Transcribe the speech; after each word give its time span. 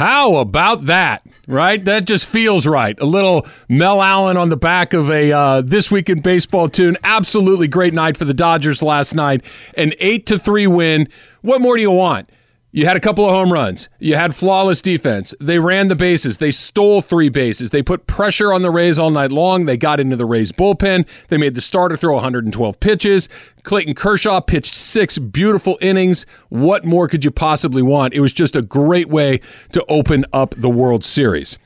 How 0.00 0.36
about 0.36 0.86
that? 0.86 1.26
Right? 1.46 1.84
That 1.84 2.06
just 2.06 2.26
feels 2.26 2.66
right. 2.66 2.98
A 3.02 3.04
little 3.04 3.46
Mel 3.68 4.00
Allen 4.00 4.38
on 4.38 4.48
the 4.48 4.56
back 4.56 4.94
of 4.94 5.10
a 5.10 5.30
uh, 5.30 5.60
this 5.60 5.90
week 5.90 6.08
in 6.08 6.22
baseball 6.22 6.70
tune. 6.70 6.96
Absolutely 7.04 7.68
great 7.68 7.92
night 7.92 8.16
for 8.16 8.24
the 8.24 8.32
Dodgers 8.32 8.82
last 8.82 9.14
night. 9.14 9.44
An 9.76 9.92
eight 9.98 10.24
to 10.28 10.38
three 10.38 10.66
win. 10.66 11.06
What 11.42 11.60
more 11.60 11.76
do 11.76 11.82
you 11.82 11.90
want? 11.90 12.30
You 12.72 12.86
had 12.86 12.96
a 12.96 13.00
couple 13.00 13.24
of 13.24 13.32
home 13.32 13.52
runs. 13.52 13.88
You 13.98 14.14
had 14.14 14.32
flawless 14.32 14.80
defense. 14.80 15.34
They 15.40 15.58
ran 15.58 15.88
the 15.88 15.96
bases. 15.96 16.38
They 16.38 16.52
stole 16.52 17.02
three 17.02 17.28
bases. 17.28 17.70
They 17.70 17.82
put 17.82 18.06
pressure 18.06 18.52
on 18.52 18.62
the 18.62 18.70
Rays 18.70 18.96
all 18.96 19.10
night 19.10 19.32
long. 19.32 19.66
They 19.66 19.76
got 19.76 19.98
into 19.98 20.14
the 20.14 20.24
Rays 20.24 20.52
bullpen. 20.52 21.04
They 21.28 21.36
made 21.36 21.56
the 21.56 21.60
starter 21.60 21.96
throw 21.96 22.14
112 22.14 22.78
pitches. 22.78 23.28
Clayton 23.64 23.94
Kershaw 23.94 24.40
pitched 24.40 24.76
six 24.76 25.18
beautiful 25.18 25.78
innings. 25.80 26.26
What 26.48 26.84
more 26.84 27.08
could 27.08 27.24
you 27.24 27.32
possibly 27.32 27.82
want? 27.82 28.14
It 28.14 28.20
was 28.20 28.32
just 28.32 28.54
a 28.54 28.62
great 28.62 29.08
way 29.08 29.40
to 29.72 29.84
open 29.88 30.24
up 30.32 30.54
the 30.56 30.70
World 30.70 31.02
Series. 31.02 31.58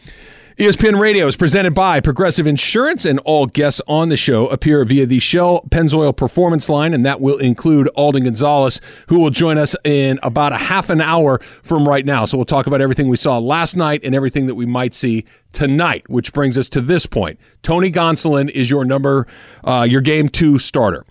ESPN 0.56 1.00
Radio 1.00 1.26
is 1.26 1.34
presented 1.34 1.74
by 1.74 1.98
Progressive 1.98 2.46
Insurance, 2.46 3.04
and 3.04 3.18
all 3.24 3.46
guests 3.46 3.80
on 3.88 4.08
the 4.08 4.16
show 4.16 4.46
appear 4.46 4.84
via 4.84 5.04
the 5.04 5.18
Shell 5.18 5.66
Pennzoil 5.68 6.16
Performance 6.16 6.68
line, 6.68 6.94
and 6.94 7.04
that 7.04 7.20
will 7.20 7.38
include 7.38 7.88
Alden 7.96 8.22
Gonzalez, 8.22 8.80
who 9.08 9.18
will 9.18 9.30
join 9.30 9.58
us 9.58 9.74
in 9.82 10.20
about 10.22 10.52
a 10.52 10.56
half 10.56 10.90
an 10.90 11.00
hour 11.00 11.40
from 11.40 11.88
right 11.88 12.06
now. 12.06 12.24
So 12.24 12.38
we'll 12.38 12.44
talk 12.44 12.68
about 12.68 12.80
everything 12.80 13.08
we 13.08 13.16
saw 13.16 13.38
last 13.38 13.76
night 13.76 14.02
and 14.04 14.14
everything 14.14 14.46
that 14.46 14.54
we 14.54 14.64
might 14.64 14.94
see 14.94 15.24
tonight, 15.50 16.08
which 16.08 16.32
brings 16.32 16.56
us 16.56 16.68
to 16.68 16.80
this 16.80 17.04
point. 17.04 17.40
Tony 17.62 17.90
Gonsolin 17.90 18.48
is 18.48 18.70
your 18.70 18.84
number, 18.84 19.26
uh, 19.64 19.84
your 19.90 20.02
game 20.02 20.28
two 20.28 20.58
starter. 20.58 21.04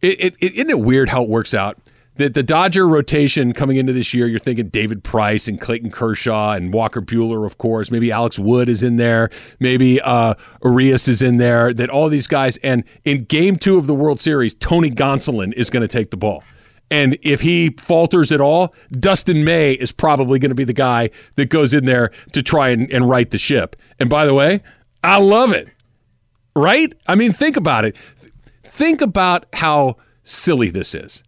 It, 0.00 0.20
it, 0.20 0.36
it, 0.38 0.54
isn't 0.54 0.70
it 0.70 0.78
weird 0.78 1.08
how 1.08 1.24
it 1.24 1.28
works 1.28 1.54
out? 1.54 1.76
The, 2.16 2.28
the 2.28 2.42
Dodger 2.42 2.88
rotation 2.88 3.52
coming 3.52 3.76
into 3.76 3.92
this 3.92 4.14
year, 4.14 4.26
you're 4.26 4.38
thinking 4.38 4.68
David 4.68 5.04
Price 5.04 5.48
and 5.48 5.60
Clayton 5.60 5.90
Kershaw 5.90 6.52
and 6.52 6.72
Walker 6.72 7.02
Buehler, 7.02 7.46
of 7.46 7.58
course. 7.58 7.90
Maybe 7.90 8.10
Alex 8.10 8.38
Wood 8.38 8.68
is 8.68 8.82
in 8.82 8.96
there. 8.96 9.30
Maybe 9.60 10.00
uh, 10.00 10.34
Urias 10.64 11.08
is 11.08 11.22
in 11.22 11.36
there. 11.36 11.74
That 11.74 11.90
all 11.90 12.08
these 12.08 12.26
guys. 12.26 12.56
And 12.58 12.84
in 13.04 13.24
game 13.24 13.56
two 13.56 13.76
of 13.76 13.86
the 13.86 13.94
World 13.94 14.18
Series, 14.18 14.54
Tony 14.54 14.90
Gonsolin 14.90 15.52
is 15.54 15.70
going 15.70 15.82
to 15.82 15.88
take 15.88 16.10
the 16.10 16.16
ball. 16.16 16.42
And 16.90 17.18
if 17.22 17.40
he 17.40 17.70
falters 17.78 18.30
at 18.30 18.40
all, 18.40 18.74
Dustin 18.92 19.44
May 19.44 19.72
is 19.72 19.92
probably 19.92 20.38
going 20.38 20.50
to 20.50 20.54
be 20.54 20.64
the 20.64 20.72
guy 20.72 21.10
that 21.34 21.50
goes 21.50 21.74
in 21.74 21.84
there 21.84 22.12
to 22.32 22.42
try 22.42 22.68
and, 22.68 22.90
and 22.92 23.08
right 23.08 23.30
the 23.30 23.38
ship. 23.38 23.76
And 23.98 24.08
by 24.08 24.24
the 24.24 24.34
way, 24.34 24.62
I 25.02 25.18
love 25.18 25.52
it. 25.52 25.68
Right? 26.54 26.94
I 27.06 27.16
mean, 27.16 27.32
think 27.32 27.56
about 27.56 27.84
it. 27.84 27.96
Think 28.62 29.02
about 29.02 29.46
how 29.52 29.96
silly 30.22 30.70
this 30.70 30.94
is 30.94 31.22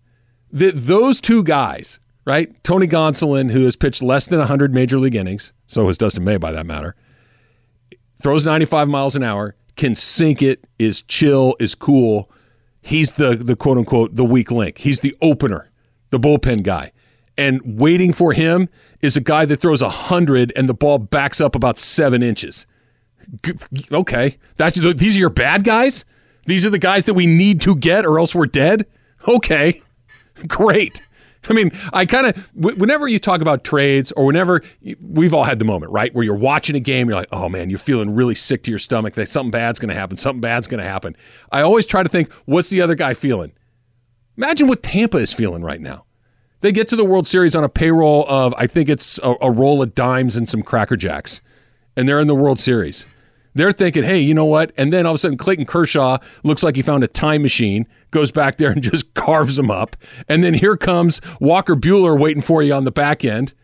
that 0.52 0.72
those 0.74 1.20
two 1.20 1.42
guys, 1.42 2.00
right? 2.24 2.52
Tony 2.64 2.86
Gonsolin, 2.86 3.50
who 3.50 3.64
has 3.64 3.76
pitched 3.76 4.02
less 4.02 4.26
than 4.26 4.38
100 4.38 4.74
major 4.74 4.98
league 4.98 5.14
innings, 5.14 5.52
so 5.66 5.86
has 5.86 5.98
Dustin 5.98 6.24
May 6.24 6.36
by 6.36 6.52
that 6.52 6.66
matter, 6.66 6.94
throws 8.20 8.44
95 8.44 8.88
miles 8.88 9.16
an 9.16 9.22
hour, 9.22 9.54
can 9.76 9.94
sink 9.94 10.42
it, 10.42 10.64
is 10.78 11.02
chill, 11.02 11.56
is 11.60 11.74
cool. 11.74 12.30
He's 12.82 13.12
the 13.12 13.36
the 13.36 13.56
quote 13.56 13.78
unquote 13.78 14.14
the 14.14 14.24
weak 14.24 14.50
link. 14.50 14.78
He's 14.78 15.00
the 15.00 15.16
opener, 15.20 15.70
the 16.10 16.18
bullpen 16.18 16.62
guy. 16.62 16.92
And 17.36 17.60
waiting 17.64 18.12
for 18.12 18.32
him 18.32 18.68
is 19.00 19.16
a 19.16 19.20
guy 19.20 19.44
that 19.44 19.58
throws 19.58 19.82
100 19.82 20.52
and 20.56 20.68
the 20.68 20.74
ball 20.74 20.98
backs 20.98 21.40
up 21.40 21.54
about 21.54 21.78
seven 21.78 22.22
inches. 22.22 22.66
Okay, 23.92 24.36
that's 24.56 24.76
these 24.94 25.16
are 25.16 25.20
your 25.20 25.30
bad 25.30 25.62
guys. 25.62 26.04
These 26.46 26.64
are 26.64 26.70
the 26.70 26.78
guys 26.78 27.04
that 27.04 27.14
we 27.14 27.26
need 27.26 27.60
to 27.60 27.76
get, 27.76 28.06
or 28.06 28.18
else 28.18 28.34
we're 28.34 28.46
dead. 28.46 28.86
Okay, 29.26 29.82
Great. 30.48 31.00
I 31.48 31.52
mean, 31.52 31.70
I 31.92 32.04
kind 32.04 32.26
of, 32.26 32.50
whenever 32.54 33.06
you 33.08 33.18
talk 33.18 33.40
about 33.40 33.64
trades 33.64 34.12
or 34.12 34.26
whenever 34.26 34.60
we've 35.00 35.32
all 35.32 35.44
had 35.44 35.58
the 35.58 35.64
moment, 35.64 35.92
right? 35.92 36.12
Where 36.14 36.24
you're 36.24 36.34
watching 36.34 36.76
a 36.76 36.80
game, 36.80 37.08
you're 37.08 37.16
like, 37.16 37.28
oh 37.32 37.48
man, 37.48 37.70
you're 37.70 37.78
feeling 37.78 38.14
really 38.14 38.34
sick 38.34 38.64
to 38.64 38.70
your 38.70 38.78
stomach 38.78 39.14
that 39.14 39.28
something 39.28 39.50
bad's 39.50 39.78
going 39.78 39.88
to 39.88 39.94
happen. 39.94 40.16
Something 40.16 40.40
bad's 40.40 40.66
going 40.66 40.82
to 40.82 40.88
happen. 40.88 41.16
I 41.52 41.62
always 41.62 41.86
try 41.86 42.02
to 42.02 42.08
think, 42.08 42.32
what's 42.44 42.70
the 42.70 42.80
other 42.80 42.94
guy 42.94 43.14
feeling? 43.14 43.52
Imagine 44.36 44.68
what 44.68 44.82
Tampa 44.82 45.18
is 45.18 45.32
feeling 45.32 45.62
right 45.62 45.80
now. 45.80 46.04
They 46.60 46.72
get 46.72 46.88
to 46.88 46.96
the 46.96 47.04
World 47.04 47.26
Series 47.26 47.54
on 47.54 47.62
a 47.62 47.68
payroll 47.68 48.24
of, 48.28 48.52
I 48.58 48.66
think 48.66 48.88
it's 48.88 49.18
a, 49.22 49.36
a 49.40 49.50
roll 49.50 49.80
of 49.80 49.94
dimes 49.94 50.36
and 50.36 50.48
some 50.48 50.62
Cracker 50.62 50.96
Jacks, 50.96 51.40
and 51.96 52.08
they're 52.08 52.20
in 52.20 52.26
the 52.26 52.34
World 52.34 52.58
Series. 52.58 53.06
They're 53.58 53.72
thinking, 53.72 54.04
hey, 54.04 54.20
you 54.20 54.34
know 54.34 54.44
what? 54.44 54.70
And 54.76 54.92
then 54.92 55.04
all 55.04 55.14
of 55.14 55.16
a 55.16 55.18
sudden, 55.18 55.36
Clayton 55.36 55.66
Kershaw 55.66 56.18
looks 56.44 56.62
like 56.62 56.76
he 56.76 56.82
found 56.82 57.02
a 57.02 57.08
time 57.08 57.42
machine, 57.42 57.88
goes 58.12 58.30
back 58.30 58.54
there 58.54 58.70
and 58.70 58.80
just 58.84 59.14
carves 59.14 59.56
them 59.56 59.68
up. 59.68 59.96
And 60.28 60.44
then 60.44 60.54
here 60.54 60.76
comes 60.76 61.20
Walker 61.40 61.74
Buehler 61.74 62.16
waiting 62.16 62.40
for 62.40 62.62
you 62.62 62.72
on 62.72 62.84
the 62.84 62.92
back 62.92 63.24
end. 63.24 63.54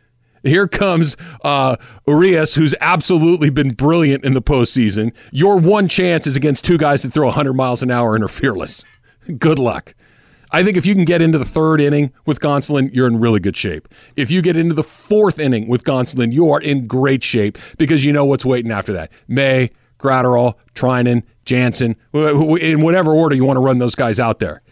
Here 0.42 0.66
comes 0.66 1.16
uh, 1.44 1.76
Urias, 2.08 2.56
who's 2.56 2.74
absolutely 2.80 3.50
been 3.50 3.70
brilliant 3.70 4.24
in 4.24 4.34
the 4.34 4.42
postseason. 4.42 5.14
Your 5.30 5.58
one 5.58 5.86
chance 5.86 6.26
is 6.26 6.34
against 6.34 6.64
two 6.64 6.76
guys 6.76 7.02
that 7.02 7.12
throw 7.12 7.26
100 7.26 7.52
miles 7.52 7.80
an 7.80 7.92
hour 7.92 8.16
and 8.16 8.24
are 8.24 8.28
fearless. 8.28 8.84
Good 9.38 9.60
luck. 9.60 9.94
I 10.50 10.64
think 10.64 10.76
if 10.76 10.86
you 10.86 10.96
can 10.96 11.04
get 11.04 11.22
into 11.22 11.38
the 11.38 11.44
third 11.44 11.80
inning 11.80 12.12
with 12.26 12.40
Gonsolin, 12.40 12.92
you're 12.92 13.06
in 13.06 13.20
really 13.20 13.40
good 13.40 13.56
shape. 13.56 13.88
If 14.16 14.30
you 14.30 14.40
get 14.40 14.56
into 14.56 14.74
the 14.74 14.84
fourth 14.84 15.40
inning 15.40 15.66
with 15.66 15.82
Gonsolin, 15.82 16.32
you 16.32 16.50
are 16.50 16.60
in 16.60 16.86
great 16.86 17.24
shape 17.24 17.58
because 17.76 18.04
you 18.04 18.12
know 18.12 18.24
what's 18.24 18.44
waiting 18.44 18.70
after 18.70 18.92
that. 18.92 19.10
May, 19.26 19.70
Graterol, 19.98 20.54
Treinen, 20.74 21.22
Jansen, 21.44 21.96
in 22.12 22.82
whatever 22.82 23.12
order 23.12 23.34
you 23.34 23.44
want 23.44 23.56
to 23.56 23.60
run 23.60 23.78
those 23.78 23.94
guys 23.94 24.18
out 24.18 24.38
there. 24.38 24.62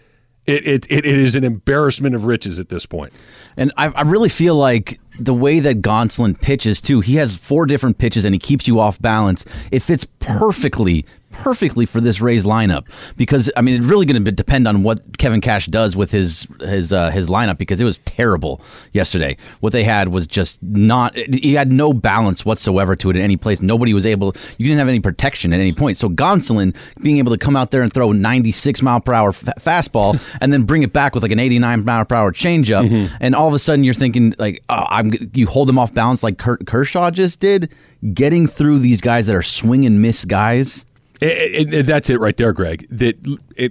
It, 0.44 0.66
it, 0.66 0.86
it 0.90 1.04
is 1.04 1.36
an 1.36 1.44
embarrassment 1.44 2.16
of 2.16 2.26
riches 2.26 2.58
at 2.58 2.68
this 2.68 2.84
point. 2.84 3.12
And 3.56 3.70
I, 3.76 3.88
I 3.88 4.02
really 4.02 4.28
feel 4.28 4.56
like 4.56 4.98
the 5.20 5.34
way 5.34 5.60
that 5.60 5.82
Gonsolin 5.82 6.40
pitches 6.40 6.80
too, 6.80 7.00
he 7.00 7.14
has 7.16 7.36
four 7.36 7.64
different 7.64 7.98
pitches 7.98 8.24
and 8.24 8.34
he 8.34 8.40
keeps 8.40 8.66
you 8.66 8.80
off 8.80 9.00
balance. 9.00 9.44
It 9.70 9.80
fits 9.80 10.04
perfectly 10.18 11.06
perfectly 11.32 11.86
for 11.86 12.00
this 12.00 12.20
Rays 12.20 12.44
lineup 12.44 12.86
because 13.16 13.50
I 13.56 13.62
mean 13.62 13.76
it's 13.76 13.84
really 13.84 14.06
going 14.06 14.24
to 14.24 14.32
depend 14.32 14.68
on 14.68 14.82
what 14.82 15.18
Kevin 15.18 15.40
Cash 15.40 15.66
does 15.66 15.96
with 15.96 16.10
his 16.10 16.46
his 16.60 16.92
uh, 16.92 17.10
his 17.10 17.28
lineup 17.28 17.58
because 17.58 17.80
it 17.80 17.84
was 17.84 17.98
terrible 18.04 18.60
yesterday. 18.92 19.36
What 19.60 19.72
they 19.72 19.84
had 19.84 20.08
was 20.08 20.26
just 20.26 20.62
not. 20.62 21.16
He 21.16 21.54
had 21.54 21.72
no 21.72 21.92
balance 21.92 22.44
whatsoever 22.44 22.94
to 22.96 23.10
it 23.10 23.16
in 23.16 23.22
any 23.22 23.36
place. 23.36 23.60
Nobody 23.60 23.94
was 23.94 24.06
able. 24.06 24.34
You 24.58 24.66
didn't 24.66 24.78
have 24.78 24.88
any 24.88 25.00
protection 25.00 25.52
at 25.52 25.60
any 25.60 25.72
point. 25.72 25.98
So 25.98 26.08
Gonsolin 26.08 26.76
being 27.02 27.18
able 27.18 27.32
to 27.32 27.38
come 27.38 27.56
out 27.56 27.70
there 27.70 27.82
and 27.82 27.92
throw 27.92 28.10
a 28.10 28.14
96 28.14 28.82
mile 28.82 29.00
per 29.00 29.12
hour 29.12 29.30
f- 29.30 29.44
fastball 29.58 30.20
and 30.40 30.52
then 30.52 30.62
bring 30.62 30.82
it 30.82 30.92
back 30.92 31.14
with 31.14 31.22
like 31.22 31.32
an 31.32 31.40
89 31.40 31.84
mile 31.84 32.04
per 32.04 32.14
hour 32.14 32.32
changeup, 32.32 32.88
mm-hmm. 32.88 33.14
and 33.20 33.34
all 33.34 33.48
of 33.48 33.54
a 33.54 33.58
sudden 33.58 33.84
you're 33.84 33.94
thinking 33.94 34.34
like, 34.38 34.62
oh, 34.68 34.86
I'm 34.88 35.12
you 35.34 35.46
hold 35.46 35.68
them 35.68 35.78
off 35.78 35.94
balance 35.94 36.22
like 36.22 36.38
Kurt 36.38 36.66
Kershaw 36.66 37.10
just 37.10 37.40
did, 37.40 37.72
getting 38.14 38.46
through 38.46 38.78
these 38.78 39.00
guys 39.00 39.26
that 39.26 39.36
are 39.36 39.42
swing 39.42 39.86
and 39.86 40.00
miss 40.00 40.24
guys 40.24 40.84
it, 41.22 41.74
it, 41.74 41.86
that's 41.86 42.10
it 42.10 42.20
right 42.20 42.36
there, 42.36 42.52
Greg. 42.52 42.86
That 42.90 43.16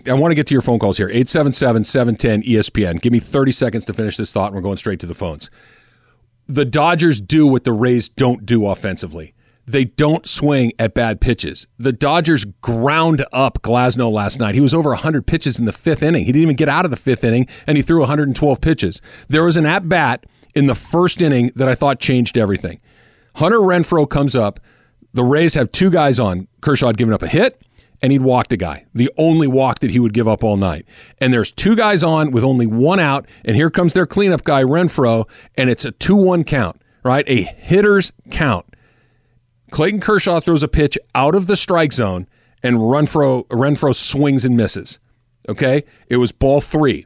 I 0.07 0.13
want 0.13 0.31
to 0.31 0.35
get 0.35 0.47
to 0.47 0.53
your 0.53 0.61
phone 0.61 0.79
calls 0.79 0.97
here. 0.97 1.09
877-710 1.09 2.43
ESPN. 2.43 3.01
Give 3.01 3.11
me 3.11 3.19
30 3.19 3.51
seconds 3.51 3.85
to 3.85 3.93
finish 3.93 4.17
this 4.17 4.31
thought 4.31 4.47
and 4.47 4.55
we're 4.55 4.61
going 4.61 4.77
straight 4.77 4.99
to 5.01 5.05
the 5.05 5.15
phones. 5.15 5.49
The 6.47 6.65
Dodgers 6.65 7.21
do 7.21 7.47
what 7.47 7.63
the 7.63 7.73
Rays 7.73 8.09
don't 8.09 8.45
do 8.45 8.67
offensively. 8.67 9.33
They 9.65 9.85
don't 9.85 10.27
swing 10.27 10.73
at 10.79 10.93
bad 10.93 11.21
pitches. 11.21 11.67
The 11.77 11.93
Dodgers 11.93 12.45
ground 12.45 13.25
up 13.31 13.61
Glasnow 13.61 14.11
last 14.11 14.39
night. 14.39 14.55
He 14.55 14.61
was 14.61 14.73
over 14.73 14.89
100 14.89 15.27
pitches 15.27 15.59
in 15.59 15.65
the 15.65 15.73
fifth 15.73 16.03
inning. 16.03 16.25
He 16.25 16.31
didn't 16.31 16.43
even 16.43 16.55
get 16.55 16.67
out 16.67 16.83
of 16.83 16.91
the 16.91 16.97
fifth 16.97 17.23
inning, 17.23 17.47
and 17.67 17.77
he 17.77 17.83
threw 17.83 17.99
112 17.99 18.59
pitches. 18.59 19.01
There 19.29 19.45
was 19.45 19.57
an 19.57 19.65
at 19.65 19.87
bat 19.87 20.25
in 20.55 20.65
the 20.65 20.75
first 20.75 21.21
inning 21.21 21.51
that 21.55 21.69
I 21.69 21.75
thought 21.75 21.99
changed 21.99 22.37
everything. 22.37 22.81
Hunter 23.35 23.59
Renfroe 23.59 24.09
comes 24.09 24.35
up, 24.35 24.59
the 25.13 25.23
Rays 25.23 25.55
have 25.55 25.71
two 25.71 25.89
guys 25.89 26.19
on. 26.19 26.47
Kershaw 26.61 26.87
had 26.87 26.97
given 26.97 27.13
up 27.13 27.21
a 27.21 27.27
hit 27.27 27.67
and 28.01 28.11
he'd 28.11 28.21
walked 28.21 28.51
a 28.51 28.57
guy, 28.57 28.85
the 28.93 29.11
only 29.17 29.47
walk 29.47 29.79
that 29.79 29.91
he 29.91 29.99
would 29.99 30.13
give 30.13 30.27
up 30.27 30.43
all 30.43 30.57
night. 30.57 30.85
And 31.19 31.31
there's 31.31 31.51
two 31.51 31.75
guys 31.75 32.03
on 32.03 32.31
with 32.31 32.43
only 32.43 32.65
one 32.65 32.99
out, 32.99 33.27
and 33.45 33.55
here 33.55 33.69
comes 33.69 33.93
their 33.93 34.07
cleanup 34.07 34.43
guy, 34.43 34.63
Renfroe, 34.63 35.29
and 35.55 35.69
it's 35.69 35.85
a 35.85 35.91
2 35.91 36.15
1 36.15 36.43
count, 36.43 36.81
right? 37.03 37.23
A 37.27 37.43
hitter's 37.43 38.11
count. 38.31 38.65
Clayton 39.69 40.01
Kershaw 40.01 40.39
throws 40.39 40.63
a 40.63 40.67
pitch 40.67 40.97
out 41.13 41.35
of 41.35 41.47
the 41.47 41.55
strike 41.55 41.93
zone, 41.93 42.27
and 42.63 42.77
Renfroe, 42.77 43.47
Renfroe 43.47 43.95
swings 43.95 44.45
and 44.45 44.57
misses. 44.57 44.99
Okay? 45.47 45.83
It 46.07 46.17
was 46.17 46.31
ball 46.31 46.61
three. 46.61 47.05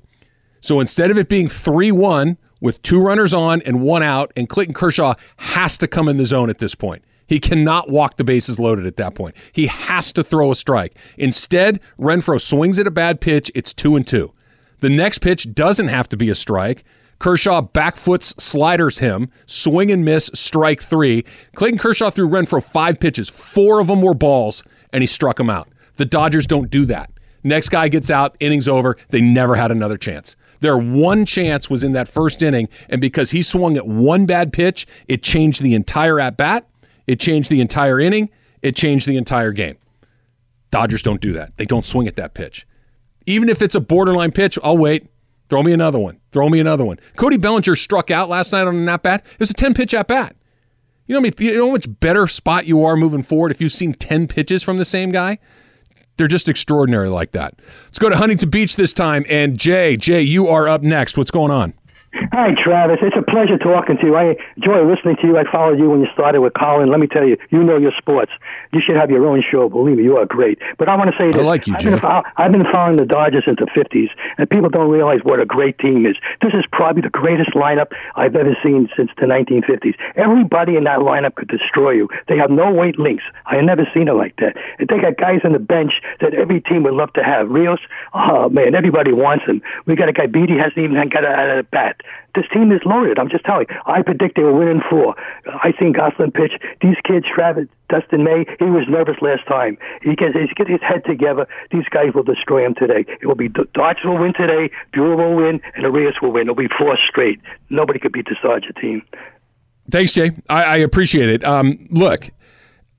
So 0.62 0.80
instead 0.80 1.12
of 1.12 1.18
it 1.18 1.30
being 1.30 1.48
3 1.50 1.92
1 1.92 2.38
with 2.62 2.82
two 2.82 3.02
runners 3.02 3.34
on 3.34 3.62
and 3.64 3.82
one 3.82 4.02
out, 4.02 4.32
and 4.36 4.50
Clayton 4.50 4.74
Kershaw 4.74 5.16
has 5.38 5.78
to 5.78 5.88
come 5.88 6.08
in 6.08 6.18
the 6.18 6.26
zone 6.26 6.50
at 6.50 6.58
this 6.58 6.74
point. 6.74 7.04
He 7.28 7.40
cannot 7.40 7.90
walk 7.90 8.18
the 8.18 8.24
bases 8.24 8.60
loaded 8.60 8.86
at 8.86 8.98
that 8.98 9.16
point. 9.16 9.36
He 9.52 9.68
has 9.68 10.12
to 10.14 10.24
throw 10.24 10.52
a 10.52 10.56
strike. 10.56 10.96
Instead, 11.18 11.80
Renfroe 12.00 12.40
swings 12.40 12.80
at 12.80 12.88
a 12.88 12.92
bad 12.92 13.22
pitch. 13.22 13.52
It's 13.56 13.74
two 13.74 13.96
and 13.96 14.06
two. 14.06 14.32
The 14.80 14.90
next 14.90 15.20
pitch 15.20 15.54
doesn't 15.54 15.88
have 15.88 16.10
to 16.10 16.18
be 16.18 16.30
a 16.30 16.36
strike. 16.36 16.84
Kershaw 17.18 17.62
backfoots 17.62 18.40
sliders 18.40 19.00
him, 19.00 19.30
swing 19.46 19.92
and 19.92 20.04
miss, 20.04 20.30
strike 20.34 20.82
three. 20.82 21.24
Clayton 21.56 21.80
Kershaw 21.80 22.10
threw 22.10 22.28
Renfroe 22.28 22.64
five 22.64 23.00
pitches. 23.00 23.30
Four 23.30 23.80
of 23.80 23.88
them 23.88 24.02
were 24.02 24.14
balls, 24.14 24.64
and 24.92 25.02
he 25.02 25.08
struck 25.08 25.40
him 25.40 25.50
out. 25.50 25.70
The 25.96 26.06
Dodgers 26.06 26.46
don't 26.46 26.70
do 26.70 26.86
that. 26.86 27.10
Next 27.44 27.70
guy 27.70 27.88
gets 27.88 28.10
out, 28.10 28.36
innings 28.40 28.68
over. 28.68 28.98
They 29.10 29.22
never 29.22 29.56
had 29.56 29.72
another 29.72 29.98
chance. 29.98 30.36
Their 30.60 30.78
one 30.78 31.26
chance 31.26 31.70
was 31.70 31.84
in 31.84 31.92
that 31.94 32.10
first 32.10 32.42
inning, 32.42 32.70
and 32.90 33.00
because 33.00 33.32
he 33.32 33.42
swung 33.42 33.78
at 33.78 33.88
one 33.88 34.26
bad 34.26 34.52
pitch, 34.52 34.88
it 35.08 35.22
changed 35.22 35.62
the 35.62 35.76
entire 35.76 36.20
at 36.20 36.38
bat, 36.38 36.68
it 37.08 37.20
changed 37.20 37.50
the 37.50 37.62
entire 37.62 38.00
inning, 38.00 38.30
it 38.62 38.76
changed 38.76 39.08
the 39.08 39.18
entire 39.18 39.52
game. 39.52 39.78
Dodgers 40.72 41.02
don't 41.02 41.22
do 41.22 41.34
that. 41.34 41.58
They 41.58 41.66
don't 41.66 41.86
swing 41.86 42.08
at 42.08 42.16
that 42.18 42.34
pitch. 42.34 42.68
Even 43.26 43.50
if 43.50 43.62
it's 43.62 43.76
a 43.76 43.80
borderline 43.80 44.32
pitch, 44.32 44.60
I'll 44.64 44.78
wait. 44.78 45.08
Throw 45.50 45.64
me 45.64 45.72
another 45.74 46.00
one. 46.00 46.20
Throw 46.32 46.50
me 46.50 46.60
another 46.60 46.84
one. 46.86 47.00
Cody 47.16 47.38
Bellinger 47.38 47.76
struck 47.76 48.10
out 48.10 48.30
last 48.30 48.52
night 48.52 48.68
on 48.68 48.76
an 48.76 48.90
at 48.90 49.04
bat. 49.04 49.26
It 49.26 49.40
was 49.40 49.52
a 49.52 49.54
10 49.54 49.74
pitch 49.74 49.94
at 49.94 50.08
bat. 50.08 50.36
You 51.06 51.14
know, 51.14 51.20
I 51.20 51.22
mean? 51.22 51.34
you 51.38 51.56
know 51.56 51.68
how 51.68 51.72
much 51.72 51.88
better 52.00 52.26
spot 52.26 52.66
you 52.66 52.84
are 52.84 52.96
moving 52.96 53.22
forward 53.22 53.52
if 53.52 53.62
you've 53.62 53.72
seen 53.72 53.94
10 53.94 54.28
pitches 54.28 54.64
from 54.64 54.78
the 54.78 54.86
same 54.86 55.12
guy? 55.12 55.38
They're 56.18 56.28
just 56.28 56.50
extraordinary 56.50 57.10
like 57.10 57.34
that. 57.34 57.60
Let's 57.86 58.00
go 58.00 58.10
to 58.10 58.18
Huntington 58.18 58.50
Beach 58.50 58.76
this 58.76 58.94
time. 58.94 59.26
And 59.30 59.58
Jay, 59.58 59.98
Jay, 59.98 60.22
you 60.22 60.48
are 60.48 60.68
up 60.68 60.82
next. 60.82 61.18
What's 61.18 61.32
going 61.32 61.52
on? 61.52 61.74
Hi, 62.36 62.52
Travis. 62.54 63.00
It's 63.02 63.16
a 63.16 63.22
pleasure 63.22 63.58
talking 63.58 63.96
to 63.96 64.06
you. 64.08 64.16
I 64.18 64.36
enjoy 64.58 64.84
listening 64.84 65.16
to 65.22 65.26
you. 65.26 65.38
I 65.38 65.50
followed 65.50 65.80
you 65.80 65.90
when 65.90 66.02
you 66.02 66.08
started 66.12 66.42
with 66.42 66.52
Colin. 66.54 66.90
Let 66.90 67.00
me 67.00 67.08
tell 67.08 67.26
you, 67.26 67.38
you 67.50 67.64
know 67.64 67.78
your 67.78 67.94
sports. 67.98 68.34
You 68.74 68.82
should 68.86 68.98
have 68.98 69.10
your 69.10 69.26
own 69.26 69.42
show. 69.42 69.70
Believe 69.70 69.96
me, 69.96 70.04
you 70.04 70.18
are 70.18 70.26
great. 70.26 70.60
But 70.78 70.90
I 70.90 70.98
want 70.98 71.12
to 71.12 71.18
say 71.18 71.32
this. 71.32 71.42
I 71.42 71.46
like 71.46 71.66
you. 71.66 71.76
I've 71.76 71.80
been, 71.80 72.02
I've 72.04 72.52
been 72.52 72.66
following 72.74 72.98
the 72.98 73.06
Dodgers 73.06 73.46
since 73.46 73.58
the 73.58 73.68
50s, 73.68 74.10
and 74.38 74.50
people 74.50 74.68
don't 74.68 74.92
realize 74.92 75.22
what 75.24 75.40
a 75.40 75.46
great 75.46 75.80
team 75.80 76.06
is. 76.06 76.18
This 76.42 76.52
is 76.54 76.66
probably 76.74 77.04
the 77.04 77.10
greatest 77.10 77.52
lineup 77.52 77.94
I've 78.18 78.36
ever 78.36 78.54
seen 78.62 78.90
since 78.98 79.12
the 79.16 79.28
1950s. 79.28 79.96
Everybody 80.18 80.76
in 80.76 80.84
that 80.84 81.00
lineup 81.00 81.36
could 81.36 81.48
destroy 81.48 81.92
you. 81.92 82.10
They 82.28 82.36
have 82.36 82.52
no 82.52 82.70
weight 82.70 83.00
links. 83.00 83.24
I 83.46 83.56
have 83.56 83.64
never 83.64 83.88
seen 83.94 84.10
it 84.10 84.14
like 84.14 84.36
that. 84.40 84.58
And 84.78 84.90
they 84.90 85.00
got 85.00 85.16
guys 85.16 85.40
on 85.46 85.54
the 85.54 85.60
bench 85.60 86.02
that 86.20 86.34
every 86.34 86.60
team 86.60 86.84
would 86.84 86.96
love 86.96 87.14
to 87.14 87.24
have. 87.24 87.50
Rios, 87.50 87.80
oh, 88.14 88.50
man, 88.50 88.76
everybody 88.76 89.14
wants 89.14 89.46
him. 89.46 89.62
We 89.86 89.96
got 89.96 90.10
a 90.10 90.14
guy, 90.14 90.26
Beaty 90.26 90.58
hasn't 90.58 90.80
even 90.80 91.08
got 91.08 91.24
a, 91.24 91.60
a 91.60 91.64
bat. 91.64 92.02
This 92.36 92.46
team 92.54 92.72
is 92.72 92.82
loaded. 92.86 93.18
I'm 93.18 93.30
just 93.30 93.46
telling 93.46 93.68
you. 93.70 93.76
I 93.86 94.02
predict 94.02 94.36
they 94.36 94.44
will 94.44 94.58
win 94.58 94.68
in 94.68 94.82
four. 94.90 95.16
I 95.48 95.72
think 95.72 95.96
Gonsolin 95.98 96.34
pitch. 96.34 96.54
These 96.82 96.98
kids, 97.04 97.26
Travis, 97.34 97.68
Dustin 97.90 98.24
May, 98.24 98.46
he 98.60 98.66
was 98.66 98.84
nervous 98.90 99.16
last 99.22 99.48
time. 99.48 99.78
He 100.02 100.16
gets, 100.16 100.34
he 100.34 100.48
gets 100.48 100.70
his 100.70 100.82
head 100.82 101.06
together. 101.06 101.48
These 101.72 101.86
guys 101.90 102.14
will 102.14 102.24
destroy 102.24 102.66
him 102.66 102.76
today. 102.76 103.06
It 103.22 103.26
will 103.26 103.36
be 103.36 103.48
Dodgers 103.48 104.04
will 104.04 104.18
win 104.18 104.34
today. 104.34 104.70
Buehler 104.94 105.18
will 105.18 105.36
win, 105.36 105.62
and 105.76 105.86
Arias 105.86 106.16
will 106.22 106.32
win. 106.32 106.44
It'll 106.44 106.56
be 106.56 106.68
four 106.78 106.98
straight. 107.08 107.40
Nobody 107.70 108.00
could 108.00 108.12
beat 108.12 108.28
this 108.28 108.38
Dodger 108.44 108.74
team. 108.74 109.02
Thanks, 109.90 110.14
Jay. 110.14 110.32
I, 110.50 110.64
I 110.64 110.78
appreciate 110.78 111.30
it. 111.30 111.44
Um, 111.44 111.88
look, 111.92 112.30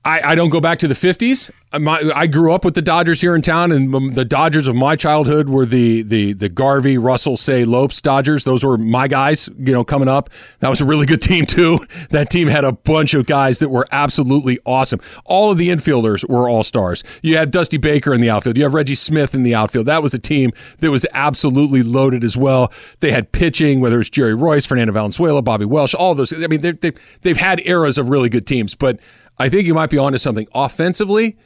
I, 0.07 0.31
I, 0.31 0.35
don't 0.35 0.49
go 0.49 0.61
back 0.61 0.79
to 0.79 0.87
the 0.87 0.93
50s. 0.93 1.51
Uh, 1.73 1.79
my, 1.79 2.11
I 2.15 2.27
grew 2.27 2.53
up 2.53 2.63
with 2.63 2.75
the 2.75 2.81
Dodgers 2.81 3.19
here 3.19 3.35
in 3.35 3.41
town, 3.41 3.73
and 3.73 3.93
um, 3.93 4.13
the 4.13 4.23
Dodgers 4.23 4.65
of 4.69 4.75
my 4.75 4.95
childhood 4.95 5.49
were 5.49 5.65
the 5.65 6.01
the 6.01 6.31
the 6.31 6.47
Garvey, 6.47 6.97
Russell, 6.97 7.35
Cey, 7.35 7.65
Lopes 7.65 7.99
Dodgers. 7.99 8.45
Those 8.45 8.63
were 8.63 8.77
my 8.77 9.09
guys, 9.09 9.49
you 9.57 9.73
know, 9.73 9.83
coming 9.83 10.07
up. 10.07 10.29
That 10.59 10.69
was 10.69 10.79
a 10.79 10.85
really 10.85 11.05
good 11.05 11.21
team 11.21 11.45
too. 11.45 11.79
That 12.09 12.29
team 12.29 12.47
had 12.47 12.63
a 12.63 12.71
bunch 12.71 13.13
of 13.15 13.25
guys 13.25 13.59
that 13.59 13.69
were 13.69 13.85
absolutely 13.91 14.59
awesome. 14.65 15.01
All 15.25 15.51
of 15.51 15.57
the 15.57 15.69
infielders 15.69 16.27
were 16.27 16.47
all 16.47 16.63
stars. 16.63 17.03
You 17.21 17.35
had 17.35 17.51
Dusty 17.51 17.77
Baker 17.77 18.13
in 18.13 18.21
the 18.21 18.29
outfield. 18.29 18.55
You 18.55 18.63
have 18.63 18.73
Reggie 18.73 18.95
Smith 18.95 19.35
in 19.35 19.43
the 19.43 19.53
outfield. 19.53 19.87
That 19.87 20.01
was 20.01 20.13
a 20.13 20.19
team 20.19 20.51
that 20.79 20.89
was 20.89 21.05
absolutely 21.13 21.83
loaded 21.83 22.23
as 22.23 22.37
well. 22.37 22.71
They 23.01 23.11
had 23.11 23.31
pitching, 23.31 23.81
whether 23.81 23.99
it's 23.99 24.09
Jerry 24.09 24.33
Reuss, 24.33 24.65
Fernando 24.65 24.93
Valenzuela, 24.93 25.41
Bobby 25.41 25.65
Welch, 25.65 25.93
all 25.95 26.15
those. 26.15 26.31
I 26.31 26.47
mean, 26.47 26.61
they've, 26.61 26.95
they've 27.21 27.37
had 27.37 27.61
eras 27.65 27.97
of 27.97 28.09
really 28.09 28.29
good 28.29 28.47
teams, 28.47 28.73
but 28.73 28.99
I 29.39 29.49
think 29.49 29.67
you 29.67 29.73
might 29.73 29.89
be 29.89 29.97
onto 29.97 30.17
something. 30.17 30.47
Offensively, 30.53 31.37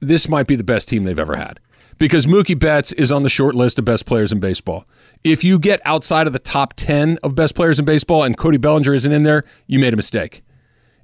this 0.00 0.28
might 0.28 0.46
be 0.46 0.56
the 0.56 0.64
best 0.64 0.88
team 0.88 1.04
they've 1.04 1.18
ever 1.18 1.36
had 1.36 1.60
because 1.98 2.26
Mookie 2.26 2.58
Betts 2.58 2.92
is 2.92 3.10
on 3.10 3.22
the 3.22 3.28
short 3.28 3.54
list 3.54 3.78
of 3.78 3.84
best 3.84 4.06
players 4.06 4.32
in 4.32 4.40
baseball. 4.40 4.86
If 5.24 5.42
you 5.44 5.58
get 5.58 5.80
outside 5.84 6.26
of 6.26 6.32
the 6.32 6.38
top 6.38 6.74
10 6.74 7.18
of 7.22 7.34
best 7.34 7.54
players 7.54 7.78
in 7.78 7.84
baseball 7.84 8.22
and 8.22 8.36
Cody 8.36 8.58
Bellinger 8.58 8.94
isn't 8.94 9.12
in 9.12 9.22
there, 9.22 9.44
you 9.66 9.78
made 9.78 9.92
a 9.92 9.96
mistake. 9.96 10.42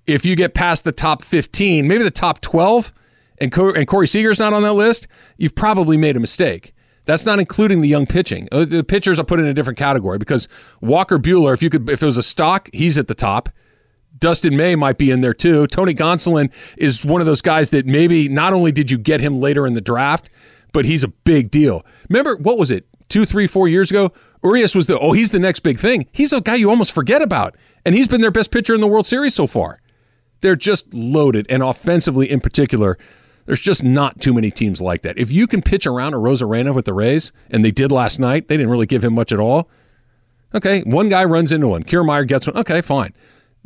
If 0.07 0.27
you 0.27 0.37
get 0.37 0.55
past 0.55 0.85
the 0.85 0.93
top 0.93 1.23
15, 1.23 1.87
maybe 1.87 2.03
the 2.03 2.11
top 2.11 2.41
12, 2.41 2.93
and, 3.39 3.51
Co- 3.51 3.73
and 3.73 3.87
Corey 3.87 4.07
Seager's 4.07 4.41
not 4.41 4.53
on 4.53 4.63
that 4.63 4.75
list, 4.75 5.09
you've 5.37 5.55
probably 5.55 5.97
made 5.97 6.17
a 6.17 6.21
mistake. 6.21 6.75
That's 7.05 7.27
not 7.27 7.41
including 7.41 7.81
the 7.81 7.89
young 7.89 8.07
pitching. 8.07 8.49
Uh, 8.53 8.65
the 8.65 8.85
pitchers 8.85 9.19
I 9.19 9.25
put 9.25 9.41
in 9.41 9.47
a 9.47 9.55
different 9.55 9.79
category 9.79 10.19
because 10.19 10.47
Walker 10.81 11.19
Buehler, 11.19 11.53
if 11.53 11.63
you 11.63 11.71
could, 11.71 11.89
if 11.89 12.03
it 12.03 12.07
was 12.07 12.17
a 12.17 12.23
stock, 12.23 12.69
he's 12.73 12.99
at 12.99 13.09
the 13.09 13.15
top. 13.15 13.49
Dustin 14.23 14.57
May 14.57 14.77
might 14.77 14.99
be 14.99 15.11
in 15.11 15.21
there 15.21 15.35
too. 15.35 15.67
Tony 15.67 15.93
Gonsolin 15.95 16.53
is 16.79 17.05
one 17.05 17.21
of 17.21 17.27
those 17.27 17.43
guys 17.43 17.71
that 17.71 17.87
maybe 17.87 18.29
not 18.29 18.53
only 18.53 18.71
did 18.71 18.89
you 18.89 18.97
get 18.97 19.21
him 19.21 19.41
later 19.41 19.67
in 19.67 19.75
the 19.75 19.81
draft, 19.81 20.31
but 20.73 20.85
he's 20.85 21.03
a 21.03 21.09
big 21.09 21.51
deal. 21.51 21.85
Remember, 22.09 22.37
what 22.37 22.57
was 22.57 22.71
it, 22.71 22.87
two, 23.09 23.25
three, 23.25 23.49
four 23.49 23.67
years 23.67 23.91
ago? 23.91 24.13
Urias 24.45 24.77
was 24.77 24.87
the, 24.87 24.97
oh, 24.97 25.11
he's 25.11 25.33
the 25.33 25.41
next 25.41 25.61
big 25.61 25.77
thing. 25.77 26.07
He's 26.13 26.33
a 26.33 26.41
guy 26.41 26.55
you 26.55 26.71
almost 26.71 26.93
forget 26.93 27.21
about. 27.21 27.57
And 27.85 27.97
he's 27.97 28.07
been 28.07 28.21
their 28.21 28.31
best 28.31 28.53
pitcher 28.53 28.77
in 28.77 28.81
the 28.81 28.87
World 28.87 29.09
Series 29.09 29.35
so 29.35 29.49
far. 29.49 29.81
They're 30.41 30.55
just 30.55 30.95
loaded. 30.95 31.47
And 31.51 31.61
offensively, 31.61 32.31
in 32.31 32.41
particular, 32.41 32.97
there's 33.47 33.61
just 33.61 33.83
not 33.83 34.21
too 34.21 34.33
many 34.33 34.53
teams 34.53 34.81
like 34.81 35.03
that. 35.03 35.19
If 35.19 35.33
you 35.33 35.49
can 35.49 35.63
pitch 35.63 35.85
around 35.85 36.15
a 36.15 36.19
Arozarena 36.19 36.73
with 36.73 36.85
the 36.85 36.95
Rays, 36.95 37.33
and 37.51 37.65
they 37.65 37.73
did 37.73 37.91
last 37.91 38.21
night, 38.21 38.47
they 38.47 38.57
didn't 38.57 38.71
really 38.71 38.87
give 38.87 39.03
him 39.03 39.15
much 39.15 39.33
at 39.33 39.41
all. 39.41 39.69
Okay, 40.55 40.83
one 40.83 41.09
guy 41.09 41.25
runs 41.25 41.51
into 41.51 41.67
one. 41.67 41.83
Kiermaier 41.83 42.27
gets 42.27 42.47
one. 42.47 42.57
Okay, 42.57 42.81
fine. 42.83 43.13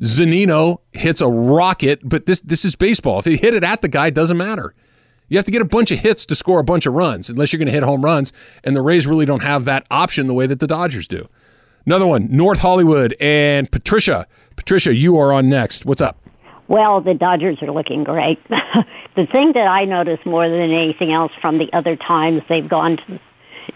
Zunino 0.00 0.78
hits 0.92 1.20
a 1.20 1.28
rocket, 1.28 2.00
but 2.02 2.26
this 2.26 2.40
this 2.40 2.64
is 2.64 2.76
baseball. 2.76 3.18
If 3.18 3.26
you 3.26 3.38
hit 3.38 3.54
it 3.54 3.64
at 3.64 3.80
the 3.80 3.88
guy, 3.88 4.08
it 4.08 4.14
doesn't 4.14 4.36
matter. 4.36 4.74
You 5.28 5.38
have 5.38 5.44
to 5.46 5.50
get 5.50 5.62
a 5.62 5.66
bunch 5.66 5.90
of 5.90 5.98
hits 5.98 6.24
to 6.26 6.36
score 6.36 6.60
a 6.60 6.64
bunch 6.64 6.86
of 6.86 6.94
runs, 6.94 7.28
unless 7.30 7.52
you're 7.52 7.58
going 7.58 7.66
to 7.66 7.72
hit 7.72 7.82
home 7.82 8.04
runs. 8.04 8.32
And 8.62 8.76
the 8.76 8.82
Rays 8.82 9.06
really 9.06 9.26
don't 9.26 9.42
have 9.42 9.64
that 9.64 9.84
option 9.90 10.28
the 10.28 10.34
way 10.34 10.46
that 10.46 10.60
the 10.60 10.68
Dodgers 10.68 11.08
do. 11.08 11.28
Another 11.84 12.06
one, 12.06 12.28
North 12.30 12.60
Hollywood 12.60 13.14
and 13.20 13.70
Patricia. 13.70 14.26
Patricia, 14.54 14.94
you 14.94 15.18
are 15.18 15.32
on 15.32 15.48
next. 15.48 15.84
What's 15.84 16.00
up? 16.00 16.18
Well, 16.68 17.00
the 17.00 17.14
Dodgers 17.14 17.60
are 17.62 17.70
looking 17.70 18.04
great. 18.04 18.40
the 18.48 19.26
thing 19.26 19.52
that 19.52 19.66
I 19.68 19.84
notice 19.84 20.18
more 20.24 20.48
than 20.48 20.60
anything 20.60 21.12
else 21.12 21.32
from 21.40 21.58
the 21.58 21.72
other 21.72 21.96
times 21.96 22.42
they've 22.48 22.68
gone 22.68 22.98
to, 22.98 23.20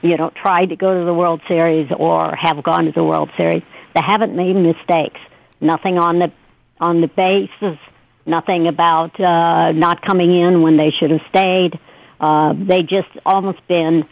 you 0.03 0.17
know, 0.17 0.31
tried 0.31 0.71
to 0.71 0.77
go 0.77 0.99
to 0.99 1.05
the 1.05 1.15
World 1.15 1.41
Series 1.49 1.91
or 1.97 2.35
have 2.35 2.63
gone 2.63 2.87
to 2.87 2.93
the 2.93 3.05
World 3.05 3.31
Series, 3.37 3.63
they 3.95 4.03
haven't 4.03 4.35
made 4.35 4.57
mistakes 4.57 5.21
nothing 5.61 5.99
on 5.99 6.19
the 6.19 6.33
on 6.81 7.01
the 7.01 7.09
bases, 7.09 7.79
nothing 8.25 8.67
about 8.67 9.19
uh, 9.21 9.73
not 9.73 10.03
coming 10.03 10.35
in 10.35 10.63
when 10.63 10.77
they 10.77 10.91
should 10.91 11.11
have 11.11 11.23
stayed. 11.29 11.79
Uh, 12.19 12.55
they 12.57 12.83
just 12.83 13.09
almost 13.25 13.67
been 13.67 14.07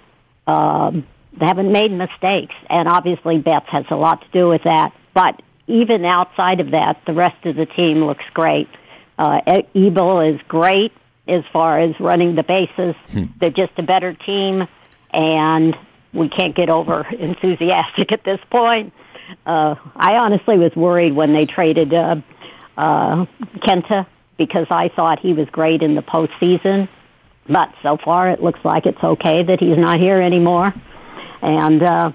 um, 0.46 1.06
they 1.38 1.46
haven't 1.46 1.70
made 1.70 1.92
mistakes, 1.92 2.54
and 2.68 2.88
obviously 2.88 3.38
Betts 3.38 3.68
has 3.68 3.84
a 3.90 3.96
lot 3.96 4.22
to 4.22 4.28
do 4.32 4.48
with 4.48 4.64
that. 4.64 4.92
But 5.14 5.40
even 5.66 6.04
outside 6.04 6.60
of 6.60 6.70
that, 6.72 7.02
the 7.06 7.12
rest 7.12 7.44
of 7.46 7.56
the 7.56 7.66
team 7.66 8.04
looks 8.04 8.24
great. 8.32 8.68
Uh, 9.18 9.40
Ebel 9.74 10.20
is 10.20 10.40
great 10.48 10.92
as 11.26 11.44
far 11.52 11.78
as 11.80 11.98
running 12.00 12.34
the 12.34 12.42
bases. 12.42 12.94
Hmm. 13.10 13.24
They're 13.38 13.50
just 13.50 13.72
a 13.76 13.82
better 13.82 14.14
team, 14.14 14.66
and 15.10 15.76
we 16.12 16.28
can't 16.28 16.54
get 16.54 16.70
over 16.70 17.06
enthusiastic 17.18 18.12
at 18.12 18.24
this 18.24 18.40
point. 18.50 18.92
Uh, 19.46 19.74
I 19.96 20.16
honestly 20.16 20.58
was 20.58 20.74
worried 20.74 21.14
when 21.14 21.32
they 21.32 21.46
traded 21.46 21.92
uh, 21.92 22.16
uh, 22.76 23.26
Kenta 23.58 24.06
because 24.36 24.66
I 24.70 24.88
thought 24.88 25.18
he 25.18 25.32
was 25.32 25.48
great 25.50 25.82
in 25.82 25.94
the 25.94 26.02
postseason. 26.02 26.88
But 27.48 27.72
so 27.82 27.96
far, 27.96 28.30
it 28.30 28.42
looks 28.42 28.60
like 28.64 28.86
it's 28.86 29.02
okay 29.02 29.42
that 29.42 29.58
he's 29.58 29.78
not 29.78 29.98
here 29.98 30.20
anymore, 30.20 30.72
and 31.40 31.82
uh, 31.82 32.12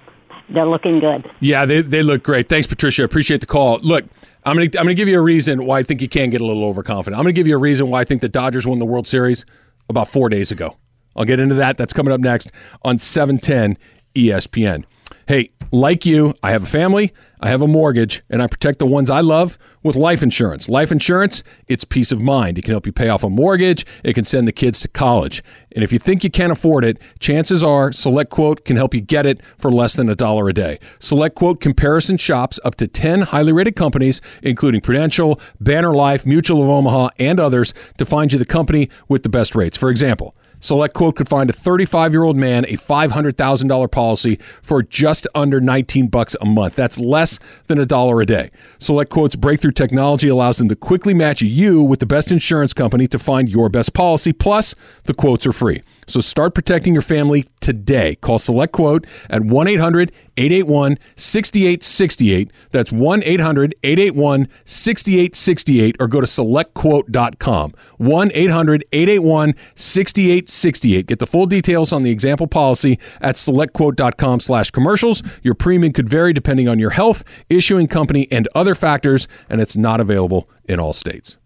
they're 0.49 0.65
looking 0.65 0.99
good. 0.99 1.29
Yeah, 1.39 1.65
they 1.65 1.81
they 1.81 2.03
look 2.03 2.21
great. 2.21 2.47
Thanks, 2.49 2.67
Patricia. 2.67 3.03
Appreciate 3.03 3.41
the 3.41 3.47
call. 3.47 3.79
Look, 3.79 4.05
I'm 4.45 4.55
gonna 4.55 4.65
I'm 4.65 4.85
gonna 4.85 4.93
give 4.93 5.07
you 5.07 5.17
a 5.17 5.23
reason 5.23 5.65
why 5.65 5.79
I 5.79 5.83
think 5.83 6.01
you 6.01 6.09
can 6.09 6.29
get 6.29 6.39
a 6.39 6.45
little 6.45 6.65
overconfident. 6.65 7.17
I'm 7.17 7.23
gonna 7.23 7.33
give 7.33 7.47
you 7.47 7.55
a 7.55 7.59
reason 7.59 7.89
why 7.89 8.01
I 8.01 8.03
think 8.03 8.21
the 8.21 8.29
Dodgers 8.29 8.67
won 8.67 8.77
the 8.77 8.85
World 8.85 9.07
Series 9.07 9.43
about 9.89 10.07
four 10.07 10.29
days 10.29 10.51
ago. 10.51 10.77
I'll 11.15 11.25
get 11.25 11.39
into 11.39 11.55
that. 11.55 11.77
That's 11.77 11.93
coming 11.93 12.13
up 12.13 12.19
next 12.19 12.51
on 12.83 12.99
710 12.99 13.77
ESPN. 14.15 14.85
Hey, 15.27 15.51
like 15.71 16.05
you, 16.05 16.35
I 16.43 16.51
have 16.51 16.63
a 16.63 16.67
family, 16.67 17.13
I 17.39 17.49
have 17.49 17.61
a 17.61 17.67
mortgage, 17.67 18.21
and 18.29 18.43
I 18.43 18.47
protect 18.47 18.79
the 18.79 18.85
ones 18.85 19.09
I 19.09 19.21
love 19.21 19.57
with 19.81 19.95
life 19.95 20.21
insurance. 20.21 20.67
Life 20.67 20.91
insurance, 20.91 21.43
it's 21.67 21.83
peace 21.83 22.11
of 22.11 22.21
mind. 22.21 22.57
It 22.57 22.63
can 22.63 22.71
help 22.71 22.85
you 22.85 22.91
pay 22.91 23.09
off 23.09 23.23
a 23.23 23.29
mortgage, 23.29 23.85
it 24.03 24.13
can 24.13 24.25
send 24.25 24.47
the 24.47 24.51
kids 24.51 24.81
to 24.81 24.89
college. 24.89 25.41
And 25.71 25.83
if 25.83 25.91
you 25.93 25.97
think 25.97 26.23
you 26.23 26.29
can't 26.29 26.51
afford 26.51 26.83
it, 26.83 27.01
chances 27.19 27.63
are 27.63 27.91
Select 27.91 28.29
Quote 28.29 28.65
can 28.65 28.75
help 28.75 28.93
you 28.93 29.01
get 29.01 29.25
it 29.25 29.41
for 29.57 29.71
less 29.71 29.95
than 29.95 30.09
a 30.09 30.15
dollar 30.15 30.49
a 30.49 30.53
day. 30.53 30.77
Select 30.99 31.35
Quote 31.35 31.61
comparison 31.61 32.17
shops 32.17 32.59
up 32.65 32.75
to 32.75 32.87
10 32.87 33.21
highly 33.21 33.53
rated 33.53 33.75
companies, 33.75 34.21
including 34.41 34.81
Prudential, 34.81 35.39
Banner 35.59 35.93
Life, 35.93 36.25
Mutual 36.25 36.61
of 36.61 36.69
Omaha, 36.69 37.09
and 37.17 37.39
others, 37.39 37.73
to 37.97 38.05
find 38.05 38.31
you 38.31 38.37
the 38.37 38.45
company 38.45 38.89
with 39.07 39.23
the 39.23 39.29
best 39.29 39.55
rates. 39.55 39.77
For 39.77 39.89
example, 39.89 40.35
Select 40.63 40.93
Quote 40.93 41.17
could 41.17 41.27
find 41.27 41.49
a 41.49 41.53
35 41.53 42.13
year 42.13 42.23
old 42.23 42.37
man 42.37 42.63
a 42.69 42.77
$500,000 42.77 43.91
policy 43.91 44.39
for 44.61 44.81
just 44.81 45.27
under 45.35 45.59
19 45.59 46.07
bucks 46.07 46.37
a 46.39 46.45
month. 46.45 46.77
That's 46.77 46.97
less 46.97 47.37
than 47.67 47.79
a 47.79 47.85
dollar 47.85 48.21
a 48.21 48.25
day. 48.25 48.49
Select 48.77 49.11
Quote's 49.11 49.35
breakthrough 49.35 49.73
technology 49.73 50.29
allows 50.29 50.59
them 50.59 50.69
to 50.69 50.75
quickly 50.77 51.13
match 51.13 51.41
you 51.41 51.83
with 51.83 51.99
the 51.99 52.05
best 52.05 52.31
insurance 52.31 52.73
company 52.73 53.09
to 53.09 53.19
find 53.19 53.49
your 53.49 53.67
best 53.67 53.93
policy. 53.93 54.31
Plus, 54.31 54.73
the 55.03 55.13
quotes 55.13 55.45
are 55.45 55.51
free. 55.51 55.81
So 56.07 56.21
start 56.21 56.53
protecting 56.53 56.93
your 56.93 57.01
family 57.01 57.45
today. 57.59 58.15
Call 58.15 58.39
Select 58.39 58.73
Quote 58.73 59.05
at 59.29 59.41
1 59.43 59.67
800 59.67 60.11
881 60.37 60.97
6868. 61.15 62.51
That's 62.71 62.91
1 62.91 63.23
800 63.23 63.75
881 63.83 64.47
6868 64.65 65.95
or 65.99 66.07
go 66.07 66.21
to 66.21 66.27
selectquote.com. 66.27 67.73
1 67.97 68.31
800 68.33 68.83
881 68.91 69.53
6868. 69.75 71.07
Get 71.07 71.19
the 71.19 71.27
full 71.27 71.45
details 71.45 71.93
on 71.93 72.03
the 72.03 72.11
example 72.11 72.47
policy 72.47 72.99
at 73.21 73.35
selectquote.com 73.35 74.39
slash 74.39 74.71
commercials. 74.71 75.23
Your 75.41 75.55
premium 75.55 75.93
could 75.93 76.09
vary 76.09 76.33
depending 76.33 76.67
on 76.67 76.79
your 76.79 76.91
health, 76.91 77.23
issuing 77.49 77.87
company, 77.87 78.27
and 78.31 78.47
other 78.55 78.75
factors, 78.75 79.27
and 79.49 79.61
it's 79.61 79.77
not 79.77 79.99
available 79.99 80.49
in 80.65 80.79
all 80.79 80.93
states. 80.93 81.37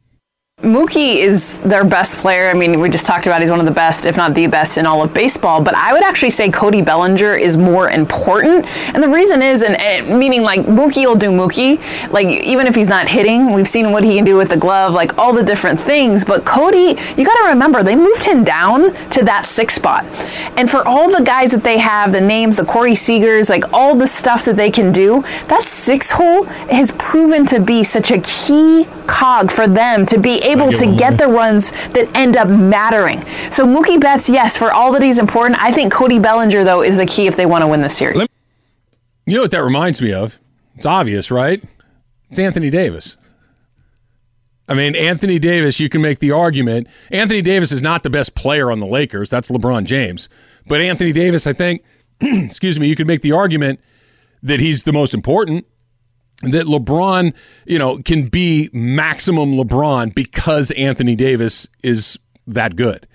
Mookie 0.63 1.17
is 1.17 1.61
their 1.61 1.83
best 1.83 2.17
player. 2.17 2.49
I 2.49 2.55
mean, 2.55 2.79
we 2.79 2.89
just 2.89 3.05
talked 3.05 3.27
about 3.27 3.41
he's 3.41 3.49
one 3.51 3.59
of 3.59 3.67
the 3.67 3.71
best, 3.71 4.07
if 4.07 4.17
not 4.17 4.33
the 4.33 4.47
best, 4.47 4.79
in 4.79 4.87
all 4.87 5.03
of 5.03 5.13
baseball. 5.13 5.63
But 5.63 5.75
I 5.75 5.93
would 5.93 6.01
actually 6.01 6.31
say 6.31 6.49
Cody 6.49 6.81
Bellinger 6.81 7.35
is 7.35 7.55
more 7.55 7.91
important. 7.91 8.65
And 8.95 9.03
the 9.03 9.07
reason 9.07 9.43
is, 9.43 9.61
and, 9.61 9.79
and 9.79 10.17
meaning 10.17 10.41
like 10.41 10.61
Mookie 10.61 11.05
will 11.05 11.15
do 11.15 11.27
Mookie, 11.27 11.79
like 12.11 12.25
even 12.25 12.65
if 12.65 12.73
he's 12.73 12.89
not 12.89 13.07
hitting, 13.07 13.53
we've 13.53 13.67
seen 13.67 13.91
what 13.91 14.03
he 14.03 14.15
can 14.15 14.25
do 14.25 14.35
with 14.35 14.49
the 14.49 14.57
glove, 14.57 14.95
like 14.95 15.15
all 15.19 15.31
the 15.31 15.43
different 15.43 15.79
things. 15.79 16.25
But 16.25 16.43
Cody, 16.43 16.99
you 17.15 17.23
got 17.23 17.39
to 17.43 17.49
remember, 17.49 17.83
they 17.83 17.95
moved 17.95 18.23
him 18.23 18.43
down 18.43 18.95
to 19.11 19.23
that 19.25 19.45
six 19.45 19.75
spot. 19.75 20.05
And 20.57 20.71
for 20.71 20.87
all 20.87 21.15
the 21.15 21.23
guys 21.23 21.51
that 21.51 21.61
they 21.61 21.77
have, 21.77 22.11
the 22.11 22.21
names, 22.21 22.57
the 22.57 22.65
Corey 22.65 22.93
Seagers, 22.93 23.47
like 23.47 23.71
all 23.73 23.95
the 23.95 24.07
stuff 24.07 24.45
that 24.45 24.55
they 24.55 24.71
can 24.71 24.91
do, 24.91 25.21
that 25.49 25.65
six 25.65 26.09
hole 26.09 26.45
has 26.45 26.93
proven 26.93 27.45
to 27.45 27.59
be 27.59 27.83
such 27.83 28.09
a 28.09 28.19
key 28.21 28.87
cog 29.05 29.51
for 29.51 29.67
them 29.67 30.05
to 30.05 30.17
be 30.17 30.46
able 30.47 30.71
to 30.71 30.95
get 30.95 31.17
the 31.17 31.27
runs 31.27 31.71
that 31.71 32.09
end 32.15 32.37
up 32.37 32.47
mattering. 32.47 33.21
So 33.51 33.65
Mookie 33.65 33.99
Betts, 33.99 34.29
yes, 34.29 34.57
for 34.57 34.71
all 34.71 34.91
that 34.93 35.01
he's 35.01 35.19
important. 35.19 35.61
I 35.61 35.71
think 35.71 35.91
Cody 35.91 36.19
Bellinger, 36.19 36.63
though, 36.63 36.81
is 36.81 36.97
the 36.97 37.05
key 37.05 37.27
if 37.27 37.35
they 37.35 37.45
want 37.45 37.63
to 37.63 37.67
win 37.67 37.81
the 37.81 37.89
series. 37.89 38.27
You 39.25 39.35
know 39.35 39.41
what 39.41 39.51
that 39.51 39.63
reminds 39.63 40.01
me 40.01 40.13
of? 40.13 40.39
It's 40.75 40.85
obvious, 40.85 41.31
right? 41.31 41.63
It's 42.29 42.39
Anthony 42.39 42.69
Davis. 42.69 43.17
I 44.69 44.73
mean, 44.73 44.95
Anthony 44.95 45.39
Davis, 45.39 45.79
you 45.79 45.89
can 45.89 46.01
make 46.01 46.19
the 46.19 46.31
argument. 46.31 46.87
Anthony 47.11 47.41
Davis 47.41 47.71
is 47.71 47.81
not 47.81 48.03
the 48.03 48.09
best 48.09 48.35
player 48.35 48.69
on 48.69 48.79
the 48.79 48.85
Lakers. 48.85 49.29
That's 49.29 49.49
LeBron 49.49 49.85
James. 49.85 50.27
But 50.65 50.81
Anthony 50.81 51.13
Davis, 51.13 51.47
I 51.47 51.53
think, 51.53 51.83
excuse 52.21 52.79
me, 52.79 52.87
you 52.87 52.95
could 52.95 53.07
make 53.07 53.21
the 53.21 53.31
argument 53.31 53.79
that 54.43 54.59
he's 54.59 54.83
the 54.83 54.93
most 54.93 55.13
important 55.13 55.65
that 56.43 56.65
LeBron, 56.65 57.33
you 57.65 57.79
know, 57.79 57.97
can 57.99 58.27
be 58.27 58.69
maximum 58.73 59.53
LeBron 59.53 60.13
because 60.13 60.71
Anthony 60.71 61.15
Davis 61.15 61.67
is 61.83 62.19
that 62.45 62.75
good. 62.75 63.07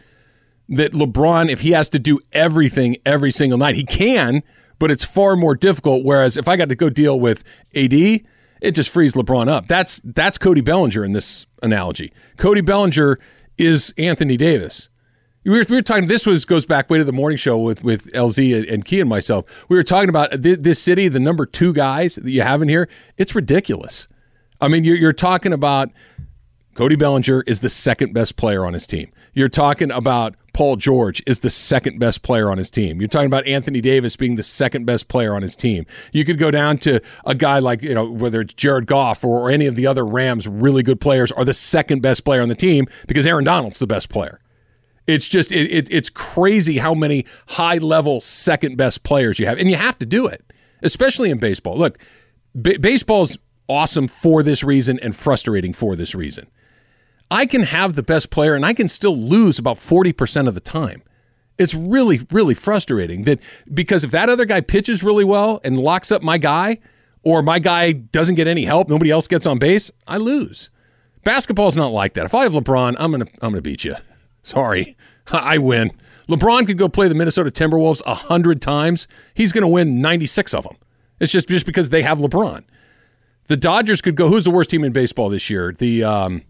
That 0.68 0.92
LeBron, 0.92 1.48
if 1.48 1.60
he 1.60 1.72
has 1.72 1.88
to 1.90 1.98
do 1.98 2.18
everything 2.32 2.96
every 3.06 3.30
single 3.30 3.58
night, 3.58 3.76
he 3.76 3.84
can, 3.84 4.42
but 4.78 4.90
it's 4.90 5.04
far 5.04 5.36
more 5.36 5.54
difficult. 5.54 6.04
Whereas 6.04 6.36
if 6.36 6.48
I 6.48 6.56
got 6.56 6.68
to 6.70 6.74
go 6.74 6.90
deal 6.90 7.20
with 7.20 7.44
AD, 7.74 7.92
it 7.92 8.72
just 8.72 8.90
frees 8.90 9.14
LeBron 9.14 9.48
up. 9.48 9.68
That's 9.68 10.00
that's 10.04 10.38
Cody 10.38 10.60
Bellinger 10.60 11.04
in 11.04 11.12
this 11.12 11.46
analogy. 11.62 12.12
Cody 12.36 12.60
Bellinger 12.60 13.18
is 13.58 13.92
Anthony 13.98 14.36
Davis. 14.36 14.88
We 15.44 15.58
were, 15.58 15.64
we 15.68 15.76
were 15.76 15.82
talking. 15.82 16.06
This 16.06 16.24
was 16.24 16.44
goes 16.44 16.66
back 16.66 16.88
way 16.88 16.98
to 16.98 17.04
the 17.04 17.12
morning 17.12 17.36
show 17.36 17.58
with 17.58 17.82
with 17.82 18.12
LZ 18.12 18.72
and 18.72 18.84
Key 18.84 19.00
and 19.00 19.08
myself. 19.08 19.66
We 19.68 19.76
were 19.76 19.82
talking 19.82 20.08
about 20.08 20.42
th- 20.42 20.60
this 20.60 20.80
city, 20.80 21.08
the 21.08 21.20
number 21.20 21.46
two 21.46 21.72
guys 21.72 22.14
that 22.16 22.30
you 22.30 22.42
have 22.42 22.62
in 22.62 22.68
here. 22.68 22.88
It's 23.16 23.34
ridiculous. 23.34 24.06
I 24.60 24.68
mean, 24.68 24.84
you're, 24.84 24.96
you're 24.96 25.12
talking 25.12 25.52
about 25.52 25.90
Cody 26.74 26.94
Bellinger 26.94 27.42
is 27.46 27.60
the 27.60 27.68
second 27.68 28.14
best 28.14 28.36
player 28.36 28.64
on 28.64 28.72
his 28.72 28.86
team. 28.86 29.10
You're 29.34 29.48
talking 29.48 29.90
about 29.90 30.36
Paul 30.54 30.76
George 30.76 31.22
is 31.26 31.40
the 31.40 31.50
second 31.50 31.98
best 31.98 32.22
player 32.22 32.50
on 32.50 32.58
his 32.58 32.70
team. 32.70 33.00
You're 33.00 33.08
talking 33.08 33.26
about 33.26 33.46
Anthony 33.46 33.80
Davis 33.80 34.16
being 34.16 34.36
the 34.36 34.42
second 34.42 34.86
best 34.86 35.08
player 35.08 35.34
on 35.34 35.42
his 35.42 35.56
team. 35.56 35.84
You 36.12 36.24
could 36.24 36.38
go 36.38 36.50
down 36.50 36.78
to 36.78 37.00
a 37.26 37.34
guy 37.34 37.58
like, 37.58 37.82
you 37.82 37.94
know, 37.94 38.10
whether 38.10 38.40
it's 38.40 38.54
Jared 38.54 38.86
Goff 38.86 39.24
or, 39.24 39.40
or 39.40 39.50
any 39.50 39.66
of 39.66 39.74
the 39.74 39.86
other 39.86 40.06
Rams 40.06 40.46
really 40.46 40.82
good 40.82 41.00
players 41.00 41.32
are 41.32 41.44
the 41.44 41.52
second 41.52 42.00
best 42.00 42.24
player 42.24 42.42
on 42.42 42.48
the 42.48 42.54
team 42.54 42.86
because 43.08 43.26
Aaron 43.26 43.44
Donald's 43.44 43.78
the 43.78 43.86
best 43.86 44.08
player. 44.08 44.38
It's 45.06 45.28
just 45.28 45.50
it, 45.52 45.70
it, 45.72 45.88
it's 45.90 46.10
crazy 46.10 46.78
how 46.78 46.94
many 46.94 47.24
high 47.48 47.78
level 47.78 48.20
second 48.20 48.76
best 48.76 49.02
players 49.02 49.38
you 49.38 49.46
have, 49.46 49.58
and 49.58 49.68
you 49.68 49.76
have 49.76 49.98
to 49.98 50.06
do 50.06 50.26
it, 50.26 50.52
especially 50.82 51.30
in 51.30 51.38
baseball. 51.38 51.76
Look, 51.76 51.98
b- 52.60 52.76
baseball's 52.76 53.38
awesome 53.68 54.06
for 54.08 54.42
this 54.42 54.62
reason 54.62 55.00
and 55.00 55.14
frustrating 55.14 55.72
for 55.72 55.96
this 55.96 56.14
reason. 56.14 56.46
I 57.30 57.46
can 57.46 57.62
have 57.62 57.94
the 57.94 58.02
best 58.02 58.30
player 58.30 58.54
and 58.54 58.64
I 58.64 58.74
can 58.74 58.88
still 58.88 59.16
lose 59.16 59.58
about 59.58 59.78
forty 59.78 60.12
percent 60.12 60.46
of 60.48 60.54
the 60.54 60.60
time. 60.60 61.02
It's 61.58 61.74
really 61.74 62.20
really 62.30 62.54
frustrating 62.54 63.22
that 63.24 63.40
because 63.72 64.04
if 64.04 64.10
that 64.12 64.28
other 64.28 64.44
guy 64.44 64.60
pitches 64.60 65.02
really 65.02 65.24
well 65.24 65.60
and 65.64 65.78
locks 65.78 66.12
up 66.12 66.22
my 66.22 66.38
guy, 66.38 66.78
or 67.24 67.42
my 67.42 67.58
guy 67.58 67.92
doesn't 67.92 68.36
get 68.36 68.46
any 68.46 68.64
help, 68.64 68.88
nobody 68.88 69.10
else 69.10 69.26
gets 69.28 69.46
on 69.46 69.58
base, 69.58 69.90
I 70.06 70.16
lose. 70.18 70.70
Basketball's 71.24 71.76
not 71.76 71.88
like 71.92 72.14
that. 72.14 72.24
If 72.24 72.34
I 72.34 72.42
have 72.44 72.52
LeBron, 72.52 72.96
I'm 72.98 73.10
gonna 73.10 73.26
I'm 73.40 73.50
gonna 73.50 73.62
beat 73.62 73.84
you. 73.84 73.96
Sorry, 74.42 74.96
I 75.32 75.58
win. 75.58 75.92
LeBron 76.28 76.66
could 76.66 76.78
go 76.78 76.88
play 76.88 77.08
the 77.08 77.14
Minnesota 77.14 77.50
Timberwolves 77.50 78.02
a 78.06 78.14
hundred 78.14 78.62
times. 78.62 79.08
He's 79.34 79.52
going 79.52 79.62
to 79.62 79.68
win 79.68 80.00
96 80.00 80.54
of 80.54 80.64
them. 80.64 80.76
It's 81.20 81.32
just 81.32 81.48
just 81.48 81.66
because 81.66 81.90
they 81.90 82.02
have 82.02 82.18
LeBron. 82.18 82.64
The 83.46 83.56
Dodgers 83.56 84.00
could 84.00 84.16
go. 84.16 84.28
Who's 84.28 84.44
the 84.44 84.50
worst 84.50 84.70
team 84.70 84.84
in 84.84 84.92
baseball 84.92 85.28
this 85.28 85.50
year? 85.50 85.72
The 85.72 86.04
um, 86.04 86.42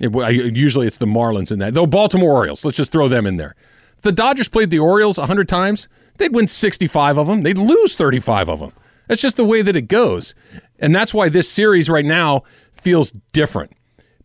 it, 0.00 0.56
usually 0.56 0.86
it's 0.86 0.98
the 0.98 1.06
Marlins 1.06 1.52
in 1.52 1.58
that. 1.58 1.74
Though 1.74 1.86
Baltimore 1.86 2.32
Orioles. 2.32 2.64
Let's 2.64 2.76
just 2.76 2.92
throw 2.92 3.08
them 3.08 3.26
in 3.26 3.36
there. 3.36 3.54
The 4.02 4.12
Dodgers 4.12 4.48
played 4.48 4.70
the 4.70 4.78
Orioles 4.78 5.18
a 5.18 5.26
hundred 5.26 5.48
times. 5.48 5.88
They'd 6.16 6.34
win 6.34 6.46
65 6.46 7.18
of 7.18 7.26
them. 7.26 7.42
They'd 7.42 7.58
lose 7.58 7.94
35 7.94 8.48
of 8.48 8.60
them. 8.60 8.72
That's 9.08 9.20
just 9.20 9.36
the 9.36 9.44
way 9.44 9.60
that 9.62 9.74
it 9.76 9.88
goes, 9.88 10.34
and 10.78 10.94
that's 10.94 11.12
why 11.12 11.28
this 11.28 11.48
series 11.48 11.90
right 11.90 12.04
now 12.04 12.44
feels 12.72 13.10
different 13.32 13.72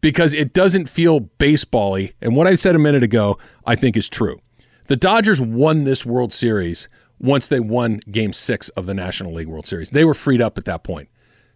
because 0.05 0.35
it 0.35 0.53
doesn't 0.53 0.87
feel 0.87 1.19
basebally. 1.19 2.13
And 2.21 2.35
what 2.35 2.45
I 2.45 2.53
said 2.53 2.75
a 2.75 2.79
minute 2.79 3.01
ago, 3.01 3.39
I 3.65 3.73
think 3.73 3.97
is 3.97 4.07
true. 4.07 4.39
The 4.85 4.95
Dodgers 4.95 5.41
won 5.41 5.83
this 5.83 6.05
World 6.05 6.31
Series 6.31 6.89
once 7.19 7.47
they 7.47 7.59
won 7.59 8.01
game 8.11 8.31
six 8.31 8.69
of 8.69 8.85
the 8.85 8.93
National 8.93 9.33
League 9.33 9.47
World 9.47 9.65
Series. 9.65 9.89
They 9.89 10.05
were 10.05 10.13
freed 10.13 10.43
up 10.43 10.59
at 10.59 10.65
that 10.65 10.83
point. 10.83 11.09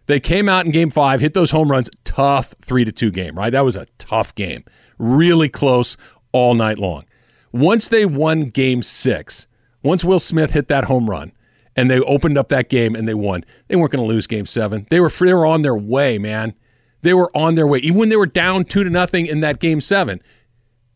They 0.06 0.18
came 0.18 0.48
out 0.48 0.66
in 0.66 0.72
game 0.72 0.90
five, 0.90 1.20
hit 1.20 1.32
those 1.32 1.52
home 1.52 1.70
runs, 1.70 1.90
tough 2.02 2.56
three 2.60 2.84
to 2.84 2.90
two 2.90 3.12
game, 3.12 3.38
right? 3.38 3.50
That 3.50 3.64
was 3.64 3.76
a 3.76 3.86
tough 3.98 4.34
game. 4.34 4.64
Really 4.98 5.48
close 5.48 5.96
all 6.32 6.54
night 6.54 6.78
long. 6.78 7.04
Once 7.52 7.86
they 7.86 8.04
won 8.04 8.46
game 8.46 8.82
six, 8.82 9.46
once 9.84 10.04
Will 10.04 10.18
Smith 10.18 10.54
hit 10.54 10.66
that 10.66 10.86
home 10.86 11.08
run 11.08 11.30
and 11.76 11.88
they 11.88 12.00
opened 12.00 12.36
up 12.36 12.48
that 12.48 12.68
game 12.68 12.96
and 12.96 13.06
they 13.06 13.14
won, 13.14 13.44
they 13.68 13.76
weren't 13.76 13.92
going 13.92 14.02
to 14.02 14.12
lose 14.12 14.26
game 14.26 14.46
seven. 14.46 14.88
They 14.90 14.98
were, 14.98 15.08
they 15.08 15.34
were 15.34 15.46
on 15.46 15.62
their 15.62 15.76
way, 15.76 16.18
man. 16.18 16.56
They 17.02 17.14
were 17.14 17.30
on 17.34 17.54
their 17.54 17.66
way. 17.66 17.78
Even 17.78 17.98
when 17.98 18.08
they 18.08 18.16
were 18.16 18.26
down 18.26 18.64
two 18.64 18.84
to 18.84 18.90
nothing 18.90 19.26
in 19.26 19.40
that 19.40 19.58
game 19.58 19.80
seven, 19.80 20.22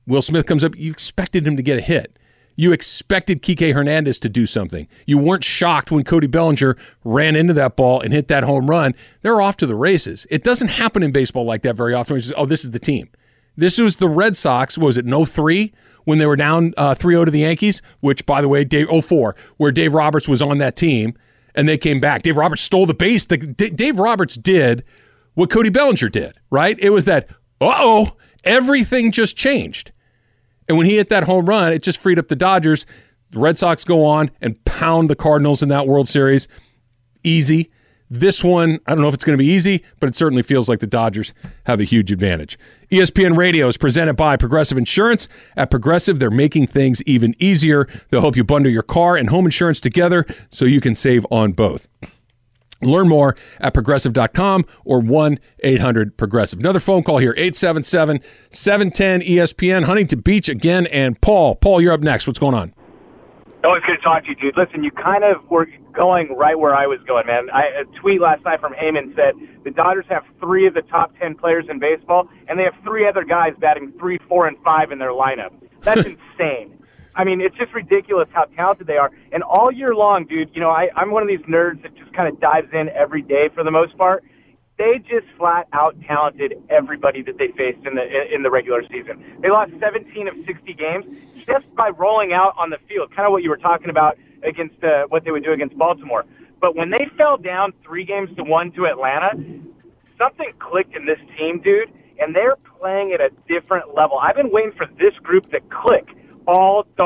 Will 0.07 0.23
Smith 0.23 0.47
comes 0.47 0.65
up. 0.65 0.77
You 0.77 0.91
expected 0.91 1.47
him 1.47 1.57
to 1.57 1.63
get 1.63 1.79
a 1.79 1.83
hit. 1.83 2.19
You 2.57 2.73
expected 2.73 3.43
Kike 3.43 3.75
Hernandez 3.75 4.21
to 4.21 4.29
do 4.29 4.47
something. 4.47 4.87
You 5.07 5.19
weren't 5.19 5.43
shocked 5.43 5.91
when 5.91 6.05
Cody 6.05 6.29
Bellinger 6.29 6.77
ran 7.03 7.35
into 7.35 7.53
that 7.55 7.75
ball 7.75 8.01
and 8.01 8.13
hit 8.13 8.29
that 8.29 8.45
home 8.45 8.71
run. 8.71 8.95
They're 9.23 9.41
off 9.41 9.57
to 9.59 9.67
the 9.67 9.75
races. 9.75 10.27
It 10.31 10.45
doesn't 10.45 10.69
happen 10.69 11.03
in 11.03 11.11
baseball 11.11 11.45
like 11.45 11.63
that 11.63 11.77
very 11.77 11.95
often. 11.95 12.19
Just, 12.19 12.35
oh, 12.37 12.47
this 12.47 12.65
is 12.65 12.71
the 12.71 12.79
team. 12.79 13.09
This 13.57 13.79
was 13.79 13.97
the 13.97 14.09
Red 14.09 14.37
Sox. 14.37 14.79
was 14.79 14.97
it 14.97 15.05
no 15.05 15.25
three 15.25 15.73
when 16.05 16.19
they 16.19 16.27
were 16.27 16.37
down 16.37 16.75
uh, 16.77 16.95
3-0 16.95 17.25
to 17.25 17.31
the 17.31 17.41
Yankees? 17.41 17.83
Which, 18.01 18.25
by 18.27 18.41
the 18.41 18.49
way, 18.49 18.65
Dave 18.65 18.89
04, 18.89 19.35
where 19.57 19.73
Dave 19.73 19.93
Roberts 19.93 20.29
was 20.29 20.43
on 20.43 20.59
that 20.59 20.77
team, 20.77 21.15
and 21.55 21.69
they 21.69 21.79
came 21.79 22.01
back. 22.01 22.23
Dave 22.23 22.37
Roberts 22.37 22.63
stole 22.63 22.87
the 22.87 22.95
base. 22.95 23.27
The, 23.27 23.37
Dave 23.37 23.99
Roberts 23.99 24.37
did 24.37 24.85
what 25.35 25.51
Cody 25.51 25.71
Bellinger 25.71 26.09
did, 26.09 26.39
right? 26.51 26.79
It 26.79 26.91
was 26.91 27.05
that, 27.05 27.29
uh 27.61 27.75
oh, 27.79 28.17
everything 28.45 29.11
just 29.11 29.37
changed. 29.37 29.93
And 30.69 30.79
when 30.79 30.87
he 30.87 30.97
hit 30.97 31.09
that 31.11 31.25
home 31.25 31.47
run, 31.47 31.73
it 31.73 31.83
just 31.83 32.01
freed 32.01 32.19
up 32.19 32.29
the 32.29 32.37
Dodgers. 32.37 32.87
The 33.31 33.39
Red 33.39 33.59
Sox 33.59 33.85
go 33.85 34.05
on 34.05 34.31
and 34.41 34.63
pound 34.65 35.11
the 35.11 35.17
Cardinals 35.17 35.63
in 35.63 35.69
that 35.69 35.87
World 35.87 36.09
Series. 36.09 36.49
Easy. 37.23 37.71
This 38.11 38.45
one, 38.45 38.79
I 38.87 38.93
don't 38.93 39.01
know 39.03 39.09
if 39.09 39.15
it's 39.15 39.25
going 39.25 39.37
to 39.37 39.43
be 39.43 39.51
easy, 39.51 39.83
but 39.99 40.09
it 40.09 40.15
certainly 40.15 40.43
feels 40.43 40.69
like 40.69 40.79
the 40.79 40.87
Dodgers 40.87 41.35
have 41.67 41.81
a 41.81 41.85
huge 41.85 42.13
advantage. 42.13 42.59
ESPN 42.93 43.37
Radio 43.37 43.67
is 43.67 43.77
presented 43.77 44.15
by 44.15 44.37
Progressive 44.37 44.79
Insurance. 44.79 45.27
At 45.57 45.71
Progressive, 45.71 46.19
they're 46.19 46.31
making 46.31 46.69
things 46.69 47.03
even 47.05 47.35
easier. 47.39 47.89
They'll 48.11 48.21
help 48.21 48.37
you 48.37 48.45
bundle 48.45 48.71
your 48.71 48.83
car 48.83 49.17
and 49.17 49.31
home 49.31 49.47
insurance 49.47 49.81
together 49.81 50.27
so 50.51 50.65
you 50.65 50.81
can 50.81 50.95
save 50.95 51.27
on 51.31 51.53
both. 51.53 51.89
Learn 52.87 53.09
more 53.09 53.37
at 53.61 53.75
progressive.com 53.75 54.65
or 54.85 55.01
1 55.01 55.39
800 55.61 56.17
Progressive. 56.17 56.61
Another 56.61 56.81
phone 56.81 57.03
call 57.03 57.19
here 57.19 57.35
877 57.37 58.21
710 58.51 59.21
ESPN. 59.21 59.85
Huntington 59.85 60.21
Beach 60.21 60.49
again. 60.49 60.87
And 60.89 61.21
Paul. 61.21 61.57
Paul, 61.57 61.81
you're 61.81 61.93
up 61.93 62.01
next. 62.01 62.27
What's 62.27 62.39
going 62.39 62.55
on? 62.55 62.75
Always 63.65 63.83
good 63.87 63.97
to 63.97 64.03
talk 64.03 64.25
to 64.25 64.29
you, 64.29 64.35
dude. 64.35 64.57
Listen, 64.59 64.85
you 64.85 64.91
kind 64.91 65.25
of 65.25 65.49
were 65.51 65.67
going 65.95 66.37
right 66.37 66.59
where 66.59 66.75
I 66.75 66.87
was 66.87 67.01
going, 67.07 67.27
man. 67.27 67.49
I, 67.51 67.65
a 67.69 67.85
tweet 67.99 68.21
last 68.21 68.45
night 68.45 68.61
from 68.61 68.75
Heyman 68.75 69.15
said 69.17 69.35
the 69.65 69.71
Dodgers 69.71 70.05
have 70.11 70.23
three 70.39 70.67
of 70.67 70.75
the 70.75 70.83
top 70.83 71.17
10 71.19 71.37
players 71.37 71.65
in 71.71 71.79
baseball, 71.79 72.29
and 72.47 72.59
they 72.59 72.65
have 72.65 72.75
three 72.85 73.09
other 73.09 73.25
guys 73.25 73.55
batting 73.59 73.93
three, 73.99 74.19
four, 74.29 74.47
and 74.47 74.59
five 74.59 74.93
in 74.93 74.99
their 74.99 75.13
lineup. 75.13 75.51
That's 75.81 76.05
insane. 76.07 76.79
I 77.17 77.25
mean, 77.25 77.41
it's 77.41 77.57
just 77.57 77.73
ridiculous 77.73 78.29
how 78.33 78.45
talented 78.45 78.87
they 78.87 78.97
are. 78.97 79.11
And 79.33 79.43
all 79.43 79.71
year 79.71 79.95
long, 79.95 80.25
dude, 80.25 80.51
you 80.55 80.61
know, 80.61 80.71
I, 80.71 80.91
I'm 80.97 81.11
one 81.11 81.23
of 81.23 81.29
these 81.29 81.47
nerds 81.47 81.83
that 81.83 81.95
just 81.97 82.13
kind 82.13 82.29
of 82.29 82.41
dives 82.41 82.73
in 82.73 82.89
every 82.91 83.23
day 83.23 83.49
for 83.55 83.63
the 83.63 83.71
most 83.71 83.97
part. 83.97 84.25
They 84.77 84.99
just 84.99 85.27
flat 85.39 85.69
out 85.73 85.95
talented 86.03 86.55
everybody 86.69 87.23
that 87.23 87.39
they 87.39 87.49
faced 87.49 87.87
in 87.87 87.95
the 87.95 88.35
in 88.35 88.43
the 88.43 88.51
regular 88.51 88.83
season. 88.89 89.23
They 89.41 89.49
lost 89.49 89.71
17 89.79 90.27
of 90.27 90.35
60 90.45 90.75
games 90.75 91.05
just 91.47 91.73
by 91.77 91.91
rolling 91.91 92.33
out 92.33 92.55
on 92.59 92.71
the 92.71 92.79
field. 92.89 93.15
Kind 93.15 93.27
of 93.27 93.31
what 93.31 93.45
you 93.45 93.51
were 93.51 93.57
talking 93.57 93.89
about 93.89 94.19
against 94.43 94.83
uh, 94.83 95.05
what 95.09 95.25
they 95.25 95.31
would 95.31 95.45
do 95.45 95.53
against 95.53 95.79
Baltimore. 95.79 96.25
But 96.61 96.75
when 96.75 96.91
they 96.91 97.07
fell 97.17 97.37
down 97.37 97.73
three 97.85 98.05
games 98.05 98.35
to 98.37 98.43
one 98.43 98.73
to 98.73 98.87
Atlanta, 98.87 99.37
something 100.19 100.53
clicked 100.59 100.97
in 100.97 101.07
this 101.07 101.21
team, 101.39 101.61
dude, 101.61 101.93
and 102.19 102.35
they're 102.35 102.57
playing 102.81 103.13
at 103.13 103.21
a 103.21 103.31
different 103.47 103.95
level. 103.95 104.19
I've 104.19 104.35
been 104.35 104.51
waiting 104.51 104.73
for 104.73 104.87
this 104.99 105.15
group 105.23 105.51
to 105.53 105.61
click 105.61 106.17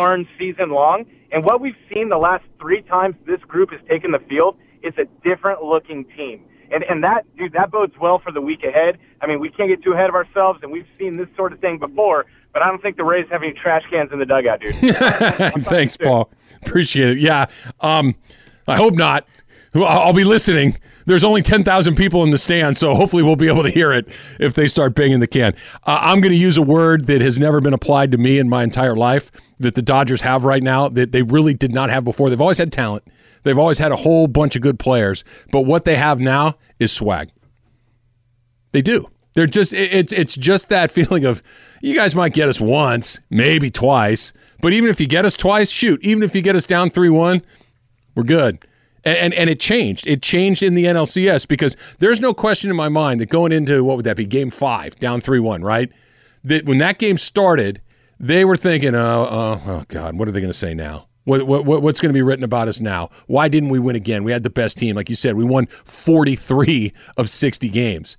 darn 0.09 0.29
season 0.39 0.71
long. 0.71 1.05
And 1.31 1.45
what 1.45 1.61
we've 1.61 1.77
seen 1.93 2.09
the 2.09 2.17
last 2.17 2.45
three 2.59 2.83
times 2.83 3.15
this 3.27 3.41
group 3.41 3.71
has 3.71 3.81
taken 3.89 4.13
the 4.13 4.19
field 4.21 4.57
is 4.83 4.95
a 4.97 5.05
different 5.23 5.63
looking 5.63 6.05
team. 6.17 6.45
And, 6.71 6.83
and 6.85 7.05
that, 7.05 7.25
dude, 7.37 7.53
that 7.53 7.71
bodes 7.71 7.95
well 8.01 8.19
for 8.19 8.33
the 8.33 8.41
week 8.41 8.63
ahead. 8.63 8.99
I 9.21 9.27
mean, 9.27 9.41
we 9.41 9.51
can't 9.51 9.69
get 9.69 9.83
too 9.83 9.93
ahead 9.93 10.09
of 10.09 10.15
ourselves, 10.15 10.61
and 10.63 10.71
we've 10.71 10.87
seen 10.99 11.17
this 11.17 11.29
sort 11.37 11.53
of 11.53 11.61
thing 11.61 11.79
before, 11.79 12.27
but 12.53 12.63
I 12.63 12.69
don't 12.69 12.81
think 12.81 12.97
the 12.97 13.05
Rays 13.05 13.27
have 13.31 13.43
any 13.43 13.53
trash 13.53 13.85
cans 13.91 14.11
in 14.13 14.19
the 14.19 14.27
dugout, 14.27 14.61
dude. 14.61 14.75
Thanks, 15.65 15.97
Paul. 15.97 16.31
Appreciate 16.63 17.17
it. 17.17 17.19
Yeah. 17.19 17.47
Um, 17.81 18.15
I 18.67 18.77
hope 18.77 18.95
not. 18.95 19.27
I'll 19.75 20.13
be 20.13 20.25
listening. 20.25 20.77
There's 21.07 21.25
only 21.25 21.41
10,000 21.41 21.97
people 21.97 22.23
in 22.23 22.31
the 22.31 22.39
stand, 22.39 22.77
so 22.77 22.95
hopefully 22.95 23.23
we'll 23.23 23.37
be 23.37 23.49
able 23.49 23.63
to 23.63 23.71
hear 23.71 23.93
it 23.93 24.09
if 24.39 24.55
they 24.55 24.69
start 24.69 24.95
banging 24.95 25.21
the 25.21 25.27
can. 25.27 25.55
Uh, 25.85 25.99
I'm 26.03 26.21
going 26.21 26.33
to 26.33 26.39
use 26.39 26.59
a 26.59 26.63
word 26.63 27.07
that 27.07 27.23
has 27.23 27.39
never 27.39 27.61
been 27.61 27.73
applied 27.73 28.13
to 28.13 28.19
me 28.19 28.39
in 28.39 28.49
my 28.49 28.63
entire 28.63 28.97
life 28.97 29.31
that 29.59 29.75
the 29.75 29.83
Dodgers 29.83 30.23
have 30.23 30.45
right 30.45 30.63
now 30.63 30.89
that 30.89 31.13
they 31.13 31.23
really 31.23 31.55
did 31.55 31.73
not 31.73 31.91
have 31.91 32.05
before. 32.05 32.31
They've 32.31 32.41
always 32.41 32.59
had 32.59 32.73
talent, 32.73 33.05
they've 33.43 33.59
always 33.59 33.79
had 33.79 33.93
a 33.93 33.97
whole 33.97 34.27
bunch 34.27 34.57
of 34.57 34.63
good 34.63 34.79
players, 34.79 35.25
but 35.51 35.63
what 35.63 35.85
they 35.85 35.97
have 35.97 36.21
now 36.21 36.57
is 36.79 36.93
swag. 36.93 37.31
They 38.73 38.83
do. 38.83 39.09
They're 39.35 39.47
just 39.47 39.73
it's 39.73 40.13
it's 40.13 40.37
just 40.37 40.69
that 40.69 40.91
feeling 40.91 41.25
of 41.25 41.43
you 41.81 41.95
guys 41.95 42.15
might 42.15 42.33
get 42.33 42.49
us 42.49 42.61
once, 42.61 43.21
maybe 43.31 43.71
twice, 43.71 44.33
but 44.61 44.73
even 44.73 44.91
if 44.91 45.01
you 45.01 45.07
get 45.07 45.25
us 45.25 45.37
twice, 45.37 45.71
shoot, 45.71 46.03
even 46.03 46.23
if 46.23 46.35
you 46.35 46.43
get 46.43 46.57
us 46.57 46.67
down 46.67 46.91
3-1, 46.91 47.43
we're 48.15 48.25
good. 48.25 48.65
And, 49.05 49.17
and, 49.17 49.35
and 49.35 49.51
it 49.51 49.61
changed. 49.61 50.07
It 50.07 50.23
changed 50.23 50.63
in 50.63 50.75
the 50.75 50.87
NLCS 50.87 51.47
because 51.47 51.77
there's 52.01 52.21
no 52.21 52.35
question 52.35 52.69
in 52.71 52.77
my 52.77 52.89
mind 52.89 53.21
that 53.21 53.29
going 53.29 53.53
into 53.53 53.85
what 53.85 53.97
would 53.97 54.05
that 54.07 54.17
be, 54.17 54.27
game 54.27 54.51
five, 54.51 54.97
down 54.97 55.21
3 55.21 55.39
1, 55.39 55.63
right? 55.63 55.91
That 56.43 56.67
when 56.67 56.79
that 56.79 56.99
game 56.99 57.17
started, 57.17 57.81
they 58.21 58.45
were 58.45 58.57
thinking, 58.57 58.95
oh, 58.95 59.29
oh, 59.31 59.63
oh 59.67 59.85
God, 59.89 60.19
what 60.19 60.29
are 60.29 60.33
they 60.33 60.41
going 60.41 60.53
to 60.53 60.59
say 60.59 60.75
now? 60.75 61.09
What, 61.25 61.47
what, 61.47 61.67
what's 61.83 62.01
going 62.01 62.09
to 62.09 62.15
be 62.15 62.23
written 62.23 62.45
about 62.45 62.69
us 62.69 62.81
now? 62.81 63.11
Why 63.27 63.49
didn't 63.49 63.69
we 63.69 63.79
win 63.79 63.97
again? 63.97 64.25
We 64.25 64.33
had 64.33 64.45
the 64.45 64.51
best 64.51 64.79
team. 64.79 64.97
Like 64.97 65.11
you 65.11 65.15
said, 65.15 65.37
we 65.37 65.45
won 65.45 65.67
43 65.67 66.93
of 67.19 67.29
60 67.29 67.69
games. 67.69 68.17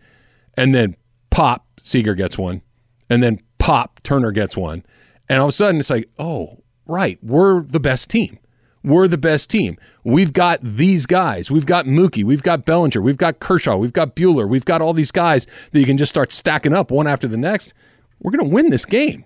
And 0.56 0.76
then 0.76 0.96
pop, 1.32 1.66
Seager 1.80 2.14
gets 2.14 2.38
one. 2.38 2.62
And 3.10 3.24
then 3.24 3.40
pop, 3.58 4.00
Turner 4.04 4.32
gets 4.32 4.56
one. 4.56 4.86
And 5.28 5.40
all 5.40 5.48
of 5.48 5.50
a 5.50 5.54
sudden, 5.54 5.80
it's 5.80 5.90
like, 5.90 6.08
oh, 6.20 6.60
right, 6.86 7.18
we're 7.24 7.64
the 7.64 7.80
best 7.80 8.12
team 8.12 8.38
we're 8.84 9.08
the 9.08 9.18
best 9.18 9.50
team. 9.50 9.78
We've 10.04 10.34
got 10.34 10.60
these 10.62 11.06
guys. 11.06 11.52
We've 11.52 11.66
got 11.66 11.86
Mookie. 11.86 12.24
We've 12.24 12.44
got 12.44 12.66
Bellinger. 12.66 13.02
We've 13.02 13.18
got 13.18 13.40
Kershaw. 13.40 13.78
We've 13.78 13.94
got 13.94 14.16
Buehler. 14.16 14.48
We've 14.48 14.66
got 14.66 14.82
all 14.82 14.94
these 14.94 15.12
guys 15.12 15.46
that 15.72 15.80
you 15.80 15.86
can 15.86 15.98
just 15.98 16.10
start 16.10 16.32
stacking 16.32 16.74
up 16.74 16.92
one 16.92 17.08
after 17.08 17.28
the 17.28 17.38
next. 17.38 17.74
We're 18.20 18.32
going 18.32 18.50
to 18.50 18.54
win 18.54 18.70
this 18.70 18.86
game. 18.86 19.26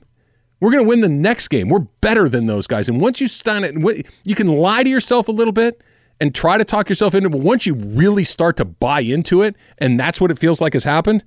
We're 0.63 0.71
going 0.71 0.85
to 0.85 0.87
win 0.87 1.01
the 1.01 1.09
next 1.09 1.49
game. 1.49 1.67
We're 1.67 1.79
better 1.99 2.29
than 2.29 2.45
those 2.45 2.67
guys. 2.67 2.87
And 2.87 3.01
once 3.01 3.19
you 3.19 3.27
start 3.27 3.63
it, 3.65 4.07
you 4.23 4.33
can 4.33 4.47
lie 4.47 4.81
to 4.81 4.89
yourself 4.89 5.27
a 5.27 5.31
little 5.33 5.51
bit 5.51 5.83
and 6.21 6.33
try 6.33 6.57
to 6.57 6.63
talk 6.63 6.87
yourself 6.87 7.13
into 7.13 7.27
it. 7.27 7.31
But 7.31 7.41
once 7.41 7.65
you 7.65 7.73
really 7.73 8.23
start 8.23 8.55
to 8.55 8.63
buy 8.63 9.01
into 9.01 9.41
it, 9.41 9.57
and 9.79 9.99
that's 9.99 10.21
what 10.21 10.31
it 10.31 10.39
feels 10.39 10.61
like 10.61 10.71
has 10.71 10.85
happened, 10.85 11.25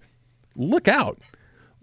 look 0.54 0.88
out 0.88 1.20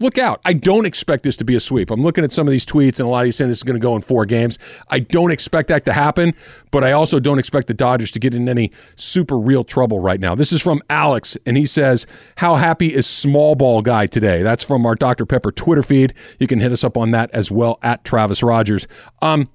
look 0.04 0.18
out. 0.18 0.40
I 0.44 0.52
don't 0.52 0.86
expect 0.86 1.24
this 1.24 1.36
to 1.38 1.44
be 1.44 1.56
a 1.56 1.60
sweep. 1.60 1.90
I'm 1.90 2.02
looking 2.02 2.22
at 2.22 2.30
some 2.30 2.46
of 2.46 2.52
these 2.52 2.66
tweets, 2.66 3.00
and 3.00 3.08
a 3.08 3.10
lot 3.10 3.20
of 3.20 3.26
you 3.26 3.32
saying 3.32 3.48
this 3.48 3.58
is 3.58 3.64
going 3.64 3.74
to 3.74 3.80
go 3.80 3.96
in 3.96 4.02
four 4.02 4.26
games. 4.26 4.58
I 4.88 5.00
don't 5.00 5.32
expect 5.32 5.68
that 5.68 5.84
to 5.86 5.92
happen, 5.92 6.34
but 6.70 6.84
I 6.84 6.92
also 6.92 7.18
don't 7.18 7.38
expect 7.38 7.66
the 7.66 7.74
Dodgers 7.74 8.12
to 8.12 8.20
get 8.20 8.34
in 8.34 8.48
any 8.48 8.70
super 8.96 9.38
real 9.38 9.64
trouble 9.64 9.98
right 9.98 10.20
now. 10.20 10.34
This 10.34 10.52
is 10.52 10.62
from 10.62 10.82
Alex, 10.90 11.36
and 11.46 11.56
he 11.56 11.66
says, 11.66 12.06
How 12.36 12.56
happy 12.56 12.94
is 12.94 13.06
small 13.06 13.54
ball 13.54 13.82
guy 13.82 14.06
today? 14.06 14.42
That's 14.42 14.62
from 14.62 14.86
our 14.86 14.94
Dr. 14.94 15.26
Pepper 15.26 15.50
Twitter 15.50 15.82
feed. 15.82 16.12
You 16.38 16.46
can 16.46 16.60
hit 16.60 16.70
us 16.70 16.84
up 16.84 16.96
on 16.96 17.10
that 17.12 17.30
as 17.32 17.50
well 17.50 17.78
at 17.82 18.04
Travis 18.04 18.42
Rogers. 18.42 18.86
Um, 19.22 19.46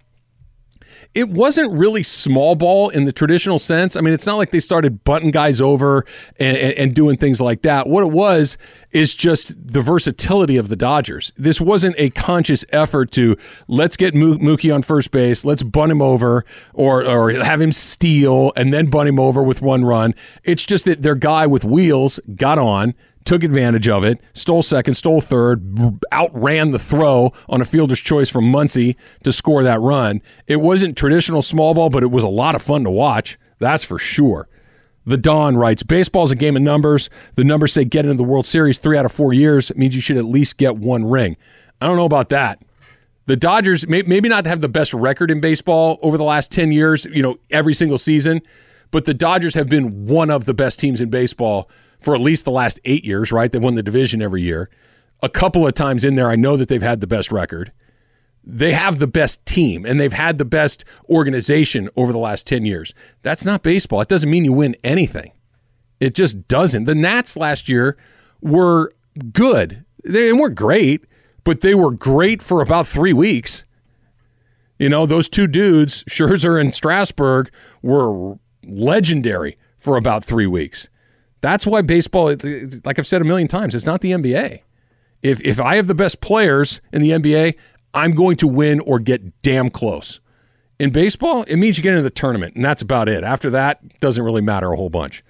it 1.15 1.29
wasn't 1.29 1.71
really 1.73 2.03
small 2.03 2.55
ball 2.55 2.89
in 2.89 3.05
the 3.05 3.11
traditional 3.11 3.57
sense. 3.57 3.95
I 3.95 4.01
mean, 4.01 4.13
it's 4.13 4.27
not 4.27 4.37
like 4.37 4.51
they 4.51 4.59
started 4.59 5.03
button 5.03 5.31
guys 5.31 5.59
over 5.59 6.05
and, 6.39 6.55
and, 6.55 6.73
and, 6.77 6.93
doing 6.93 7.17
things 7.17 7.41
like 7.41 7.63
that. 7.63 7.87
What 7.87 8.03
it 8.03 8.11
was 8.11 8.57
is 8.91 9.15
just 9.15 9.55
the 9.73 9.81
versatility 9.81 10.55
of 10.57 10.69
the 10.69 10.75
Dodgers. 10.75 11.33
This 11.35 11.59
wasn't 11.59 11.95
a 11.97 12.11
conscious 12.11 12.63
effort 12.71 13.11
to 13.11 13.37
let's 13.67 13.97
get 13.97 14.13
Mookie 14.13 14.73
on 14.73 14.83
first 14.83 15.09
base, 15.09 15.43
let's 15.43 15.63
bunt 15.63 15.91
him 15.91 16.01
over, 16.01 16.45
or 16.73 17.05
or 17.05 17.31
have 17.31 17.59
him 17.59 17.71
steal 17.71 18.53
and 18.55 18.71
then 18.71 18.89
bunt 18.89 19.09
him 19.09 19.19
over 19.19 19.41
with 19.41 19.61
one 19.61 19.83
run. 19.85 20.13
It's 20.43 20.65
just 20.65 20.85
that 20.85 21.01
their 21.01 21.15
guy 21.15 21.47
with 21.47 21.65
wheels 21.65 22.19
got 22.35 22.59
on 22.59 22.93
took 23.25 23.43
advantage 23.43 23.87
of 23.87 24.03
it, 24.03 24.19
stole 24.33 24.61
second, 24.61 24.95
stole 24.95 25.21
third, 25.21 25.77
outran 26.11 26.71
the 26.71 26.79
throw 26.79 27.31
on 27.47 27.61
a 27.61 27.65
fielder's 27.65 27.99
choice 27.99 28.29
from 28.29 28.45
Muncy 28.45 28.95
to 29.23 29.31
score 29.31 29.63
that 29.63 29.79
run. 29.79 30.21
It 30.47 30.57
wasn't 30.57 30.97
traditional 30.97 31.41
small 31.41 31.73
ball, 31.73 31.89
but 31.89 32.03
it 32.03 32.11
was 32.11 32.23
a 32.23 32.29
lot 32.29 32.55
of 32.55 32.61
fun 32.61 32.83
to 32.83 32.91
watch. 32.91 33.37
That's 33.59 33.83
for 33.83 33.99
sure. 33.99 34.47
The 35.05 35.17
Dawn 35.17 35.57
writes 35.57 35.83
Baseball's 35.83 36.31
a 36.31 36.35
game 36.35 36.55
of 36.55 36.61
numbers. 36.61 37.09
The 37.35 37.43
numbers 37.43 37.73
say 37.73 37.85
get 37.85 38.05
into 38.05 38.17
the 38.17 38.23
World 38.23 38.45
Series 38.45 38.79
three 38.79 38.97
out 38.97 39.05
of 39.05 39.11
four 39.11 39.33
years. 39.33 39.71
It 39.71 39.77
means 39.77 39.95
you 39.95 40.01
should 40.01 40.17
at 40.17 40.25
least 40.25 40.57
get 40.57 40.77
one 40.77 41.09
ring. 41.09 41.35
I 41.81 41.87
don't 41.87 41.97
know 41.97 42.05
about 42.05 42.29
that. 42.29 42.61
The 43.25 43.35
Dodgers, 43.35 43.87
maybe 43.87 44.27
not 44.27 44.47
have 44.47 44.59
the 44.59 44.69
best 44.69 44.91
record 44.91 45.29
in 45.29 45.39
baseball 45.39 45.99
over 46.01 46.17
the 46.17 46.23
last 46.23 46.51
10 46.51 46.71
years, 46.71 47.05
you 47.05 47.21
know, 47.21 47.37
every 47.51 47.75
single 47.75 47.99
season, 47.99 48.41
but 48.89 49.05
the 49.05 49.13
Dodgers 49.13 49.53
have 49.53 49.69
been 49.69 50.07
one 50.07 50.31
of 50.31 50.45
the 50.45 50.53
best 50.55 50.79
teams 50.79 50.99
in 50.99 51.11
baseball 51.11 51.69
for 51.99 52.15
at 52.15 52.21
least 52.21 52.45
the 52.45 52.51
last 52.51 52.79
eight 52.85 53.05
years, 53.05 53.31
right? 53.31 53.51
They've 53.51 53.61
won 53.61 53.75
the 53.75 53.83
division 53.83 54.21
every 54.21 54.41
year. 54.41 54.69
A 55.21 55.29
couple 55.29 55.67
of 55.67 55.73
times 55.73 56.03
in 56.05 56.15
there, 56.15 56.29
I 56.29 56.35
know 56.35 56.55
that 56.57 56.69
they've 56.69 56.81
had 56.81 57.01
the 57.01 57.07
best 57.07 57.31
record. 57.31 57.71
They 58.43 58.71
have 58.71 58.99
the 58.99 59.07
best 59.07 59.45
team 59.45 59.85
and 59.85 59.99
they've 59.99 60.13
had 60.13 60.37
the 60.37 60.45
best 60.45 60.85
organization 61.09 61.89
over 61.97 62.11
the 62.11 62.17
last 62.17 62.47
10 62.47 62.65
years. 62.65 62.93
That's 63.21 63.45
not 63.45 63.63
baseball. 63.63 64.01
It 64.01 64.07
doesn't 64.07 64.29
mean 64.29 64.45
you 64.45 64.53
win 64.53 64.75
anything. 64.83 65.33
It 65.99 66.15
just 66.15 66.47
doesn't. 66.47 66.85
The 66.85 66.95
Nats 66.95 67.35
last 67.35 67.67
year 67.67 67.97
were 68.41 68.93
good. 69.33 69.83
They 70.05 70.31
weren't 70.31 70.55
great, 70.55 71.03
but 71.43 71.59
they 71.59 71.75
were 71.75 71.91
great 71.91 72.41
for 72.41 72.61
about 72.61 72.87
three 72.87 73.13
weeks. 73.13 73.65
You 74.77 74.87
know, 74.87 75.05
those 75.05 75.27
two 75.27 75.45
dudes, 75.47 76.05
Scherzer 76.05 76.59
and 76.59 76.73
Strasburg, 76.73 77.51
were 77.81 78.37
legendary 78.63 79.57
for 79.77 79.97
about 79.97 80.23
three 80.23 80.47
weeks. 80.47 80.89
That's 81.41 81.65
why 81.65 81.81
baseball, 81.81 82.35
like 82.83 82.99
I've 82.99 83.07
said 83.07 83.21
a 83.21 83.25
million 83.25 83.47
times, 83.47 83.75
it's 83.75 83.85
not 83.85 84.01
the 84.01 84.11
NBA. 84.11 84.61
If 85.21 85.41
if 85.41 85.59
I 85.59 85.75
have 85.75 85.87
the 85.87 85.95
best 85.95 86.21
players 86.21 86.81
in 86.91 87.01
the 87.01 87.11
NBA, 87.11 87.55
I'm 87.93 88.11
going 88.11 88.37
to 88.37 88.47
win 88.47 88.79
or 88.81 88.99
get 88.99 89.41
damn 89.41 89.69
close. 89.69 90.19
In 90.79 90.91
baseball, 90.91 91.43
it 91.43 91.57
means 91.57 91.77
you 91.77 91.83
get 91.83 91.91
into 91.91 92.03
the 92.03 92.09
tournament, 92.09 92.55
and 92.55 92.63
that's 92.63 92.81
about 92.81 93.09
it. 93.09 93.23
After 93.23 93.49
that, 93.49 93.99
doesn't 93.99 94.23
really 94.23 94.41
matter 94.41 94.71
a 94.71 94.77
whole 94.77 94.89
bunch. 94.89 95.23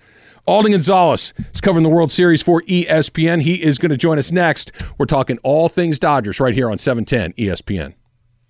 Alden 0.46 0.72
Gonzalez 0.72 1.34
is 1.54 1.62
covering 1.62 1.84
the 1.84 1.90
World 1.90 2.12
Series 2.12 2.42
for 2.42 2.62
ESPN. 2.64 3.42
He 3.42 3.62
is 3.64 3.78
going 3.78 3.92
to 3.92 3.98
join 3.98 4.18
us 4.18 4.32
next. 4.32 4.72
We're 4.98 5.06
talking 5.06 5.38
all 5.44 5.70
things 5.70 6.00
Dodgers 6.00 6.40
right 6.40 6.54
here 6.54 6.70
on 6.70 6.78
710 6.78 7.34
ESPN. 7.34 7.94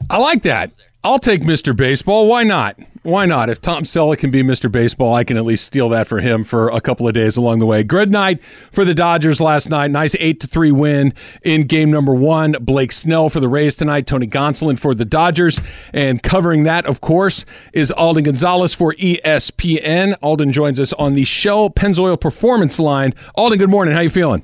I 0.09 0.17
like 0.17 0.43
that. 0.43 0.73
I'll 1.01 1.17
take 1.19 1.41
Mr. 1.41 1.73
Baseball. 1.73 2.27
Why 2.27 2.43
not? 2.43 2.77
Why 3.03 3.25
not? 3.25 3.49
If 3.49 3.61
Tom 3.61 3.83
Selleck 3.83 4.17
can 4.17 4.31
be 4.31 4.43
Mr. 4.43 4.69
Baseball, 4.69 5.13
I 5.13 5.23
can 5.23 5.37
at 5.37 5.45
least 5.45 5.63
steal 5.63 5.87
that 5.89 6.07
for 6.07 6.19
him 6.19 6.43
for 6.43 6.67
a 6.67 6.81
couple 6.81 7.07
of 7.07 7.13
days 7.13 7.37
along 7.37 7.59
the 7.59 7.65
way. 7.65 7.83
Good 7.85 8.11
night 8.11 8.43
for 8.43 8.83
the 8.83 8.93
Dodgers 8.93 9.39
last 9.39 9.69
night. 9.69 9.91
Nice 9.91 10.13
8 10.19 10.41
to 10.41 10.47
3 10.47 10.73
win 10.73 11.13
in 11.41 11.67
game 11.67 11.89
number 11.89 12.13
one. 12.13 12.51
Blake 12.59 12.91
Snell 12.91 13.29
for 13.29 13.39
the 13.39 13.47
Rays 13.47 13.77
tonight. 13.77 14.07
Tony 14.07 14.27
Gonsolin 14.27 14.77
for 14.77 14.93
the 14.93 15.05
Dodgers. 15.05 15.61
And 15.93 16.21
covering 16.21 16.63
that, 16.63 16.85
of 16.85 16.99
course, 16.99 17.45
is 17.71 17.91
Alden 17.91 18.25
Gonzalez 18.25 18.73
for 18.73 18.93
ESPN. 18.95 20.17
Alden 20.21 20.51
joins 20.51 20.81
us 20.81 20.91
on 20.91 21.13
the 21.13 21.23
Shell 21.23 21.69
Pennzoil 21.69 22.19
Performance 22.19 22.77
line. 22.77 23.13
Alden, 23.35 23.57
good 23.57 23.69
morning. 23.69 23.93
How 23.93 24.01
are 24.01 24.03
you 24.03 24.09
feeling? 24.09 24.43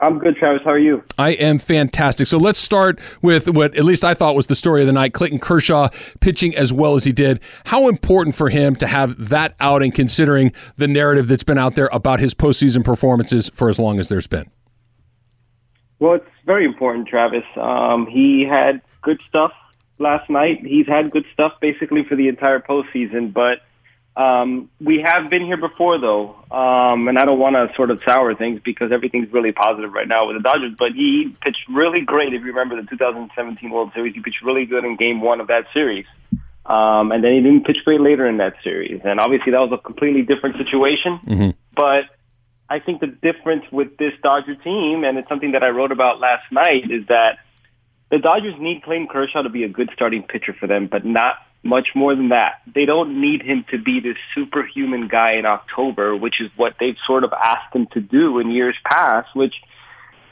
I'm 0.00 0.18
good, 0.18 0.36
Travis. 0.36 0.62
How 0.64 0.70
are 0.70 0.78
you? 0.78 1.04
I 1.18 1.32
am 1.32 1.58
fantastic. 1.58 2.26
So 2.26 2.38
let's 2.38 2.58
start 2.58 2.98
with 3.20 3.50
what 3.50 3.76
at 3.76 3.84
least 3.84 4.02
I 4.02 4.14
thought 4.14 4.34
was 4.34 4.46
the 4.46 4.54
story 4.54 4.80
of 4.80 4.86
the 4.86 4.92
night 4.92 5.12
Clayton 5.12 5.40
Kershaw 5.40 5.88
pitching 6.20 6.56
as 6.56 6.72
well 6.72 6.94
as 6.94 7.04
he 7.04 7.12
did. 7.12 7.40
How 7.66 7.88
important 7.88 8.34
for 8.34 8.48
him 8.48 8.74
to 8.76 8.86
have 8.86 9.28
that 9.28 9.54
outing, 9.60 9.92
considering 9.92 10.52
the 10.76 10.88
narrative 10.88 11.28
that's 11.28 11.44
been 11.44 11.58
out 11.58 11.74
there 11.74 11.90
about 11.92 12.18
his 12.18 12.34
postseason 12.34 12.82
performances 12.82 13.50
for 13.52 13.68
as 13.68 13.78
long 13.78 14.00
as 14.00 14.08
there's 14.08 14.26
been? 14.26 14.50
Well, 15.98 16.14
it's 16.14 16.30
very 16.46 16.64
important, 16.64 17.06
Travis. 17.06 17.44
Um, 17.56 18.06
he 18.06 18.44
had 18.44 18.80
good 19.02 19.20
stuff 19.28 19.52
last 19.98 20.30
night. 20.30 20.64
He's 20.64 20.86
had 20.86 21.10
good 21.10 21.26
stuff 21.32 21.60
basically 21.60 22.04
for 22.04 22.16
the 22.16 22.28
entire 22.28 22.58
postseason, 22.58 23.34
but 23.34 23.60
um, 24.16 24.70
we 24.80 25.00
have 25.00 25.30
been 25.30 25.44
here 25.44 25.56
before, 25.56 25.98
though, 25.98 26.34
um, 26.50 27.08
and 27.08 27.18
I 27.18 27.24
don't 27.24 27.38
want 27.38 27.54
to 27.54 27.74
sort 27.76 27.90
of 27.90 28.02
sour 28.04 28.34
things 28.34 28.60
because 28.62 28.90
everything's 28.90 29.32
really 29.32 29.52
positive 29.52 29.92
right 29.92 30.08
now 30.08 30.26
with 30.26 30.36
the 30.36 30.42
Dodgers. 30.42 30.74
But 30.78 30.92
he 30.92 31.34
pitched 31.40 31.68
really 31.68 32.00
great. 32.00 32.34
If 32.34 32.40
you 32.40 32.48
remember 32.48 32.80
the 32.80 32.88
2017 32.88 33.70
World 33.70 33.92
Series, 33.94 34.14
he 34.14 34.20
pitched 34.20 34.42
really 34.42 34.66
good 34.66 34.84
in 34.84 34.96
Game 34.96 35.20
One 35.20 35.40
of 35.40 35.46
that 35.46 35.66
series, 35.72 36.06
um, 36.66 37.12
and 37.12 37.22
then 37.22 37.32
he 37.34 37.40
didn't 37.40 37.64
pitch 37.66 37.84
great 37.84 38.00
later 38.00 38.26
in 38.26 38.38
that 38.38 38.54
series. 38.64 39.00
And 39.04 39.20
obviously, 39.20 39.52
that 39.52 39.60
was 39.60 39.72
a 39.72 39.78
completely 39.78 40.22
different 40.22 40.56
situation. 40.56 41.20
Mm-hmm. 41.26 41.50
But 41.74 42.06
I 42.68 42.80
think 42.80 43.00
the 43.00 43.06
difference 43.06 43.64
with 43.70 43.96
this 43.96 44.12
Dodger 44.22 44.56
team, 44.56 45.04
and 45.04 45.18
it's 45.18 45.28
something 45.28 45.52
that 45.52 45.62
I 45.62 45.68
wrote 45.68 45.92
about 45.92 46.18
last 46.18 46.50
night, 46.50 46.90
is 46.90 47.06
that 47.06 47.38
the 48.10 48.18
Dodgers 48.18 48.54
need 48.58 48.82
Clayton 48.82 49.06
Kershaw 49.06 49.42
to 49.42 49.48
be 49.48 49.62
a 49.62 49.68
good 49.68 49.90
starting 49.94 50.24
pitcher 50.24 50.52
for 50.52 50.66
them, 50.66 50.88
but 50.88 51.04
not 51.04 51.36
much 51.62 51.88
more 51.94 52.14
than 52.14 52.30
that. 52.30 52.62
They 52.72 52.86
don't 52.86 53.20
need 53.20 53.42
him 53.42 53.64
to 53.70 53.78
be 53.78 54.00
this 54.00 54.16
superhuman 54.34 55.08
guy 55.08 55.32
in 55.32 55.46
October, 55.46 56.16
which 56.16 56.40
is 56.40 56.50
what 56.56 56.76
they've 56.80 56.96
sort 57.06 57.24
of 57.24 57.32
asked 57.32 57.74
him 57.74 57.86
to 57.88 58.00
do 58.00 58.38
in 58.38 58.50
years 58.50 58.76
past, 58.84 59.34
which 59.34 59.60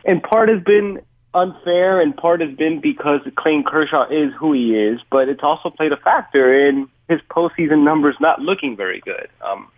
in 0.05 0.21
part 0.21 0.49
has 0.49 0.63
been 0.63 1.01
unfair 1.35 2.01
and 2.01 2.17
part 2.17 2.41
has 2.41 2.55
been 2.55 2.81
because 2.81 3.21
Clayton 3.37 3.65
Kershaw 3.65 4.09
is 4.09 4.33
who 4.39 4.53
he 4.53 4.75
is, 4.75 5.01
but 5.11 5.29
it's 5.29 5.43
also 5.43 5.71
played 5.71 5.93
a 5.93 5.97
factor 5.97 6.67
in 6.67 6.89
his 7.09 7.21
postseason 7.31 7.85
numbers 7.85 8.17
not 8.21 8.41
looking 8.41 8.77
very 8.77 9.01
good. 9.01 9.29
Um, 9.43 9.69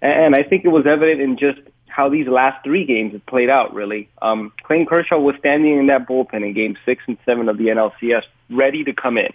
and 0.00 0.34
I 0.34 0.42
think 0.42 0.64
it 0.64 0.68
was 0.68 0.86
evident 0.86 1.20
in 1.20 1.36
just 1.36 1.60
how 1.86 2.08
these 2.08 2.26
last 2.26 2.64
three 2.64 2.84
games 2.84 3.12
have 3.12 3.24
played 3.24 3.48
out, 3.48 3.72
really. 3.72 4.08
Um, 4.20 4.52
Clayton 4.64 4.86
Kershaw 4.86 5.18
was 5.18 5.36
standing 5.38 5.78
in 5.78 5.86
that 5.86 6.08
bullpen 6.08 6.44
in 6.44 6.52
game 6.52 6.76
six 6.84 7.04
and 7.06 7.16
seven 7.24 7.48
of 7.48 7.56
the 7.56 7.68
NLCS, 7.68 8.24
ready 8.50 8.84
to 8.84 8.92
come 8.92 9.16
in. 9.16 9.32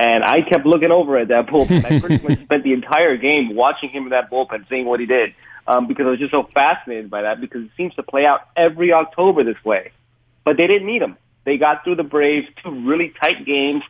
And 0.00 0.24
I 0.24 0.40
kept 0.40 0.64
looking 0.64 0.90
over 0.90 1.18
at 1.18 1.28
that 1.28 1.48
bullpen. 1.48 1.84
I 1.84 2.00
pretty 2.00 2.26
much 2.26 2.40
spent 2.44 2.64
the 2.64 2.72
entire 2.72 3.18
game 3.18 3.54
watching 3.54 3.90
him 3.90 4.04
in 4.04 4.08
that 4.10 4.30
bullpen, 4.30 4.66
seeing 4.70 4.86
what 4.86 4.98
he 4.98 5.04
did, 5.04 5.34
um, 5.66 5.88
because 5.88 6.06
I 6.06 6.08
was 6.08 6.18
just 6.18 6.30
so 6.30 6.44
fascinated 6.54 7.10
by 7.10 7.20
that 7.20 7.38
because 7.38 7.64
it 7.64 7.70
seems 7.76 7.94
to 7.96 8.02
play 8.02 8.24
out 8.24 8.48
every 8.56 8.94
October 8.94 9.44
this 9.44 9.62
way. 9.62 9.92
But 10.42 10.56
they 10.56 10.66
didn't 10.66 10.86
need 10.86 11.02
him. 11.02 11.18
They 11.44 11.58
got 11.58 11.84
through 11.84 11.96
the 11.96 12.02
Braves, 12.02 12.48
two 12.62 12.70
really 12.70 13.12
tight 13.20 13.44
games. 13.44 13.82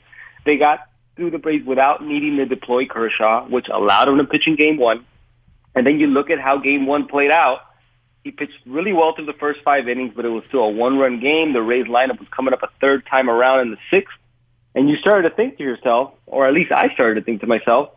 They 0.44 0.57
got 0.57 0.81
through 1.14 1.31
the 1.31 1.38
Braves 1.38 1.64
without 1.64 2.05
needing 2.05 2.38
to 2.38 2.46
deploy 2.46 2.87
Kershaw, 2.87 3.46
which 3.46 3.68
allowed 3.68 4.09
him 4.09 4.18
to 4.18 4.25
pitch 4.25 4.49
in 4.49 4.57
game 4.57 4.79
one. 4.79 5.07
And 5.77 5.87
then 5.87 6.01
you 6.01 6.09
look 6.09 6.29
at 6.29 6.40
how 6.40 6.59
game 6.59 6.87
one 6.87 7.07
played 7.07 7.31
out. 7.31 7.61
He 8.25 8.33
pitched 8.33 8.59
really 8.66 8.92
well 8.92 9.14
through 9.14 9.27
the 9.27 9.33
first 9.35 9.61
five 9.62 9.88
innings, 9.88 10.12
but 10.16 10.25
it 10.25 10.31
was 10.31 10.44
still 10.46 10.64
a 10.64 10.70
one-run 10.70 11.20
game. 11.20 11.53
The 11.53 11.62
Rays 11.62 11.87
lineup 11.87 12.18
was 12.18 12.29
coming 12.31 12.53
up 12.53 12.64
a 12.64 12.68
third 12.81 13.07
time 13.07 13.31
around 13.31 13.61
in 13.61 13.70
the 13.70 13.79
sixth. 13.92 14.16
And 14.75 14.89
you 14.89 14.97
started 14.97 15.29
to 15.29 15.35
think 15.35 15.59
to 15.59 15.65
yourself, 15.65 16.13
or 16.27 16.47
at 16.47 16.55
least 16.55 16.71
I 16.73 16.93
started 16.95 17.17
to 17.17 17.25
think 17.25 17.41
to 17.41 17.47
myself, 17.47 17.91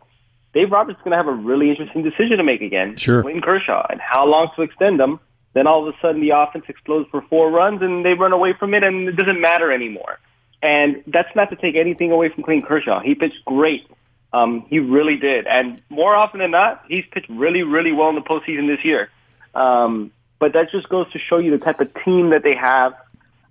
Dave 0.52 0.70
Roberts 0.70 0.98
is 0.98 1.04
going 1.04 1.12
to 1.12 1.16
have 1.16 1.28
a 1.28 1.32
really 1.32 1.70
interesting 1.70 2.02
decision 2.02 2.38
to 2.38 2.44
make 2.44 2.62
again. 2.62 2.96
Sure. 2.96 3.22
Wayne 3.22 3.40
Kershaw 3.40 3.86
and 3.90 4.00
how 4.00 4.26
long 4.26 4.50
to 4.56 4.62
extend 4.62 5.00
them. 5.00 5.20
Then 5.52 5.66
all 5.66 5.86
of 5.86 5.94
a 5.94 5.98
sudden 6.00 6.20
the 6.20 6.30
offense 6.30 6.64
explodes 6.68 7.08
for 7.10 7.22
four 7.22 7.50
runs 7.50 7.82
and 7.82 8.04
they 8.04 8.14
run 8.14 8.32
away 8.32 8.52
from 8.52 8.74
it 8.74 8.82
and 8.82 9.08
it 9.08 9.16
doesn't 9.16 9.40
matter 9.40 9.72
anymore. 9.72 10.18
And 10.62 11.02
that's 11.06 11.34
not 11.36 11.50
to 11.50 11.56
take 11.56 11.76
anything 11.76 12.10
away 12.10 12.28
from 12.28 12.42
Clayton 12.42 12.66
Kershaw. 12.66 13.00
He 13.00 13.14
pitched 13.14 13.44
great. 13.44 13.86
Um, 14.32 14.66
he 14.68 14.80
really 14.80 15.16
did. 15.16 15.46
And 15.46 15.80
more 15.90 16.14
often 16.14 16.40
than 16.40 16.50
not, 16.50 16.84
he's 16.88 17.04
pitched 17.12 17.28
really, 17.28 17.62
really 17.62 17.92
well 17.92 18.08
in 18.08 18.16
the 18.16 18.20
postseason 18.20 18.66
this 18.66 18.84
year. 18.84 19.10
Um, 19.54 20.10
but 20.40 20.54
that 20.54 20.70
just 20.70 20.88
goes 20.88 21.10
to 21.12 21.18
show 21.18 21.38
you 21.38 21.50
the 21.50 21.64
type 21.64 21.80
of 21.80 21.92
team 22.04 22.30
that 22.30 22.42
they 22.42 22.56
have 22.56 22.94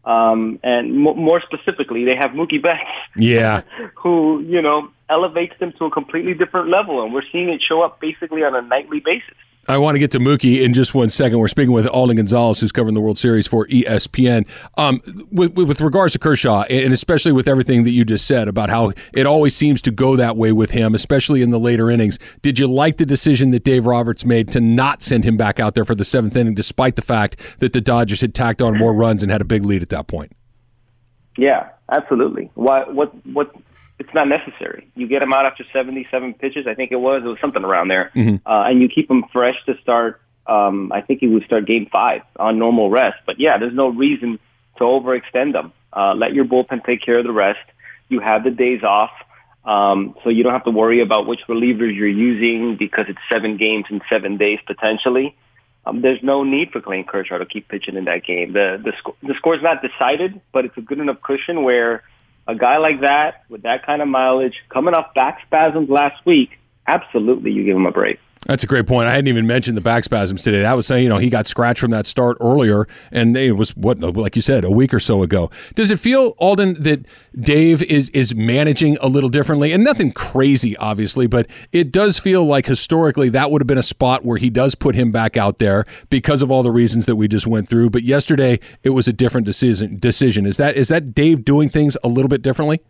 um, 0.06 0.60
and 0.63 0.88
m- 0.88 1.18
more 1.18 1.42
specifically, 1.42 2.04
they 2.06 2.16
have 2.16 2.32
Mookie 2.32 2.62
Betts. 2.62 2.80
Yeah. 3.16 3.62
who, 3.96 4.42
you 4.42 4.62
know, 4.62 4.92
elevates 5.10 5.58
them 5.60 5.74
to 5.74 5.86
a 5.86 5.92
completely 5.92 6.34
different 6.34 6.70
level. 6.70 7.04
And 7.04 7.13
we're 7.13 7.24
seeing 7.32 7.50
it 7.50 7.62
show 7.62 7.82
up 7.82 8.00
basically 8.00 8.44
on 8.44 8.56
a 8.56 8.62
nightly 8.62 9.00
basis. 9.00 9.36
I 9.67 9.78
want 9.78 9.95
to 9.95 9.99
get 9.99 10.12
to 10.12 10.19
Mookie 10.19 10.62
in 10.62 10.73
just 10.73 10.93
one 10.93 11.10
second. 11.10 11.39
We're 11.39 11.47
speaking 11.47 11.71
with 11.71 11.88
Alden 11.88 12.17
Gonzalez, 12.17 12.60
who's 12.60 12.73
covering 12.73 12.95
the 12.95 13.02
World 13.02 13.17
Series 13.17 13.47
for 13.47 13.65
ESPN. 13.67 14.45
Um, 14.78 15.02
with, 15.32 15.54
with, 15.54 15.80
regards 15.80 16.13
to 16.13 16.19
Kershaw, 16.19 16.63
and 16.63 16.91
especially 16.91 17.32
with 17.32 17.47
everything 17.47 17.84
that 17.84 17.91
you 17.91 18.04
just 18.04 18.28
said 18.28 18.49
about 18.49 18.69
how 18.69 18.91
it 19.13 19.26
always 19.26 19.56
seems 19.56 19.82
to 19.84 19.91
go 19.91 20.17
that 20.17 20.36
way 20.36 20.52
with 20.52 20.71
him, 20.71 20.93
especially 20.93 21.41
in 21.41 21.52
the 21.52 21.60
later 21.60 21.89
innings, 21.89 22.19
did 22.41 22.60
you 22.60 22.67
like 22.67 22.97
the 22.97 23.06
decision 23.06 23.52
that 23.52 23.63
Dave 23.63 23.86
Roberts 23.86 24.26
made 24.26 24.52
to 24.52 24.60
not 24.60 25.02
send 25.02 25.23
him 25.23 25.38
back 25.38 25.62
out 25.62 25.76
there 25.76 25.86
for 25.86 25.95
the 25.95 26.04
seventh 26.04 26.36
inning, 26.36 26.56
despite 26.56 26.97
the 26.97 27.02
fact 27.02 27.39
that 27.60 27.71
the 27.71 27.82
Dodgers 27.82 28.19
had 28.19 28.36
tacked 28.36 28.62
on 28.62 28.78
more 28.78 28.93
runs 28.93 29.23
and 29.23 29.32
had 29.32 29.39
a 29.39 29.45
big 29.45 29.63
lead 29.63 29.82
at 29.82 29.89
that 29.89 30.08
point? 30.08 30.34
Yeah, 31.38 31.69
absolutely. 31.89 32.52
Why? 32.56 32.84
What? 32.89 33.13
What? 33.26 33.56
It's 33.99 34.13
not 34.13 34.27
necessary. 34.27 34.88
You 34.95 35.08
get 35.08 35.21
him 35.21 35.34
out 35.34 35.45
after 35.45 35.63
77 35.71 36.34
pitches, 36.36 36.67
I 36.67 36.73
think 36.73 36.91
it 36.91 36.99
was. 36.99 37.23
It 37.23 37.27
was 37.27 37.39
something 37.39 37.63
around 37.63 37.89
there. 37.89 38.12
Mm-hmm. 38.15 38.47
Uh, 38.47 38.63
and 38.63 38.82
you 38.82 38.89
keep 38.89 39.10
him 39.10 39.23
fresh 39.32 39.56
to 39.65 39.77
start, 39.82 40.21
um, 40.47 40.91
I 40.91 41.01
think 41.01 41.19
he 41.19 41.27
would 41.27 41.45
start 41.45 41.65
game 41.65 41.88
five 41.91 42.21
on 42.38 42.58
normal 42.58 42.89
rest. 42.89 43.17
But 43.25 43.39
yeah, 43.39 43.58
there's 43.58 43.73
no 43.73 43.89
reason 43.89 44.39
to 44.77 44.84
overextend 44.84 45.53
them. 45.53 45.73
Uh, 45.91 46.13
let 46.15 46.34
your 46.34 46.45
bullpen 46.45 46.84
take 46.84 47.01
care 47.01 47.19
of 47.19 47.23
the 47.23 47.32
rest. 47.32 47.60
You 48.10 48.19
have 48.19 48.43
the 48.43 48.51
days 48.51 48.84
off. 48.84 49.12
Um, 49.63 50.15
so 50.23 50.29
you 50.29 50.43
don't 50.43 50.51
have 50.51 50.65
to 50.65 50.71
worry 50.71 50.99
about 50.99 51.25
which 51.25 51.41
relievers 51.47 51.95
you're 51.95 52.08
using 52.08 52.75
because 52.75 53.06
it's 53.08 53.19
seven 53.32 53.58
games 53.58 53.86
in 53.89 54.01
seven 54.10 54.38
days 54.38 54.60
potentially. 54.65 55.38
Um, 55.86 56.01
there's 56.01 56.21
no 56.23 56.43
need 56.43 56.71
for 56.71 56.82
Clayton 56.82 57.06
Kershaw 57.06 57.38
to 57.38 57.45
keep 57.45 57.67
pitching 57.67 57.95
in 57.95 58.06
that 58.06 58.25
game. 58.25 58.53
The 58.53 58.82
the, 58.84 58.93
sc- 58.97 59.19
the 59.21 59.34
score's 59.36 59.62
not 59.62 59.82
decided, 59.82 60.41
but 60.51 60.65
it's 60.65 60.77
a 60.77 60.82
good 60.82 60.99
enough 60.99 61.21
cushion 61.21 61.63
where 61.63 62.03
a 62.47 62.56
guy 62.56 62.77
like 62.77 63.01
that 63.01 63.43
with 63.49 63.63
that 63.63 63.86
kind 63.86 64.01
of 64.01 64.08
mileage 64.08 64.62
coming 64.69 64.93
off 64.93 65.13
back 65.13 65.39
spasms 65.45 65.89
last 65.89 66.25
week, 66.25 66.60
absolutely 66.88 67.51
you 67.51 67.63
give 67.63 67.75
him 67.75 67.86
a 67.86 67.91
break. 67.91 68.19
That's 68.45 68.63
a 68.63 68.67
great 68.67 68.88
point. 68.88 69.08
I 69.08 69.12
hadn't 69.12 69.27
even 69.27 69.47
mentioned 69.47 69.77
the 69.77 69.82
back 69.82 70.03
spasms 70.03 70.43
today. 70.43 70.62
That 70.62 70.75
was 70.75 70.86
saying, 70.86 71.03
you 71.03 71.10
know, 71.10 71.17
he 71.17 71.29
got 71.29 71.47
scratched 71.47 71.79
from 71.79 71.91
that 71.91 72.06
start 72.06 72.38
earlier, 72.41 72.88
and 73.12 73.38
it 73.38 73.53
was 73.53 73.75
what, 73.77 73.99
like 73.99 74.36
you 74.36 74.41
said, 74.41 74.65
a 74.65 74.71
week 74.71 74.93
or 74.93 74.99
so 74.99 75.23
ago. 75.23 75.49
Does 75.75 75.91
it 75.91 75.99
feel, 75.99 76.36
Alden, 76.39 76.84
that 76.84 77.06
Dave 77.39 77.82
is 77.84 78.10
is 78.10 78.36
managing 78.36 78.97
a 78.99 79.08
little 79.08 79.29
differently, 79.29 79.71
and 79.71 79.84
nothing 79.84 80.12
crazy, 80.12 80.75
obviously, 80.77 81.25
but 81.25 81.47
it 81.71 81.91
does 81.91 82.19
feel 82.19 82.45
like 82.45 82.65
historically 82.65 83.29
that 83.29 83.49
would 83.49 83.62
have 83.62 83.67
been 83.67 83.77
a 83.77 83.84
spot 83.84 84.25
where 84.25 84.38
he 84.38 84.49
does 84.49 84.75
put 84.75 84.95
him 84.95 85.12
back 85.12 85.38
out 85.38 85.60
there 85.60 85.86
because 86.10 86.41
of 86.41 86.51
all 86.51 86.63
the 86.63 86.71
reasons 86.71 87.06
that 87.06 87.15
we 87.15 87.29
just 87.29 87.47
went 87.47 87.69
through. 87.69 87.91
But 87.91 88.03
yesterday, 88.03 88.60
it 88.84 88.89
was 88.89 89.08
a 89.08 89.13
different 89.13 89.45
decision. 89.45 89.99
Decision 89.99 90.45
is 90.45 90.58
that 90.58 90.75
is 90.75 90.89
that 90.89 91.13
Dave 91.13 91.45
doing 91.45 91.69
things 91.69 91.97
a 92.03 92.10
little 92.10 92.29
bit 92.29 92.41
differently? 92.41 92.82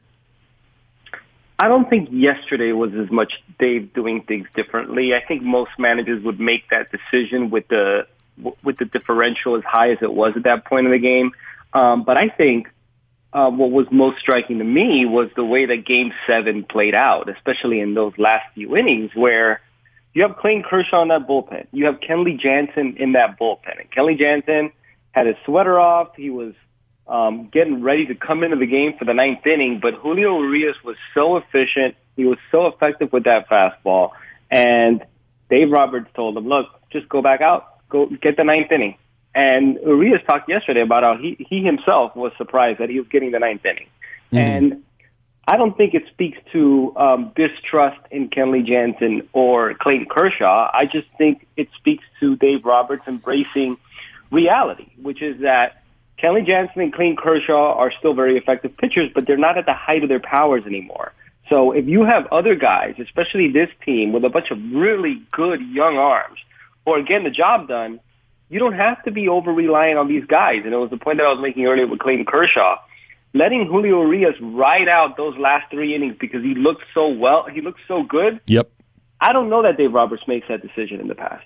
I 1.63 1.69
don't 1.69 1.89
think 1.89 2.09
yesterday 2.11 2.73
was 2.73 2.93
as 2.93 3.09
much 3.09 3.41
Dave 3.57 3.93
doing 3.93 4.23
things 4.23 4.49
differently. 4.53 5.15
I 5.15 5.23
think 5.25 5.43
most 5.43 5.71
managers 5.79 6.21
would 6.21 6.37
make 6.37 6.69
that 6.71 6.91
decision 6.91 7.51
with 7.51 7.69
the 7.69 8.05
with 8.63 8.75
the 8.79 8.83
differential 8.83 9.55
as 9.55 9.63
high 9.63 9.91
as 9.91 9.99
it 10.01 10.11
was 10.11 10.33
at 10.35 10.43
that 10.43 10.65
point 10.65 10.87
in 10.87 10.91
the 10.91 10.99
game. 10.99 11.31
Um, 11.71 12.03
but 12.03 12.17
I 12.17 12.27
think 12.27 12.69
uh, 13.31 13.49
what 13.49 13.71
was 13.71 13.87
most 13.91 14.19
striking 14.19 14.57
to 14.57 14.65
me 14.65 15.05
was 15.05 15.29
the 15.37 15.45
way 15.45 15.65
that 15.67 15.85
Game 15.85 16.11
Seven 16.27 16.65
played 16.65 16.95
out, 16.95 17.29
especially 17.29 17.79
in 17.79 17.93
those 17.93 18.11
last 18.17 18.43
few 18.55 18.75
innings, 18.75 19.11
where 19.15 19.61
you 20.13 20.23
have 20.23 20.35
Clayton 20.35 20.63
Kershaw 20.63 21.01
in 21.03 21.07
that 21.07 21.29
bullpen, 21.29 21.67
you 21.71 21.85
have 21.85 22.01
Kenley 22.01 22.37
Jansen 22.37 22.97
in 22.97 23.13
that 23.13 23.39
bullpen, 23.39 23.79
and 23.79 23.89
Kenley 23.89 24.19
Jansen 24.19 24.73
had 25.13 25.27
his 25.27 25.37
sweater 25.45 25.79
off. 25.79 26.13
He 26.17 26.29
was 26.29 26.55
um, 27.07 27.49
getting 27.51 27.81
ready 27.81 28.05
to 28.07 28.15
come 28.15 28.43
into 28.43 28.57
the 28.57 28.65
game 28.65 28.97
for 28.97 29.05
the 29.05 29.13
ninth 29.13 29.45
inning, 29.45 29.79
but 29.79 29.95
Julio 29.95 30.41
Urias 30.41 30.77
was 30.83 30.95
so 31.13 31.37
efficient. 31.37 31.95
He 32.15 32.25
was 32.25 32.37
so 32.51 32.67
effective 32.67 33.11
with 33.11 33.25
that 33.25 33.49
fastball. 33.49 34.11
And 34.49 35.03
Dave 35.49 35.71
Roberts 35.71 36.09
told 36.15 36.37
him, 36.37 36.47
look, 36.47 36.67
just 36.91 37.09
go 37.09 37.21
back 37.21 37.41
out, 37.41 37.87
go 37.89 38.05
get 38.05 38.37
the 38.37 38.43
ninth 38.43 38.71
inning. 38.71 38.97
And 39.35 39.79
Urias 39.83 40.21
talked 40.27 40.47
yesterday 40.47 40.81
about 40.81 41.03
how 41.03 41.17
he, 41.17 41.35
he 41.49 41.63
himself 41.63 42.15
was 42.15 42.31
surprised 42.37 42.79
that 42.79 42.89
he 42.89 42.99
was 42.99 43.07
getting 43.09 43.31
the 43.31 43.39
ninth 43.39 43.65
inning. 43.65 43.87
Mm-hmm. 44.31 44.37
And 44.37 44.83
I 45.47 45.57
don't 45.57 45.75
think 45.75 45.93
it 45.93 46.07
speaks 46.07 46.37
to 46.53 46.93
um, 46.95 47.31
distrust 47.35 47.99
in 48.11 48.29
Kenley 48.29 48.65
Jansen 48.65 49.27
or 49.33 49.73
Clayton 49.73 50.07
Kershaw. 50.09 50.69
I 50.73 50.85
just 50.85 51.07
think 51.17 51.47
it 51.57 51.67
speaks 51.77 52.03
to 52.21 52.35
Dave 52.37 52.63
Roberts 52.63 53.03
embracing 53.07 53.77
reality, 54.31 54.87
which 55.01 55.21
is 55.21 55.41
that 55.41 55.82
Kenley 56.21 56.45
Jansen 56.45 56.81
and 56.81 56.93
Clayton 56.93 57.17
Kershaw 57.17 57.75
are 57.75 57.91
still 57.91 58.13
very 58.13 58.37
effective 58.37 58.75
pitchers, 58.77 59.11
but 59.13 59.27
they're 59.27 59.37
not 59.37 59.57
at 59.57 59.65
the 59.65 59.73
height 59.73 60.03
of 60.03 60.09
their 60.09 60.19
powers 60.19 60.65
anymore. 60.65 61.11
So 61.49 61.71
if 61.71 61.87
you 61.87 62.03
have 62.03 62.27
other 62.27 62.55
guys, 62.55 62.95
especially 62.99 63.51
this 63.51 63.69
team 63.85 64.13
with 64.13 64.23
a 64.23 64.29
bunch 64.29 64.51
of 64.51 64.57
really 64.71 65.21
good 65.31 65.61
young 65.61 65.97
arms, 65.97 66.39
who 66.85 66.93
are 66.93 67.01
getting 67.01 67.25
the 67.25 67.31
job 67.31 67.67
done, 67.67 67.99
you 68.49 68.59
don't 68.59 68.73
have 68.73 69.03
to 69.03 69.11
be 69.11 69.27
over 69.27 69.51
reliant 69.51 69.97
on 69.97 70.07
these 70.07 70.25
guys. 70.25 70.61
And 70.63 70.73
it 70.73 70.77
was 70.77 70.89
the 70.89 70.97
point 70.97 71.17
that 71.17 71.25
I 71.25 71.31
was 71.31 71.41
making 71.41 71.65
earlier 71.65 71.87
with 71.87 71.99
Clayton 71.99 72.25
Kershaw. 72.25 72.77
Letting 73.33 73.65
Julio 73.65 74.01
Urias 74.03 74.35
ride 74.39 74.87
out 74.87 75.17
those 75.17 75.35
last 75.37 75.71
three 75.71 75.95
innings 75.95 76.15
because 76.19 76.43
he 76.43 76.53
looked 76.53 76.83
so 76.93 77.09
well, 77.09 77.45
he 77.45 77.61
looked 77.61 77.79
so 77.87 78.03
good. 78.03 78.39
Yep. 78.47 78.69
I 79.21 79.31
don't 79.31 79.49
know 79.49 79.61
that 79.63 79.77
Dave 79.77 79.93
Roberts 79.93 80.23
makes 80.27 80.47
that 80.49 80.61
decision 80.61 80.99
in 80.99 81.07
the 81.07 81.15
past. 81.15 81.45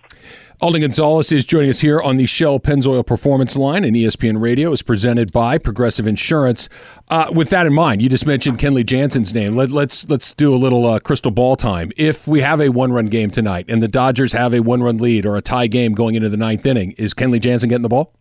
Alden 0.60 0.82
Gonzalez 0.82 1.32
is 1.32 1.46
joining 1.46 1.70
us 1.70 1.82
here 1.82 2.02
on 2.02 2.16
the 2.16 2.26
Shell 2.26 2.62
Pennzoil 2.62 3.06
Performance 3.06 3.56
Line, 3.56 3.84
and 3.84 3.96
ESPN 3.96 4.42
Radio 4.42 4.72
is 4.72 4.82
presented 4.82 5.32
by 5.32 5.60
Progressive 5.60 6.08
Insurance. 6.08 6.68
Uh, 7.10 7.30
with 7.32 7.52
that 7.52 7.68
in 7.68 7.74
mind, 7.74 8.02
you 8.02 8.10
just 8.10 8.26
mentioned 8.26 8.58
Kenley 8.58 8.84
Jansen's 8.84 9.36
name. 9.36 9.56
Let, 9.56 9.66
us 9.66 9.72
let's, 9.72 10.10
let's 10.10 10.34
do 10.34 10.56
a 10.56 10.58
little 10.58 10.88
uh, 10.88 11.00
crystal 11.00 11.30
ball 11.30 11.56
time. 11.56 11.92
If 11.96 12.28
we 12.28 12.42
have 12.42 12.60
a 12.60 12.70
one 12.70 12.92
run 12.92 13.06
game 13.06 13.30
tonight, 13.30 13.66
and 13.70 13.84
the 13.84 13.88
Dodgers 13.88 14.34
have 14.34 14.56
a 14.56 14.62
one 14.62 14.82
run 14.82 14.98
lead 14.98 15.28
or 15.28 15.38
a 15.38 15.42
tie 15.44 15.68
game 15.68 15.94
going 15.94 16.16
into 16.16 16.30
the 16.30 16.38
ninth 16.38 16.66
inning, 16.66 16.94
is 16.94 17.14
Kenley 17.14 17.40
Jansen 17.40 17.70
getting 17.70 17.84
the 17.84 17.90
ball? 17.90 18.16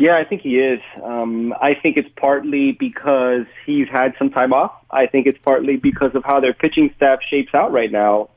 Yeah, 0.00 0.16
I 0.16 0.24
think 0.24 0.40
he 0.40 0.58
is. 0.58 0.80
Um, 1.04 1.52
I 1.60 1.74
think 1.74 1.98
it's 1.98 2.08
partly 2.16 2.72
because 2.72 3.44
he's 3.66 3.86
had 3.86 4.14
some 4.18 4.30
time 4.30 4.54
off. 4.54 4.72
I 4.90 5.06
think 5.06 5.26
it's 5.26 5.38
partly 5.42 5.76
because 5.76 6.14
of 6.14 6.24
how 6.24 6.40
their 6.40 6.54
pitching 6.54 6.90
staff 6.96 7.18
shapes 7.28 7.54
out 7.54 7.70
right 7.70 7.92
now. 7.92 8.30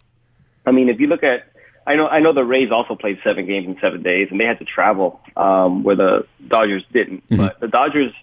I 0.66 0.72
mean, 0.72 0.90
if 0.90 1.00
you 1.00 1.08
look 1.08 1.24
at, 1.24 1.46
I 1.88 1.96
know, 1.96 2.10
I 2.10 2.20
know 2.20 2.34
the 2.34 2.44
Rays 2.44 2.70
also 2.70 2.96
played 2.96 3.20
seven 3.24 3.46
games 3.46 3.68
in 3.68 3.80
seven 3.80 4.04
days, 4.04 4.28
and 4.30 4.42
they 4.42 4.46
had 4.46 4.60
to 4.60 4.66
travel 4.66 5.22
um, 5.38 5.84
where 5.84 5.96
the 5.96 6.28
Dodgers 6.46 6.84
didn't. 6.92 7.24
Mm-hmm. 7.30 7.38
But 7.38 7.62
the 7.62 7.70
Dodgers 7.70 8.14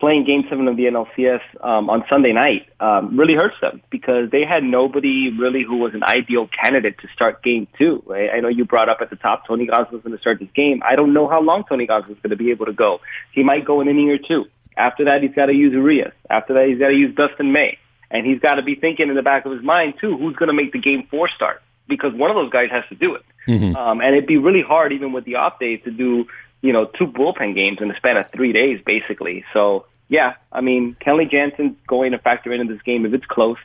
playing 0.00 0.24
Game 0.24 0.44
Seven 0.48 0.68
of 0.68 0.76
the 0.76 0.84
NLCS 0.84 1.40
um, 1.60 1.90
on 1.90 2.04
Sunday 2.10 2.32
night 2.32 2.68
um, 2.80 3.18
really 3.18 3.34
hurts 3.34 3.56
them 3.60 3.82
because 3.90 4.30
they 4.30 4.44
had 4.44 4.62
nobody 4.62 5.30
really 5.36 5.62
who 5.62 5.78
was 5.78 5.94
an 5.94 6.04
ideal 6.04 6.48
candidate 6.48 6.98
to 6.98 7.08
start 7.08 7.42
Game 7.42 7.66
Two. 7.76 8.02
Right? 8.06 8.30
I 8.32 8.40
know 8.40 8.48
you 8.48 8.64
brought 8.64 8.88
up 8.88 8.98
at 9.00 9.10
the 9.10 9.16
top 9.16 9.46
Tony 9.46 9.66
Gonsolin's 9.66 10.02
going 10.02 10.16
to 10.16 10.20
start 10.20 10.38
this 10.38 10.48
game. 10.54 10.82
I 10.84 10.96
don't 10.96 11.12
know 11.12 11.28
how 11.28 11.40
long 11.40 11.64
Tony 11.68 11.86
Gonsolin's 11.86 12.20
going 12.22 12.30
to 12.30 12.36
be 12.36 12.50
able 12.50 12.66
to 12.66 12.72
go. 12.72 13.00
He 13.32 13.42
might 13.42 13.64
go 13.64 13.80
an 13.80 13.88
inning 13.88 14.10
or 14.10 14.18
two. 14.18 14.46
After 14.76 15.04
that, 15.06 15.22
he's 15.22 15.34
got 15.34 15.46
to 15.46 15.54
use 15.54 15.72
Urias. 15.72 16.12
After 16.30 16.54
that, 16.54 16.68
he's 16.68 16.78
got 16.78 16.88
to 16.88 16.94
use 16.94 17.14
Dustin 17.14 17.52
May, 17.52 17.78
and 18.10 18.24
he's 18.24 18.38
got 18.38 18.54
to 18.54 18.62
be 18.62 18.76
thinking 18.76 19.08
in 19.08 19.16
the 19.16 19.22
back 19.22 19.44
of 19.44 19.52
his 19.52 19.62
mind 19.62 19.94
too, 20.00 20.16
who's 20.16 20.36
going 20.36 20.48
to 20.48 20.54
make 20.54 20.72
the 20.72 20.78
Game 20.78 21.06
Four 21.10 21.28
start 21.28 21.62
because 21.88 22.12
one 22.14 22.30
of 22.30 22.36
those 22.36 22.50
guys 22.50 22.70
has 22.70 22.84
to 22.90 22.94
do 22.94 23.14
it. 23.16 23.22
Mm-hmm. 23.48 23.74
Um, 23.74 24.00
and 24.00 24.14
it'd 24.14 24.28
be 24.28 24.36
really 24.36 24.62
hard, 24.62 24.92
even 24.92 25.12
with 25.12 25.24
the 25.24 25.36
off 25.36 25.58
days, 25.58 25.80
to 25.84 25.90
do 25.90 26.26
you 26.60 26.72
know 26.72 26.86
two 26.86 27.06
bullpen 27.06 27.54
games 27.54 27.78
in 27.80 27.88
the 27.88 27.94
span 27.96 28.16
of 28.16 28.30
three 28.30 28.52
days, 28.52 28.80
basically. 28.84 29.44
So 29.52 29.86
yeah, 30.08 30.34
I 30.50 30.60
mean, 30.60 30.96
Kenley 31.00 31.30
Jansen's 31.30 31.76
going 31.86 32.12
to 32.12 32.18
factor 32.18 32.52
into 32.52 32.72
this 32.72 32.82
game 32.82 33.04
if 33.06 33.12
it's 33.12 33.26
close. 33.26 33.58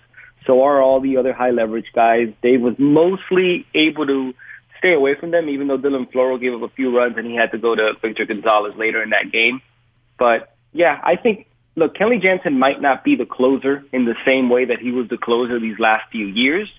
So 0.46 0.64
are 0.64 0.82
all 0.82 1.00
the 1.00 1.18
other 1.18 1.32
high 1.32 1.52
leverage 1.52 1.92
guys. 1.94 2.34
Dave 2.42 2.62
was 2.62 2.76
mostly 2.78 3.66
able 3.74 4.06
to 4.08 4.34
stay 4.78 4.94
away 4.94 5.16
from 5.16 5.32
them, 5.32 5.48
even 5.48 5.68
though 5.68 5.78
Dylan 5.78 6.12
Floro 6.12 6.40
gave 6.40 6.54
up 6.54 6.62
a 6.62 6.74
few 6.76 6.96
runs 6.96 7.18
and 7.18 7.26
he 7.26 7.36
had 7.36 7.52
to 7.52 7.58
go 7.58 7.74
to 7.74 7.94
Victor 8.02 8.26
Gonzalez 8.26 8.76
later 8.76 9.02
in 9.02 9.12
that 9.12 9.32
game. 9.32 9.62
But 10.18 10.54
yeah, 10.74 11.00
I 11.02 11.16
think 11.16 11.48
look, 11.76 11.96
Kenley 11.96 12.22
Jansen 12.22 12.60
might 12.60 12.82
not 12.82 13.04
be 13.04 13.16
the 13.16 13.26
closer 13.26 13.84
in 13.94 14.06
the 14.06 14.16
same 14.26 14.50
way 14.50 14.66
that 14.66 14.80
he 14.80 14.92
was 14.92 15.08
the 15.08 15.18
closer 15.18 15.60
these 15.60 15.80
last 15.80 16.12
few 16.12 16.26
years, 16.26 16.72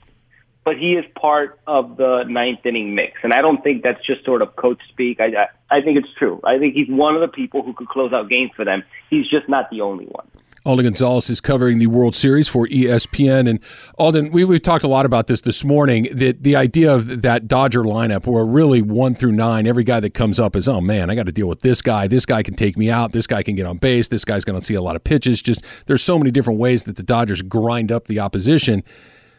but 0.65 0.79
he 0.79 0.95
is 0.95 1.05
part 1.15 1.61
of 1.67 1.97
the 1.97 2.25
ninth 2.25 2.65
inning 2.65 2.95
mix. 2.95 3.21
And 3.23 3.33
I 3.33 3.43
don't 3.43 3.63
think 3.63 3.83
that's 3.83 4.05
just 4.05 4.25
sort 4.25 4.43
of 4.43 4.57
coach 4.57 4.81
speak. 4.89 5.21
I, 5.21 5.27
I, 5.27 5.79
I 5.79 5.83
think 5.83 5.99
it's 5.99 6.13
true. 6.15 6.41
I 6.43 6.59
think 6.59 6.75
he's 6.75 6.89
one 6.89 7.15
of 7.15 7.21
the 7.21 7.29
people 7.29 7.63
who 7.63 7.75
could 7.75 7.89
close 7.89 8.13
out 8.13 8.29
games 8.29 8.51
for 8.57 8.65
them. 8.65 8.83
He's 9.11 9.29
just 9.29 9.49
not 9.49 9.71
the 9.71 9.83
only 9.83 10.07
one. 10.07 10.27
Alden 10.67 10.87
Gonzalez 10.87 11.29
is 11.29 11.43
covering 11.43 11.79
the 11.79 11.89
World 11.89 12.15
Series 12.15 12.49
for 12.49 12.67
ESPN. 12.67 13.51
And 13.51 13.61
Alden, 13.99 14.31
we, 14.33 14.45
we've 14.45 14.63
talked 14.63 14.83
a 14.83 14.89
lot 14.89 15.05
about 15.05 15.27
this 15.27 15.43
this 15.43 15.63
morning. 15.63 16.09
That 16.11 16.43
the 16.43 16.57
idea 16.57 16.95
of 16.95 17.21
that 17.21 17.47
Dodger 17.47 17.83
lineup, 17.83 18.27
where 18.27 18.47
really 18.47 18.81
one 18.81 19.15
through 19.15 19.33
nine, 19.33 19.67
every 19.67 19.85
guy 19.85 20.01
that 20.01 20.15
comes 20.15 20.41
up 20.41 20.57
is, 20.57 20.67
oh 20.67 20.81
man, 20.81 21.11
I 21.11 21.15
got 21.15 21.27
to 21.27 21.33
deal 21.33 21.49
with 21.49 21.61
this 21.61 21.83
guy. 21.83 22.07
This 22.09 22.25
guy 22.25 22.43
can 22.43 22.55
take 22.55 22.79
me 22.79 22.89
out. 22.89 23.13
This 23.13 23.27
guy 23.27 23.43
can 23.43 23.57
get 23.57 23.67
on 23.67 23.77
base. 23.77 24.09
This 24.09 24.25
guy's 24.25 24.47
going 24.47 24.59
to 24.59 24.65
see 24.65 24.73
a 24.73 24.81
lot 24.81 24.97
of 24.97 25.05
pitches. 25.05 25.43
Just 25.43 25.63
there's 25.85 26.03
so 26.03 26.17
many 26.17 26.31
different 26.31 26.59
ways 26.59 26.85
that 26.85 26.97
the 26.97 27.03
Dodgers 27.03 27.43
grind 27.43 27.93
up 27.93 28.07
the 28.07 28.21
opposition. 28.21 28.85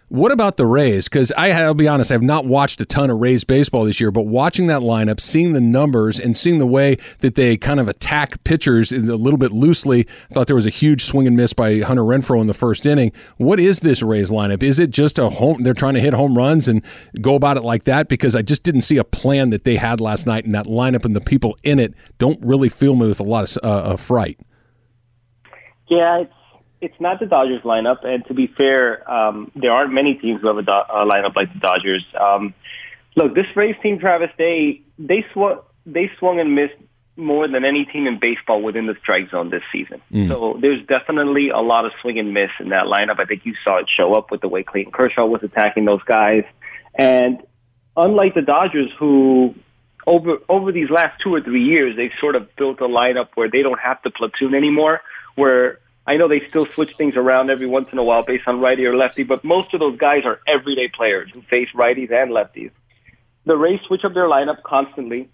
What 0.10 0.32
about 0.32 0.58
the 0.58 0.68
Rays? 0.68 1.10
Because 1.10 1.32
I, 1.32 1.66
will 1.66 1.74
be 1.74 1.88
honest, 1.88 2.12
I've 2.12 2.22
not 2.22 2.46
watched 2.46 2.80
a 2.80 2.86
ton 2.86 3.10
of 3.10 3.18
Rays 3.18 3.44
baseball 3.44 3.86
this 3.86 4.00
year, 4.00 4.12
but 4.12 4.28
watching 4.28 4.68
that 4.68 4.82
lineup, 4.82 5.20
seeing 5.20 5.54
the 5.54 5.62
numbers, 5.62 6.20
and 6.20 6.38
seeing 6.38 6.60
the 6.60 6.68
way 6.68 6.98
that 7.20 7.34
they 7.34 7.58
kind 7.58 7.80
of 7.80 7.88
attack 7.88 8.44
pitchers 8.44 8.92
a 8.92 9.00
little 9.00 9.40
bit 9.40 9.52
loosely, 9.52 10.08
I 10.30 10.34
thought 10.34 10.46
there 10.46 10.56
was 10.56 10.68
a 10.68 10.72
huge 10.72 11.04
swing 11.04 11.26
and 11.26 11.36
miss 11.36 11.54
by 11.54 11.80
Hunter 11.80 12.04
Renfroe 12.04 12.40
in 12.40 12.46
the 12.46 12.54
first 12.54 12.86
inning. 12.86 13.14
What 13.38 13.60
is 13.60 13.80
this 13.80 14.04
Rays 14.04 14.30
lineup? 14.30 14.62
Is 14.62 14.80
it 14.80 14.92
just 14.92 15.18
a 15.18 15.30
home? 15.30 15.64
They're 15.64 15.74
trying 15.74 15.96
to 15.96 16.02
hit 16.02 16.14
home 16.14 16.38
runs 16.38 16.68
and 16.68 16.84
go 17.20 17.34
about 17.34 17.58
it 17.58 17.64
like 17.64 17.86
that? 17.86 18.08
Because 18.08 18.36
I 18.36 18.44
just 18.44 18.64
didn't 18.64 18.82
see 18.82 18.98
a 18.98 19.04
plan 19.04 19.50
that 19.50 19.64
they 19.64 19.78
had 19.78 20.00
last 20.00 20.28
night, 20.28 20.46
and 20.46 20.54
that 20.54 20.68
lineup 20.68 21.04
and 21.04 21.16
the 21.16 21.22
people 21.22 21.58
in 21.64 21.80
it 21.80 21.96
don't 22.20 22.40
really 22.46 22.70
fill 22.70 22.96
me 22.96 23.08
with 23.08 23.20
a 23.20 23.24
lot 23.24 23.58
of 23.58 23.64
uh, 23.64 23.98
fright. 23.98 24.40
Yeah, 25.88 26.20
it's 26.20 26.34
it's 26.86 27.02
not 27.02 27.20
the 27.20 27.26
Dodgers 27.26 27.64
lineup, 27.64 28.04
and 28.04 28.24
to 28.28 28.36
be 28.36 28.46
fair, 28.46 29.10
um, 29.12 29.52
there 29.56 29.72
aren't 29.72 29.92
many 29.92 30.14
teams 30.14 30.42
who 30.42 30.48
have 30.48 30.58
a, 30.58 30.62
do- 30.62 30.72
a 30.72 31.06
lineup 31.06 31.36
like 31.36 31.52
the 31.52 31.60
Dodgers. 31.60 32.06
Um, 32.20 32.54
look, 33.16 33.34
this 33.34 33.48
Rays 33.56 33.76
team, 33.82 33.98
Travis, 33.98 34.30
they 34.38 34.82
they 35.00 35.26
swung 35.34 35.62
they 35.86 36.12
swung 36.20 36.40
and 36.40 36.54
missed 36.54 36.76
more 37.18 37.48
than 37.48 37.66
any 37.66 37.86
team 37.86 38.06
in 38.06 38.20
baseball 38.20 38.62
within 38.62 38.86
the 38.86 38.96
strike 39.02 39.32
zone 39.32 39.50
this 39.50 39.64
season. 39.72 40.02
Mm. 40.12 40.28
So 40.28 40.58
there's 40.60 40.86
definitely 40.86 41.50
a 41.50 41.60
lot 41.60 41.86
of 41.86 41.94
swing 42.02 42.20
and 42.20 42.34
miss 42.34 42.52
in 42.60 42.70
that 42.70 42.86
lineup. 42.86 43.20
I 43.20 43.26
think 43.26 43.46
you 43.46 43.56
saw 43.64 43.78
it 43.78 43.88
show 43.90 44.14
up 44.14 44.30
with 44.30 44.42
the 44.42 44.50
way 44.50 44.64
Clayton 44.64 44.92
Kershaw 44.92 45.26
was 45.26 45.42
attacking 45.42 45.86
those 45.86 46.04
guys, 46.04 46.44
and 46.94 47.42
unlike 47.98 48.36
the 48.36 48.44
Dodgers, 48.44 48.92
who 49.00 49.56
over 50.06 50.38
over 50.48 50.72
these 50.72 50.92
last 50.92 51.20
two 51.20 51.34
or 51.34 51.42
three 51.42 51.64
years, 51.64 51.96
they've 51.96 52.14
sort 52.20 52.36
of 52.36 52.56
built 52.56 52.80
a 52.80 52.88
lineup 52.88 53.30
where 53.34 53.50
they 53.50 53.64
don't 53.64 53.80
have 53.80 54.00
to 54.04 54.12
platoon 54.12 54.54
anymore, 54.54 55.02
where 55.34 55.80
I 56.08 56.18
know 56.18 56.28
they 56.28 56.42
still 56.48 56.68
switch 56.68 56.92
things 56.98 57.16
around 57.16 57.50
every 57.50 57.66
once 57.66 57.90
in 57.92 57.98
a 57.98 58.04
while 58.04 58.24
based 58.24 58.48
on 58.48 58.60
righty 58.60 58.86
or 58.86 58.96
lefty, 58.96 59.24
but 59.24 59.44
most 59.44 59.74
of 59.74 59.80
those 59.80 59.98
guys 59.98 60.24
are 60.26 60.40
everyday 60.48 60.88
players 60.88 61.32
who 61.34 61.42
face 61.44 61.70
righties 61.76 62.12
and 62.12 62.32
lefties. 62.32 62.72
The 63.46 63.58
Rays 63.58 63.80
switch 63.88 64.04
up 64.04 64.14
their 64.14 64.28
lineup 64.28 64.62
constantly 64.64 65.30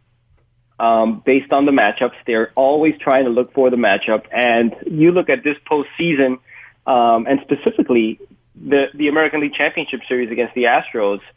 um, 0.79 1.21
based 1.25 1.51
on 1.51 1.65
the 1.65 1.71
matchups. 1.71 2.15
They're 2.25 2.51
always 2.55 2.95
trying 2.99 3.25
to 3.25 3.31
look 3.31 3.53
for 3.53 3.69
the 3.69 3.77
matchup. 3.77 4.25
And 4.31 4.75
you 4.85 5.11
look 5.11 5.29
at 5.29 5.43
this 5.43 5.57
postseason, 5.69 6.39
um, 6.87 7.27
and 7.27 7.39
specifically 7.41 8.19
the 8.55 8.87
the 8.93 9.07
American 9.07 9.41
League 9.41 9.53
Championship 9.53 10.01
Series 10.07 10.31
against 10.31 10.55
the 10.55 10.63
Astros– 10.63 11.19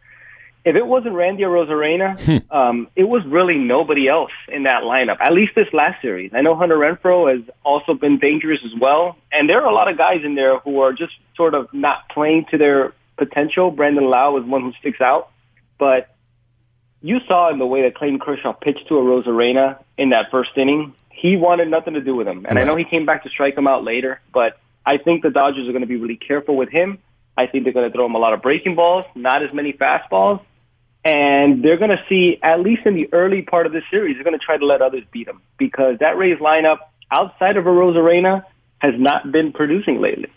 if 0.64 0.76
it 0.76 0.86
wasn't 0.86 1.14
Randy 1.14 1.42
Arozarena, 1.42 2.18
hmm. 2.18 2.56
um, 2.56 2.88
it 2.96 3.04
was 3.04 3.24
really 3.26 3.56
nobody 3.58 4.08
else 4.08 4.32
in 4.48 4.62
that 4.62 4.82
lineup. 4.82 5.18
At 5.20 5.34
least 5.34 5.54
this 5.54 5.68
last 5.72 6.00
series. 6.00 6.32
I 6.32 6.40
know 6.40 6.54
Hunter 6.56 6.76
Renfroe 6.76 7.34
has 7.34 7.44
also 7.62 7.94
been 7.94 8.18
dangerous 8.18 8.60
as 8.64 8.72
well, 8.78 9.18
and 9.30 9.48
there 9.48 9.62
are 9.62 9.70
a 9.70 9.74
lot 9.74 9.88
of 9.88 9.98
guys 9.98 10.24
in 10.24 10.34
there 10.34 10.58
who 10.58 10.80
are 10.80 10.92
just 10.92 11.12
sort 11.36 11.54
of 11.54 11.72
not 11.74 12.08
playing 12.08 12.46
to 12.50 12.58
their 12.58 12.94
potential. 13.16 13.70
Brandon 13.70 14.04
Lowe 14.04 14.38
is 14.38 14.44
one 14.44 14.62
who 14.62 14.72
sticks 14.80 15.00
out, 15.00 15.30
but 15.78 16.14
you 17.02 17.20
saw 17.28 17.50
in 17.50 17.58
the 17.58 17.66
way 17.66 17.82
that 17.82 17.94
Clayton 17.94 18.18
Kershaw 18.18 18.54
pitched 18.54 18.88
to 18.88 18.94
Arozarena 18.94 19.82
in 19.98 20.10
that 20.10 20.30
first 20.30 20.52
inning, 20.56 20.94
he 21.10 21.36
wanted 21.36 21.68
nothing 21.68 21.94
to 21.94 22.00
do 22.00 22.16
with 22.16 22.26
him. 22.26 22.46
And 22.46 22.56
right. 22.56 22.62
I 22.62 22.64
know 22.64 22.76
he 22.76 22.84
came 22.84 23.04
back 23.04 23.24
to 23.24 23.28
strike 23.28 23.56
him 23.56 23.68
out 23.68 23.84
later, 23.84 24.20
but 24.32 24.58
I 24.86 24.96
think 24.96 25.22
the 25.22 25.30
Dodgers 25.30 25.68
are 25.68 25.72
going 25.72 25.82
to 25.82 25.86
be 25.86 25.96
really 25.96 26.16
careful 26.16 26.56
with 26.56 26.70
him. 26.70 26.98
I 27.36 27.46
think 27.46 27.64
they're 27.64 27.74
going 27.74 27.90
to 27.90 27.94
throw 27.94 28.06
him 28.06 28.14
a 28.14 28.18
lot 28.18 28.32
of 28.32 28.40
breaking 28.40 28.74
balls, 28.74 29.04
not 29.14 29.42
as 29.42 29.52
many 29.52 29.72
fastballs, 29.74 30.40
and 31.04 31.62
they're 31.62 31.76
going 31.76 31.90
to 31.90 32.02
see, 32.08 32.38
at 32.42 32.60
least 32.60 32.86
in 32.86 32.94
the 32.94 33.08
early 33.12 33.42
part 33.42 33.66
of 33.66 33.72
this 33.72 33.84
series, 33.90 34.16
they're 34.16 34.24
going 34.24 34.38
to 34.38 34.44
try 34.44 34.56
to 34.56 34.64
let 34.64 34.80
others 34.80 35.04
beat 35.10 35.26
them 35.26 35.42
because 35.58 35.98
that 35.98 36.16
Rays 36.16 36.38
lineup 36.38 36.78
outside 37.10 37.56
of 37.56 37.66
a 37.66 37.70
Arozarena 37.70 38.44
has 38.78 38.94
not 38.96 39.30
been 39.30 39.52
producing 39.52 40.00
lately. 40.00 40.30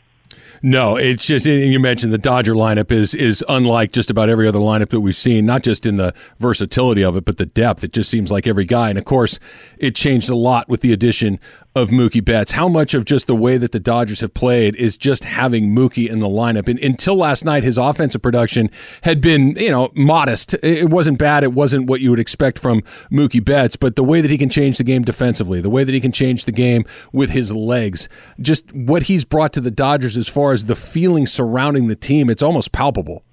No, 0.62 0.96
it's 0.96 1.26
just 1.26 1.46
and 1.46 1.72
you 1.72 1.80
mentioned 1.80 2.12
the 2.12 2.18
Dodger 2.18 2.54
lineup 2.54 2.92
is 2.92 3.14
is 3.14 3.44
unlike 3.48 3.92
just 3.92 4.10
about 4.10 4.30
every 4.30 4.48
other 4.48 4.60
lineup 4.60 4.90
that 4.90 5.02
we've 5.02 5.16
seen, 5.16 5.46
not 5.46 5.64
just 5.64 5.86
in 5.86 5.98
the 5.98 6.14
versatility 6.40 7.04
of 7.04 7.16
it, 7.16 7.26
but 7.26 7.38
the 7.38 7.46
depth. 7.46 7.84
It 7.84 7.94
just 7.94 8.10
seems 8.10 8.32
like 8.32 8.48
every 8.48 8.66
guy, 8.66 8.90
and 8.90 8.98
of 8.98 9.06
course, 9.06 9.40
it 9.78 9.96
changed 9.96 10.30
a 10.30 10.36
lot 10.36 10.68
with 10.68 10.82
the 10.82 10.94
addition 10.94 11.40
of 11.78 11.90
Mookie 11.90 12.26
Betts. 12.26 12.54
How 12.54 12.68
much 12.68 12.96
of 12.96 13.06
just 13.06 13.28
the 13.28 13.36
way 13.36 13.58
that 13.58 13.72
the 13.72 13.80
Dodgers 13.80 14.22
have 14.22 14.34
played 14.34 14.76
is 14.76 14.98
just 14.98 15.24
having 15.26 15.76
Mookie 15.76 16.10
in 16.10 16.20
the 16.20 16.28
lineup? 16.28 16.68
And 16.68 16.80
until 16.80 17.16
last 17.16 17.46
night, 17.46 17.64
his 17.64 17.78
offensive 17.78 18.22
production 18.22 18.72
had 19.04 19.22
been, 19.22 19.56
you 19.58 19.70
know, 19.70 19.92
modest. 19.96 20.56
It 20.64 20.90
wasn't 20.90 21.20
bad. 21.20 21.44
It 21.44 21.54
wasn't 21.54 21.88
what 21.88 22.02
you 22.02 22.10
would 22.10 22.20
expect 22.20 22.58
from 22.58 22.82
Mookie 23.12 23.44
Betts, 23.44 23.76
but 23.76 23.96
the 23.96 24.04
way 24.04 24.22
that 24.22 24.32
he 24.32 24.38
can 24.38 24.50
change 24.50 24.80
the 24.80 24.84
game 24.84 25.04
defensively, 25.04 25.62
the 25.62 25.70
way 25.70 25.84
that 25.84 25.94
he 25.94 26.02
can 26.02 26.12
change 26.12 26.46
the 26.46 26.52
game 26.52 26.84
with 27.12 27.30
his 27.30 27.52
legs, 27.52 28.10
just 28.42 28.74
what 28.74 29.04
he's 29.04 29.24
brought 29.24 29.54
to 29.54 29.62
the 29.62 29.72
Dodgers 29.72 30.18
as 30.18 30.28
far 30.28 30.47
as 30.54 30.66
the 30.66 30.76
feeling 30.76 31.26
surrounding 31.26 31.88
the 31.88 31.96
team, 31.96 32.30
it's 32.30 32.44
almost 32.44 32.72
palpable. 32.72 33.24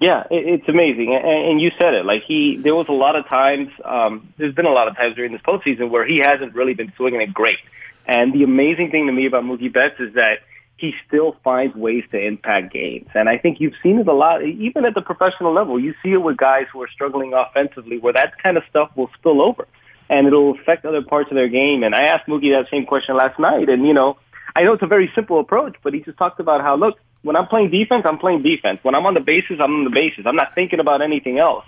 Yeah, 0.00 0.26
it's 0.32 0.68
amazing, 0.68 1.14
and 1.14 1.60
you 1.60 1.70
said 1.78 1.94
it. 1.94 2.04
Like 2.04 2.24
he, 2.24 2.56
there 2.56 2.74
was 2.74 2.88
a 2.88 2.92
lot 2.92 3.14
of 3.14 3.24
times. 3.28 3.70
Um, 3.84 4.34
there's 4.36 4.52
been 4.52 4.66
a 4.66 4.72
lot 4.72 4.88
of 4.88 4.96
times 4.96 5.14
during 5.14 5.30
this 5.30 5.42
postseason 5.42 5.90
where 5.90 6.04
he 6.04 6.18
hasn't 6.18 6.56
really 6.56 6.74
been 6.74 6.92
swinging 6.96 7.20
it 7.20 7.32
great. 7.32 7.58
And 8.04 8.32
the 8.32 8.42
amazing 8.42 8.90
thing 8.90 9.06
to 9.06 9.12
me 9.12 9.26
about 9.26 9.44
Mookie 9.44 9.72
Betts 9.72 10.00
is 10.00 10.14
that 10.14 10.40
he 10.76 10.92
still 11.06 11.36
finds 11.44 11.76
ways 11.76 12.02
to 12.10 12.18
impact 12.18 12.72
games. 12.72 13.08
And 13.14 13.28
I 13.28 13.38
think 13.38 13.60
you've 13.60 13.76
seen 13.80 14.00
it 14.00 14.08
a 14.08 14.12
lot, 14.12 14.42
even 14.42 14.84
at 14.84 14.94
the 14.94 15.02
professional 15.02 15.52
level. 15.52 15.78
You 15.78 15.94
see 16.02 16.10
it 16.10 16.22
with 16.22 16.36
guys 16.36 16.66
who 16.72 16.82
are 16.82 16.88
struggling 16.88 17.32
offensively, 17.32 17.98
where 17.98 18.12
that 18.14 18.42
kind 18.42 18.56
of 18.56 18.64
stuff 18.68 18.90
will 18.96 19.08
spill 19.14 19.40
over, 19.40 19.68
and 20.10 20.26
it'll 20.26 20.58
affect 20.58 20.84
other 20.84 21.02
parts 21.02 21.30
of 21.30 21.36
their 21.36 21.48
game. 21.48 21.84
And 21.84 21.94
I 21.94 22.06
asked 22.06 22.26
Mookie 22.26 22.50
that 22.52 22.68
same 22.68 22.86
question 22.86 23.16
last 23.16 23.38
night, 23.38 23.68
and 23.68 23.86
you 23.86 23.94
know, 23.94 24.16
I 24.54 24.64
know 24.64 24.74
it's 24.74 24.82
a 24.82 24.86
very 24.86 25.10
simple 25.14 25.40
approach, 25.40 25.76
but 25.82 25.94
he 25.94 26.00
just 26.00 26.18
talked 26.18 26.40
about 26.40 26.60
how 26.60 26.76
look 26.76 26.98
When 27.22 27.36
I'm 27.36 27.46
playing 27.46 27.70
defense, 27.70 28.04
I'm 28.06 28.18
playing 28.18 28.42
defense. 28.42 28.80
When 28.82 28.94
I'm 28.94 29.06
on 29.06 29.14
the 29.14 29.20
bases, 29.20 29.60
I'm 29.60 29.74
on 29.74 29.84
the 29.84 29.90
bases. 29.90 30.26
I'm 30.26 30.36
not 30.36 30.54
thinking 30.54 30.80
about 30.80 31.02
anything 31.02 31.38
else. 31.38 31.64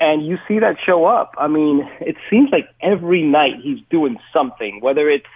And 0.00 0.26
you 0.26 0.38
see 0.46 0.58
that 0.58 0.76
show 0.84 1.06
up. 1.06 1.34
I 1.38 1.48
mean, 1.48 1.88
it 2.00 2.16
seems 2.28 2.50
like 2.50 2.68
every 2.80 3.22
night 3.22 3.60
he's 3.62 3.80
doing 3.90 4.18
something, 4.32 4.80
whether 4.80 5.08
it's 5.08 5.26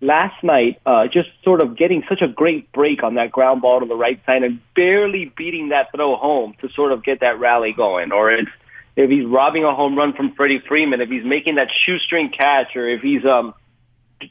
last 0.00 0.42
night, 0.44 0.80
uh, 0.84 1.08
just 1.08 1.30
sort 1.42 1.62
of 1.62 1.76
getting 1.76 2.04
such 2.08 2.20
a 2.20 2.28
great 2.28 2.70
break 2.72 3.02
on 3.02 3.14
that 3.14 3.32
ground 3.32 3.62
ball 3.62 3.80
to 3.80 3.86
the 3.86 3.96
right 3.96 4.20
side 4.26 4.42
and 4.42 4.60
barely 4.74 5.32
beating 5.36 5.70
that 5.70 5.90
throw 5.94 6.16
home 6.16 6.54
to 6.60 6.68
sort 6.70 6.92
of 6.92 7.02
get 7.02 7.20
that 7.20 7.40
rally 7.40 7.72
going. 7.72 8.12
Or 8.12 8.30
it's 8.30 8.50
if 8.96 9.10
he's 9.10 9.24
robbing 9.26 9.64
a 9.64 9.74
home 9.74 9.96
run 9.96 10.12
from 10.12 10.34
Freddie 10.34 10.60
Freeman, 10.60 11.00
if 11.00 11.08
he's 11.08 11.24
making 11.24 11.56
that 11.56 11.68
shoestring 11.84 12.30
catch, 12.30 12.76
or 12.76 12.86
if 12.86 13.00
he's 13.00 13.24
um, 13.24 13.54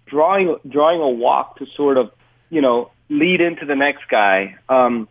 drawing 0.06 0.56
drawing 0.67 1.01
a 1.01 1.10
walk 1.10 1.58
to 1.58 1.65
sort 1.75 1.97
of 1.97 2.12
you 2.49 2.62
know 2.62 2.91
lead 3.10 3.41
into 3.41 3.65
the 3.65 3.75
next 3.75 4.08
guy. 4.10 4.56
Um, 4.69 5.08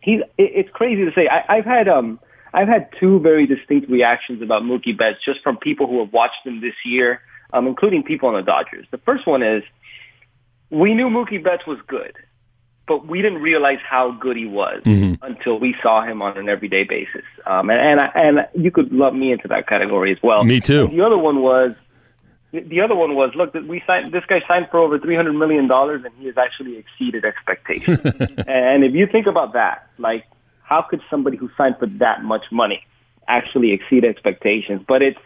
he's 0.00 0.20
it, 0.38 0.52
it's 0.54 0.70
crazy 0.70 1.04
to 1.04 1.12
say. 1.12 1.28
I, 1.28 1.56
I've 1.56 1.64
had 1.64 1.88
um 1.88 2.20
I've 2.52 2.68
had 2.68 2.88
two 3.00 3.18
very 3.18 3.46
distinct 3.46 3.90
reactions 3.90 4.40
about 4.42 4.62
Mookie 4.62 4.96
Betts 4.96 5.18
just 5.24 5.40
from 5.42 5.56
people 5.56 5.86
who 5.86 5.98
have 6.00 6.12
watched 6.12 6.46
him 6.46 6.60
this 6.60 6.74
year, 6.84 7.20
um, 7.52 7.66
including 7.66 8.04
people 8.04 8.28
on 8.28 8.36
the 8.36 8.42
Dodgers. 8.42 8.86
The 8.90 8.98
first 8.98 9.26
one 9.26 9.42
is 9.42 9.64
we 10.70 10.94
knew 10.94 11.08
Mookie 11.08 11.42
Betts 11.42 11.66
was 11.66 11.78
good, 11.86 12.14
but 12.86 13.06
we 13.06 13.22
didn't 13.22 13.42
realize 13.42 13.78
how 13.84 14.12
good 14.12 14.36
he 14.36 14.46
was 14.46 14.82
mm-hmm. 14.84 15.24
until 15.24 15.58
we 15.58 15.74
saw 15.82 16.02
him 16.02 16.22
on 16.22 16.38
an 16.38 16.48
everyday 16.48 16.84
basis. 16.84 17.24
Um, 17.44 17.70
and 17.70 17.80
and, 17.80 18.00
I, 18.00 18.06
and 18.14 18.48
you 18.54 18.70
could 18.70 18.92
lump 18.92 19.16
me 19.16 19.32
into 19.32 19.48
that 19.48 19.66
category 19.66 20.12
as 20.12 20.18
well. 20.22 20.44
Me 20.44 20.60
too. 20.60 20.84
And 20.86 20.98
the 20.98 21.04
other 21.04 21.18
one 21.18 21.42
was 21.42 21.72
the 22.60 22.80
other 22.80 22.94
one 22.94 23.14
was 23.14 23.34
look 23.34 23.52
we 23.54 23.82
signed 23.86 24.12
this 24.12 24.24
guy 24.26 24.42
signed 24.46 24.68
for 24.70 24.78
over 24.78 24.98
three 24.98 25.16
hundred 25.16 25.34
million 25.34 25.66
dollars 25.66 26.04
and 26.04 26.14
he 26.18 26.26
has 26.26 26.38
actually 26.38 26.76
exceeded 26.76 27.24
expectations. 27.24 28.00
and 28.46 28.84
if 28.84 28.94
you 28.94 29.06
think 29.06 29.26
about 29.26 29.54
that, 29.54 29.88
like 29.98 30.24
how 30.62 30.82
could 30.82 31.02
somebody 31.10 31.36
who 31.36 31.50
signed 31.56 31.76
for 31.78 31.86
that 31.86 32.22
much 32.22 32.44
money 32.50 32.86
actually 33.26 33.72
exceed 33.72 34.04
expectations? 34.04 34.82
But 34.86 35.02
it's 35.02 35.18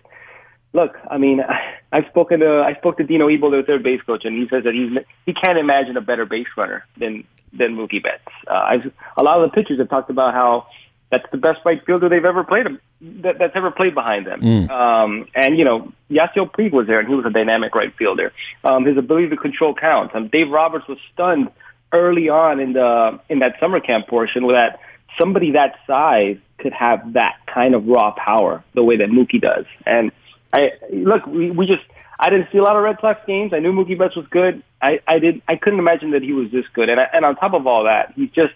look, 0.72 0.96
I 1.10 1.18
mean, 1.18 1.44
I've 1.92 2.06
spoken 2.06 2.40
to 2.40 2.62
I 2.62 2.74
spoke 2.74 2.96
to 2.98 3.04
Dino 3.04 3.28
Ebel, 3.28 3.50
their 3.50 3.62
third 3.62 3.82
base 3.82 4.02
coach, 4.02 4.24
and 4.24 4.36
he 4.36 4.48
says 4.48 4.64
that 4.64 4.74
he's 4.74 4.96
he 5.26 5.34
can't 5.34 5.58
imagine 5.58 5.96
a 5.96 6.02
better 6.02 6.24
base 6.24 6.48
runner 6.56 6.86
than 6.96 7.24
than 7.52 7.76
Mookie 7.76 8.02
Betts. 8.02 8.22
Uh, 8.46 8.54
I've, 8.54 8.92
a 9.16 9.22
lot 9.22 9.40
of 9.40 9.50
the 9.50 9.54
pitchers 9.54 9.78
have 9.78 9.88
talked 9.88 10.10
about 10.10 10.34
how 10.34 10.66
that's 11.10 11.28
the 11.30 11.38
best 11.38 11.60
right 11.64 11.84
fielder 11.84 12.08
they've 12.08 12.24
ever 12.24 12.44
played 12.44 12.66
that, 13.00 13.38
that's 13.38 13.54
ever 13.54 13.70
played 13.70 13.94
behind 13.94 14.26
them. 14.26 14.40
Mm. 14.40 14.70
Um, 14.70 15.28
and 15.34 15.58
you 15.58 15.64
know, 15.64 15.92
Yasiel 16.10 16.50
Puig 16.50 16.72
was 16.72 16.86
there, 16.86 17.00
and 17.00 17.08
he 17.08 17.14
was 17.14 17.24
a 17.26 17.30
dynamic 17.30 17.74
right 17.74 17.94
fielder. 17.96 18.32
Um, 18.64 18.84
his 18.84 18.96
ability 18.96 19.28
to 19.30 19.36
control 19.36 19.74
counts. 19.74 20.14
Um, 20.14 20.28
Dave 20.28 20.50
Roberts 20.50 20.88
was 20.88 20.98
stunned 21.12 21.50
early 21.92 22.28
on 22.28 22.60
in 22.60 22.72
the 22.72 23.20
in 23.28 23.38
that 23.38 23.58
summer 23.60 23.80
camp 23.80 24.08
portion 24.08 24.46
that 24.48 24.80
somebody 25.18 25.52
that 25.52 25.76
size 25.86 26.36
could 26.58 26.72
have 26.72 27.14
that 27.14 27.36
kind 27.46 27.74
of 27.74 27.86
raw 27.86 28.10
power 28.10 28.64
the 28.74 28.82
way 28.82 28.96
that 28.96 29.08
Mookie 29.08 29.40
does. 29.40 29.64
And 29.86 30.12
I 30.52 30.72
look, 30.92 31.26
we, 31.26 31.50
we 31.50 31.66
just 31.66 31.82
I 32.18 32.30
didn't 32.30 32.48
see 32.50 32.58
a 32.58 32.62
lot 32.62 32.76
of 32.76 32.82
Red 32.82 32.98
Sox 33.00 33.20
games. 33.26 33.52
I 33.52 33.60
knew 33.60 33.72
Mookie 33.72 33.96
Betts 33.98 34.16
was 34.16 34.26
good. 34.26 34.62
I 34.82 35.00
I 35.06 35.18
did 35.18 35.42
I 35.46 35.56
couldn't 35.56 35.78
imagine 35.78 36.10
that 36.12 36.22
he 36.22 36.32
was 36.32 36.50
this 36.50 36.66
good. 36.72 36.88
And 36.88 37.00
I, 37.00 37.04
and 37.12 37.24
on 37.24 37.36
top 37.36 37.54
of 37.54 37.66
all 37.66 37.84
that, 37.84 38.12
he's 38.16 38.30
just 38.30 38.54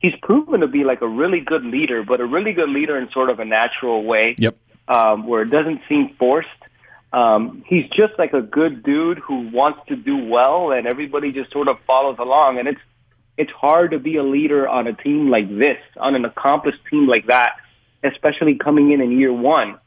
he's 0.00 0.14
proven 0.22 0.60
to 0.60 0.66
be 0.66 0.82
like 0.82 1.02
a 1.02 1.08
really 1.08 1.40
good 1.40 1.64
leader, 1.64 2.02
but 2.02 2.20
a 2.20 2.26
really 2.26 2.52
good 2.52 2.70
leader 2.70 2.98
in 2.98 3.10
sort 3.10 3.30
of 3.30 3.38
a 3.38 3.44
natural 3.44 4.04
way. 4.04 4.34
Yep. 4.38 4.56
Um, 4.88 5.24
where 5.28 5.42
it 5.42 5.50
doesn't 5.50 5.82
seem 5.88 6.14
forced. 6.18 6.48
Um, 7.12 7.62
he's 7.64 7.88
just 7.90 8.18
like 8.18 8.32
a 8.32 8.42
good 8.42 8.82
dude 8.82 9.18
who 9.18 9.48
wants 9.50 9.80
to 9.86 9.94
do 9.94 10.16
well, 10.16 10.72
and 10.72 10.88
everybody 10.88 11.30
just 11.30 11.52
sort 11.52 11.68
of 11.68 11.78
follows 11.86 12.16
along. 12.18 12.58
And 12.58 12.66
it's 12.66 12.80
it's 13.36 13.52
hard 13.52 13.92
to 13.92 13.98
be 13.98 14.16
a 14.16 14.22
leader 14.22 14.68
on 14.68 14.86
a 14.86 14.92
team 14.92 15.30
like 15.30 15.48
this, 15.48 15.78
on 15.96 16.14
an 16.14 16.24
accomplished 16.24 16.80
team 16.90 17.06
like 17.06 17.26
that, 17.28 17.56
especially 18.02 18.56
coming 18.56 18.90
in 18.90 19.00
in 19.00 19.12
year 19.12 19.32
one. 19.32 19.78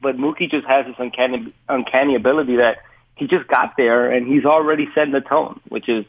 But 0.00 0.16
Mookie 0.16 0.50
just 0.50 0.66
has 0.66 0.86
this 0.86 0.94
uncanny, 0.98 1.52
uncanny 1.68 2.14
ability 2.14 2.56
that 2.56 2.78
he 3.16 3.26
just 3.26 3.48
got 3.48 3.76
there 3.76 4.10
and 4.10 4.28
he's 4.28 4.44
already 4.44 4.88
setting 4.94 5.12
the 5.12 5.20
tone, 5.20 5.60
which 5.68 5.88
is 5.88 6.04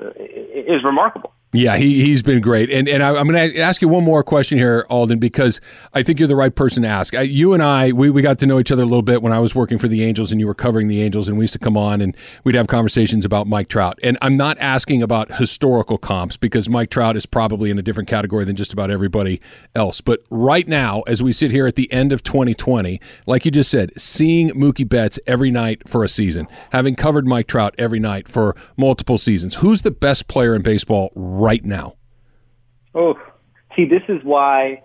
uh, 0.00 0.10
is 0.16 0.82
remarkable. 0.82 1.32
Yeah, 1.52 1.78
he, 1.78 2.04
he's 2.04 2.22
been 2.22 2.42
great. 2.42 2.68
And, 2.68 2.86
and 2.86 3.02
I, 3.02 3.18
am 3.18 3.26
going 3.26 3.52
to 3.52 3.58
ask 3.58 3.80
you 3.80 3.88
one 3.88 4.04
more 4.04 4.22
question 4.22 4.58
here, 4.58 4.84
Alden, 4.90 5.18
because 5.18 5.62
I 5.94 6.02
think 6.02 6.18
you're 6.18 6.28
the 6.28 6.36
right 6.36 6.54
person 6.54 6.82
to 6.82 6.90
ask. 6.90 7.14
I, 7.14 7.22
you 7.22 7.54
and 7.54 7.62
I, 7.62 7.92
we, 7.92 8.10
we 8.10 8.20
got 8.20 8.38
to 8.40 8.46
know 8.46 8.58
each 8.58 8.70
other 8.70 8.82
a 8.82 8.86
little 8.86 9.00
bit 9.00 9.22
when 9.22 9.32
I 9.32 9.38
was 9.38 9.54
working 9.54 9.78
for 9.78 9.88
the 9.88 10.04
Angels 10.04 10.30
and 10.30 10.42
you 10.42 10.46
were 10.46 10.54
covering 10.54 10.88
the 10.88 11.00
Angels, 11.00 11.26
and 11.26 11.38
we 11.38 11.44
used 11.44 11.54
to 11.54 11.58
come 11.58 11.74
on 11.74 12.02
and 12.02 12.14
we'd 12.44 12.54
have 12.54 12.66
conversations 12.66 13.24
about 13.24 13.46
Mike 13.46 13.68
Trout. 13.68 13.98
And 14.02 14.18
I'm 14.20 14.36
not 14.36 14.58
asking 14.58 15.02
about 15.02 15.36
historical 15.36 15.96
comps 15.96 16.36
because 16.36 16.68
Mike 16.68 16.90
Trout 16.90 17.16
is 17.16 17.24
probably 17.24 17.70
in 17.70 17.78
a 17.78 17.82
different 17.82 18.10
category 18.10 18.44
than 18.44 18.54
just 18.54 18.74
about 18.74 18.90
everybody 18.90 19.40
else. 19.74 20.02
But 20.02 20.20
right 20.28 20.68
now, 20.68 21.00
as 21.06 21.22
we 21.22 21.32
sit 21.32 21.50
here 21.50 21.66
at 21.66 21.76
the 21.76 21.90
end 21.90 22.12
of 22.12 22.22
2020, 22.22 23.00
like 23.26 23.46
you 23.46 23.50
just 23.50 23.70
said, 23.70 23.98
seeing 23.98 24.50
Mookie 24.50 24.86
Betts 24.86 25.18
every 25.26 25.50
night 25.50 25.88
for 25.88 26.04
a 26.04 26.08
season, 26.08 26.46
having 26.72 26.94
covered 26.94 27.26
Mike 27.26 27.46
Trout 27.46 27.74
every 27.78 28.00
night 28.00 28.28
for 28.28 28.54
multiple 28.76 29.16
seasons, 29.16 29.56
who's 29.56 29.80
the 29.80 29.90
best 29.90 30.28
player 30.28 30.54
in 30.54 30.60
baseball 30.60 31.10
right 31.38 31.64
now? 31.64 31.94
Oh, 32.94 33.18
see, 33.76 33.84
this 33.84 34.02
is 34.08 34.22
why 34.22 34.82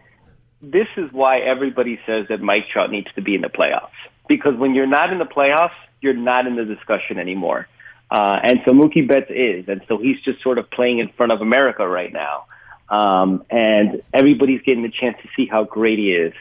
this 0.61 0.87
is 0.95 1.11
why 1.11 1.39
everybody 1.39 1.99
says 2.05 2.27
that 2.29 2.41
Mike 2.41 2.67
Trout 2.69 2.89
needs 2.89 3.11
to 3.15 3.21
be 3.21 3.35
in 3.35 3.41
the 3.41 3.49
playoffs 3.49 3.89
because 4.29 4.55
when 4.55 4.73
you're 4.75 4.87
not 4.87 5.11
in 5.11 5.19
the 5.19 5.25
playoffs, 5.25 5.75
you're 5.99 6.13
not 6.13 6.47
in 6.47 6.55
the 6.55 6.63
discussion 6.63 7.19
anymore. 7.19 7.67
Uh, 8.09 8.39
and 8.41 8.61
so 8.63 8.71
Mookie 8.71 9.07
Betts 9.07 9.29
is, 9.29 9.67
and 9.67 9.81
so 9.87 9.97
he's 9.97 10.21
just 10.21 10.41
sort 10.41 10.57
of 10.57 10.69
playing 10.69 10.99
in 10.99 11.09
front 11.09 11.31
of 11.31 11.41
America 11.41 11.87
right 11.87 12.13
now. 12.13 12.45
Um, 12.89 13.43
and 13.49 14.01
everybody's 14.13 14.61
getting 14.61 14.83
the 14.83 14.91
chance 14.91 15.17
to 15.23 15.29
see 15.35 15.47
how 15.47 15.63
great 15.63 15.99
he 15.99 16.11
is. 16.11 16.33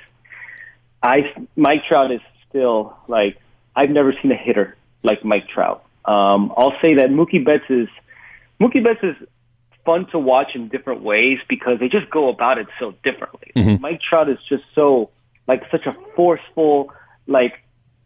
I 1.02 1.34
Mike 1.56 1.84
Trout 1.86 2.12
is 2.12 2.20
still 2.48 2.96
like 3.08 3.38
I've 3.74 3.90
never 3.90 4.12
seen 4.20 4.30
a 4.30 4.36
hitter 4.36 4.76
like 5.02 5.24
Mike 5.24 5.48
Trout. 5.48 5.84
Um, 6.04 6.52
I'll 6.56 6.76
say 6.82 6.94
that 6.94 7.10
Mookie 7.10 7.44
Betts 7.44 7.64
is 7.70 7.88
Mookie 8.60 8.84
Betts 8.84 9.02
is 9.02 9.16
fun 9.84 10.06
to 10.10 10.18
watch 10.18 10.54
in 10.54 10.68
different 10.68 11.02
ways 11.02 11.38
because 11.48 11.78
they 11.78 11.88
just 11.88 12.10
go 12.10 12.28
about 12.28 12.58
it 12.58 12.68
so 12.78 12.94
differently. 13.02 13.52
Mm-hmm. 13.56 13.82
Mike 13.82 14.00
Trout 14.00 14.28
is 14.28 14.38
just 14.48 14.64
so 14.74 15.10
like 15.46 15.62
such 15.70 15.86
a 15.86 15.96
forceful, 16.14 16.92
like 17.26 17.60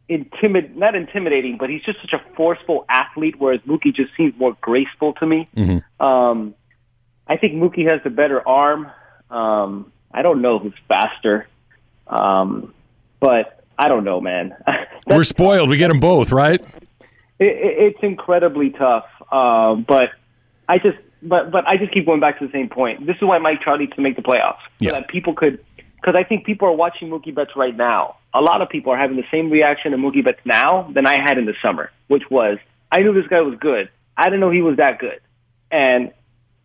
intimid 0.08 0.76
not 0.76 0.94
intimidating, 0.94 1.56
but 1.58 1.68
he's 1.70 1.82
just 1.82 2.00
such 2.00 2.12
a 2.12 2.22
forceful 2.36 2.84
athlete. 2.88 3.36
Whereas 3.38 3.60
Mookie 3.62 3.94
just 3.94 4.10
seems 4.16 4.34
more 4.38 4.56
graceful 4.60 5.14
to 5.14 5.26
me. 5.26 5.48
Mm-hmm. 5.56 6.04
Um, 6.04 6.54
I 7.26 7.36
think 7.36 7.54
Mookie 7.54 7.88
has 7.88 8.00
the 8.04 8.10
better 8.10 8.46
arm. 8.46 8.90
Um, 9.30 9.92
I 10.12 10.22
don't 10.22 10.40
know 10.40 10.58
who's 10.58 10.74
faster, 10.88 11.48
um, 12.06 12.72
but 13.20 13.64
I 13.78 13.88
don't 13.88 14.04
know, 14.04 14.20
man. 14.20 14.56
We're 15.06 15.24
spoiled. 15.24 15.68
We 15.68 15.76
get 15.76 15.88
them 15.88 16.00
both, 16.00 16.32
right? 16.32 16.60
It, 17.38 17.48
it, 17.48 17.78
it's 17.78 17.98
incredibly 18.02 18.70
tough, 18.70 19.06
uh, 19.30 19.74
but 19.74 20.10
I 20.68 20.78
just 20.78 20.98
but 21.28 21.50
but 21.50 21.64
I 21.68 21.76
just 21.76 21.92
keep 21.92 22.06
going 22.06 22.20
back 22.20 22.38
to 22.38 22.46
the 22.46 22.52
same 22.52 22.68
point. 22.68 23.06
This 23.06 23.16
is 23.16 23.22
why 23.22 23.38
Mike 23.38 23.60
Trout 23.60 23.78
needs 23.78 23.94
to 23.94 24.00
make 24.00 24.16
the 24.16 24.22
playoffs. 24.22 24.60
So 24.90 25.00
that 25.00 25.08
people 25.08 25.34
could, 25.34 25.64
because 25.96 26.14
I 26.14 26.24
think 26.24 26.44
people 26.44 26.68
are 26.68 26.72
watching 26.72 27.08
Mookie 27.08 27.34
Betts 27.34 27.52
right 27.56 27.76
now. 27.76 28.16
A 28.34 28.40
lot 28.40 28.60
of 28.60 28.68
people 28.68 28.92
are 28.92 28.98
having 28.98 29.16
the 29.16 29.26
same 29.30 29.50
reaction 29.50 29.92
to 29.92 29.98
Mookie 29.98 30.24
Betts 30.24 30.40
now 30.44 30.90
than 30.94 31.06
I 31.06 31.14
had 31.14 31.38
in 31.38 31.46
the 31.46 31.54
summer, 31.62 31.90
which 32.08 32.30
was 32.30 32.58
I 32.92 33.00
knew 33.00 33.12
this 33.12 33.26
guy 33.26 33.40
was 33.40 33.58
good. 33.58 33.90
I 34.16 34.24
didn't 34.24 34.40
know 34.40 34.50
he 34.50 34.62
was 34.62 34.76
that 34.76 34.98
good, 34.98 35.20
and 35.70 36.12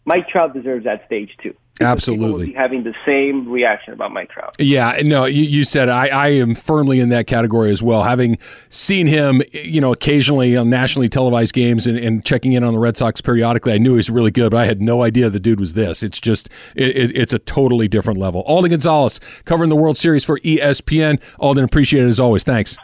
Mike 0.05 0.29
Trout 0.29 0.53
deserves 0.53 0.85
that 0.85 1.05
stage 1.05 1.35
too. 1.41 1.55
Absolutely. 1.79 2.53
having 2.53 2.83
the 2.83 2.93
same 3.05 3.49
reaction 3.49 3.93
about 3.93 4.11
Mike 4.11 4.29
Trout. 4.29 4.55
Yeah, 4.59 4.99
no, 5.03 5.25
you, 5.25 5.43
you 5.43 5.63
said 5.63 5.89
I, 5.89 6.07
I 6.07 6.27
am 6.29 6.53
firmly 6.53 6.99
in 6.99 7.09
that 7.09 7.27
category 7.27 7.71
as 7.71 7.81
well. 7.81 8.03
Having 8.03 8.37
seen 8.69 9.07
him, 9.07 9.41
you 9.51 9.81
know, 9.81 9.91
occasionally 9.91 10.55
on 10.57 10.69
nationally 10.69 11.09
televised 11.09 11.53
games 11.53 11.87
and, 11.87 11.97
and 11.97 12.23
checking 12.25 12.53
in 12.53 12.63
on 12.63 12.73
the 12.73 12.79
Red 12.79 12.97
Sox 12.97 13.21
periodically, 13.21 13.73
I 13.73 13.77
knew 13.77 13.91
he 13.91 13.97
was 13.97 14.09
really 14.09 14.31
good, 14.31 14.51
but 14.51 14.57
I 14.57 14.65
had 14.65 14.81
no 14.81 15.03
idea 15.03 15.29
the 15.29 15.39
dude 15.39 15.59
was 15.59 15.73
this. 15.73 16.03
It's 16.03 16.19
just, 16.19 16.49
it, 16.75 17.15
it's 17.15 17.33
a 17.33 17.39
totally 17.39 17.87
different 17.87 18.19
level. 18.19 18.41
Alden 18.41 18.71
Gonzalez 18.71 19.19
covering 19.45 19.69
the 19.69 19.75
World 19.75 19.97
Series 19.97 20.23
for 20.23 20.39
ESPN. 20.39 21.21
Alden, 21.39 21.63
appreciate 21.63 22.03
it 22.03 22.07
as 22.07 22.19
always. 22.19 22.43
Thanks. 22.43 22.77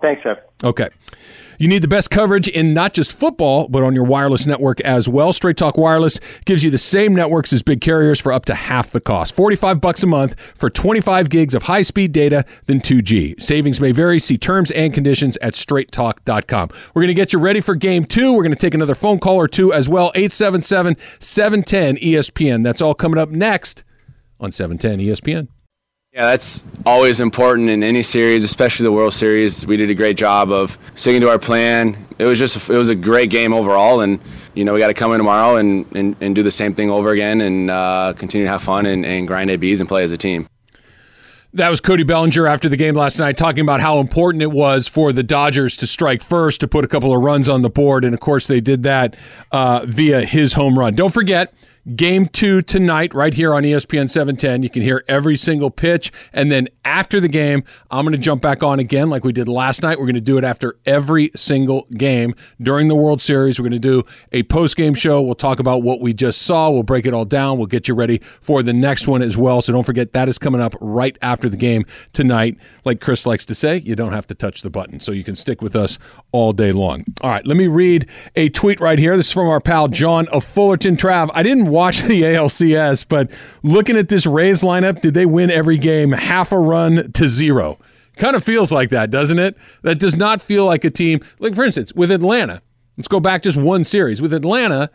Thanks, 0.00 0.22
sir. 0.22 0.42
Okay. 0.62 0.88
You 1.58 1.68
need 1.68 1.82
the 1.82 1.88
best 1.88 2.10
coverage 2.10 2.48
in 2.48 2.74
not 2.74 2.94
just 2.94 3.18
football, 3.18 3.68
but 3.68 3.82
on 3.82 3.94
your 3.94 4.04
wireless 4.04 4.46
network 4.46 4.80
as 4.80 5.08
well. 5.08 5.32
Straight 5.32 5.56
Talk 5.56 5.76
Wireless 5.76 6.20
gives 6.44 6.64
you 6.64 6.70
the 6.70 6.78
same 6.78 7.14
networks 7.14 7.52
as 7.52 7.62
big 7.62 7.80
carriers 7.80 8.20
for 8.20 8.32
up 8.32 8.44
to 8.46 8.54
half 8.54 8.90
the 8.90 9.00
cost. 9.00 9.34
45 9.34 9.80
bucks 9.80 10.02
a 10.02 10.06
month 10.06 10.40
for 10.56 10.68
25 10.70 11.30
gigs 11.30 11.54
of 11.54 11.64
high-speed 11.64 12.12
data 12.12 12.44
than 12.66 12.80
2G. 12.80 13.40
Savings 13.40 13.80
may 13.80 13.92
vary. 13.92 14.18
See 14.18 14.38
terms 14.38 14.70
and 14.72 14.92
conditions 14.92 15.36
at 15.38 15.54
straighttalk.com. 15.54 16.68
We're 16.94 17.02
going 17.02 17.08
to 17.08 17.14
get 17.14 17.32
you 17.32 17.38
ready 17.38 17.60
for 17.60 17.74
game 17.74 18.04
2. 18.04 18.34
We're 18.34 18.42
going 18.42 18.52
to 18.52 18.58
take 18.58 18.74
another 18.74 18.94
phone 18.94 19.18
call 19.18 19.36
or 19.36 19.48
two 19.48 19.72
as 19.72 19.88
well. 19.88 20.12
877-710 20.14 22.02
ESPN. 22.02 22.64
That's 22.64 22.82
all 22.82 22.94
coming 22.94 23.18
up 23.18 23.30
next 23.30 23.84
on 24.40 24.52
710 24.52 25.06
ESPN. 25.06 25.48
Yeah, 26.14 26.26
that's 26.26 26.64
always 26.86 27.20
important 27.20 27.68
in 27.68 27.82
any 27.82 28.04
series, 28.04 28.44
especially 28.44 28.84
the 28.84 28.92
World 28.92 29.14
Series. 29.14 29.66
We 29.66 29.76
did 29.76 29.90
a 29.90 29.96
great 29.96 30.16
job 30.16 30.52
of 30.52 30.78
sticking 30.94 31.20
to 31.22 31.28
our 31.28 31.40
plan. 31.40 32.06
It 32.20 32.24
was 32.24 32.38
just 32.38 32.70
it 32.70 32.76
was 32.76 32.88
a 32.88 32.94
great 32.94 33.30
game 33.30 33.52
overall, 33.52 34.00
and 34.00 34.20
you 34.54 34.64
know, 34.64 34.74
we 34.74 34.78
got 34.78 34.86
to 34.86 34.94
come 34.94 35.10
in 35.10 35.18
tomorrow 35.18 35.56
and, 35.56 35.84
and, 35.96 36.14
and 36.20 36.36
do 36.36 36.44
the 36.44 36.52
same 36.52 36.72
thing 36.72 36.88
over 36.88 37.10
again 37.10 37.40
and 37.40 37.68
uh, 37.68 38.12
continue 38.16 38.46
to 38.46 38.50
have 38.52 38.62
fun 38.62 38.86
and, 38.86 39.04
and 39.04 39.26
grind 39.26 39.50
ABs 39.50 39.80
and 39.80 39.88
play 39.88 40.04
as 40.04 40.12
a 40.12 40.16
team. 40.16 40.46
That 41.52 41.68
was 41.68 41.80
Cody 41.80 42.04
Bellinger 42.04 42.46
after 42.46 42.68
the 42.68 42.76
game 42.76 42.94
last 42.94 43.18
night 43.18 43.36
talking 43.36 43.62
about 43.62 43.80
how 43.80 43.98
important 43.98 44.40
it 44.40 44.52
was 44.52 44.86
for 44.86 45.12
the 45.12 45.24
Dodgers 45.24 45.76
to 45.78 45.86
strike 45.88 46.22
first 46.22 46.60
to 46.60 46.68
put 46.68 46.84
a 46.84 46.88
couple 46.88 47.12
of 47.12 47.24
runs 47.24 47.48
on 47.48 47.62
the 47.62 47.70
board. 47.70 48.04
And 48.04 48.14
of 48.14 48.20
course, 48.20 48.46
they 48.46 48.60
did 48.60 48.84
that 48.84 49.16
uh, 49.50 49.84
via 49.84 50.24
his 50.24 50.52
home 50.52 50.78
run. 50.78 50.94
Don't 50.94 51.12
forget, 51.12 51.52
Game 51.94 52.26
two 52.26 52.62
tonight, 52.62 53.12
right 53.12 53.34
here 53.34 53.52
on 53.52 53.62
ESPN 53.62 54.08
710. 54.08 54.62
You 54.62 54.70
can 54.70 54.80
hear 54.80 55.04
every 55.06 55.36
single 55.36 55.70
pitch. 55.70 56.10
And 56.32 56.50
then 56.50 56.68
after 56.82 57.20
the 57.20 57.28
game, 57.28 57.62
I'm 57.90 58.06
going 58.06 58.16
to 58.16 58.20
jump 58.20 58.40
back 58.40 58.62
on 58.62 58.78
again 58.78 59.10
like 59.10 59.22
we 59.22 59.34
did 59.34 59.48
last 59.48 59.82
night. 59.82 59.98
We're 59.98 60.06
going 60.06 60.14
to 60.14 60.22
do 60.22 60.38
it 60.38 60.44
after 60.44 60.78
every 60.86 61.30
single 61.36 61.86
game 61.90 62.34
during 62.58 62.88
the 62.88 62.94
World 62.94 63.20
Series. 63.20 63.58
We're 63.58 63.64
going 63.64 63.72
to 63.72 63.78
do 63.78 64.02
a 64.32 64.44
post 64.44 64.78
game 64.78 64.94
show. 64.94 65.20
We'll 65.20 65.34
talk 65.34 65.58
about 65.58 65.82
what 65.82 66.00
we 66.00 66.14
just 66.14 66.40
saw. 66.40 66.70
We'll 66.70 66.84
break 66.84 67.04
it 67.04 67.12
all 67.12 67.26
down. 67.26 67.58
We'll 67.58 67.66
get 67.66 67.86
you 67.86 67.94
ready 67.94 68.18
for 68.40 68.62
the 68.62 68.72
next 68.72 69.06
one 69.06 69.20
as 69.20 69.36
well. 69.36 69.60
So 69.60 69.70
don't 69.74 69.84
forget 69.84 70.12
that 70.12 70.26
is 70.26 70.38
coming 70.38 70.62
up 70.62 70.74
right 70.80 71.18
after 71.20 71.50
the 71.50 71.58
game 71.58 71.84
tonight. 72.14 72.56
Like 72.86 73.02
Chris 73.02 73.26
likes 73.26 73.44
to 73.44 73.54
say, 73.54 73.80
you 73.80 73.94
don't 73.94 74.12
have 74.12 74.26
to 74.28 74.34
touch 74.34 74.62
the 74.62 74.70
button. 74.70 75.00
So 75.00 75.12
you 75.12 75.22
can 75.22 75.36
stick 75.36 75.60
with 75.60 75.76
us 75.76 75.98
all 76.32 76.54
day 76.54 76.72
long. 76.72 77.04
All 77.20 77.28
right, 77.28 77.46
let 77.46 77.58
me 77.58 77.66
read 77.66 78.08
a 78.36 78.48
tweet 78.48 78.80
right 78.80 78.98
here. 78.98 79.18
This 79.18 79.26
is 79.26 79.32
from 79.32 79.48
our 79.48 79.60
pal 79.60 79.88
John 79.88 80.28
of 80.28 80.44
Fullerton 80.44 80.96
Trav. 80.96 81.28
I 81.34 81.42
didn't 81.42 81.73
watch 81.74 82.02
the 82.02 82.22
ALCS, 82.22 83.06
but 83.08 83.30
looking 83.62 83.96
at 83.96 84.08
this 84.08 84.26
Rays 84.26 84.62
lineup, 84.62 85.00
did 85.00 85.14
they 85.14 85.26
win 85.26 85.50
every 85.50 85.76
game 85.76 86.12
half 86.12 86.52
a 86.52 86.58
run 86.58 87.12
to 87.12 87.28
zero? 87.28 87.78
Kind 88.16 88.36
of 88.36 88.44
feels 88.44 88.72
like 88.72 88.90
that, 88.90 89.10
doesn't 89.10 89.38
it? 89.38 89.56
That 89.82 89.98
does 89.98 90.16
not 90.16 90.40
feel 90.40 90.64
like 90.64 90.84
a 90.84 90.90
team. 90.90 91.20
Like, 91.40 91.54
for 91.54 91.64
instance, 91.64 91.92
with 91.94 92.10
Atlanta, 92.10 92.62
let's 92.96 93.08
go 93.08 93.18
back 93.18 93.42
just 93.42 93.56
one 93.56 93.82
series. 93.82 94.22
With 94.22 94.32
Atlanta, 94.32 94.88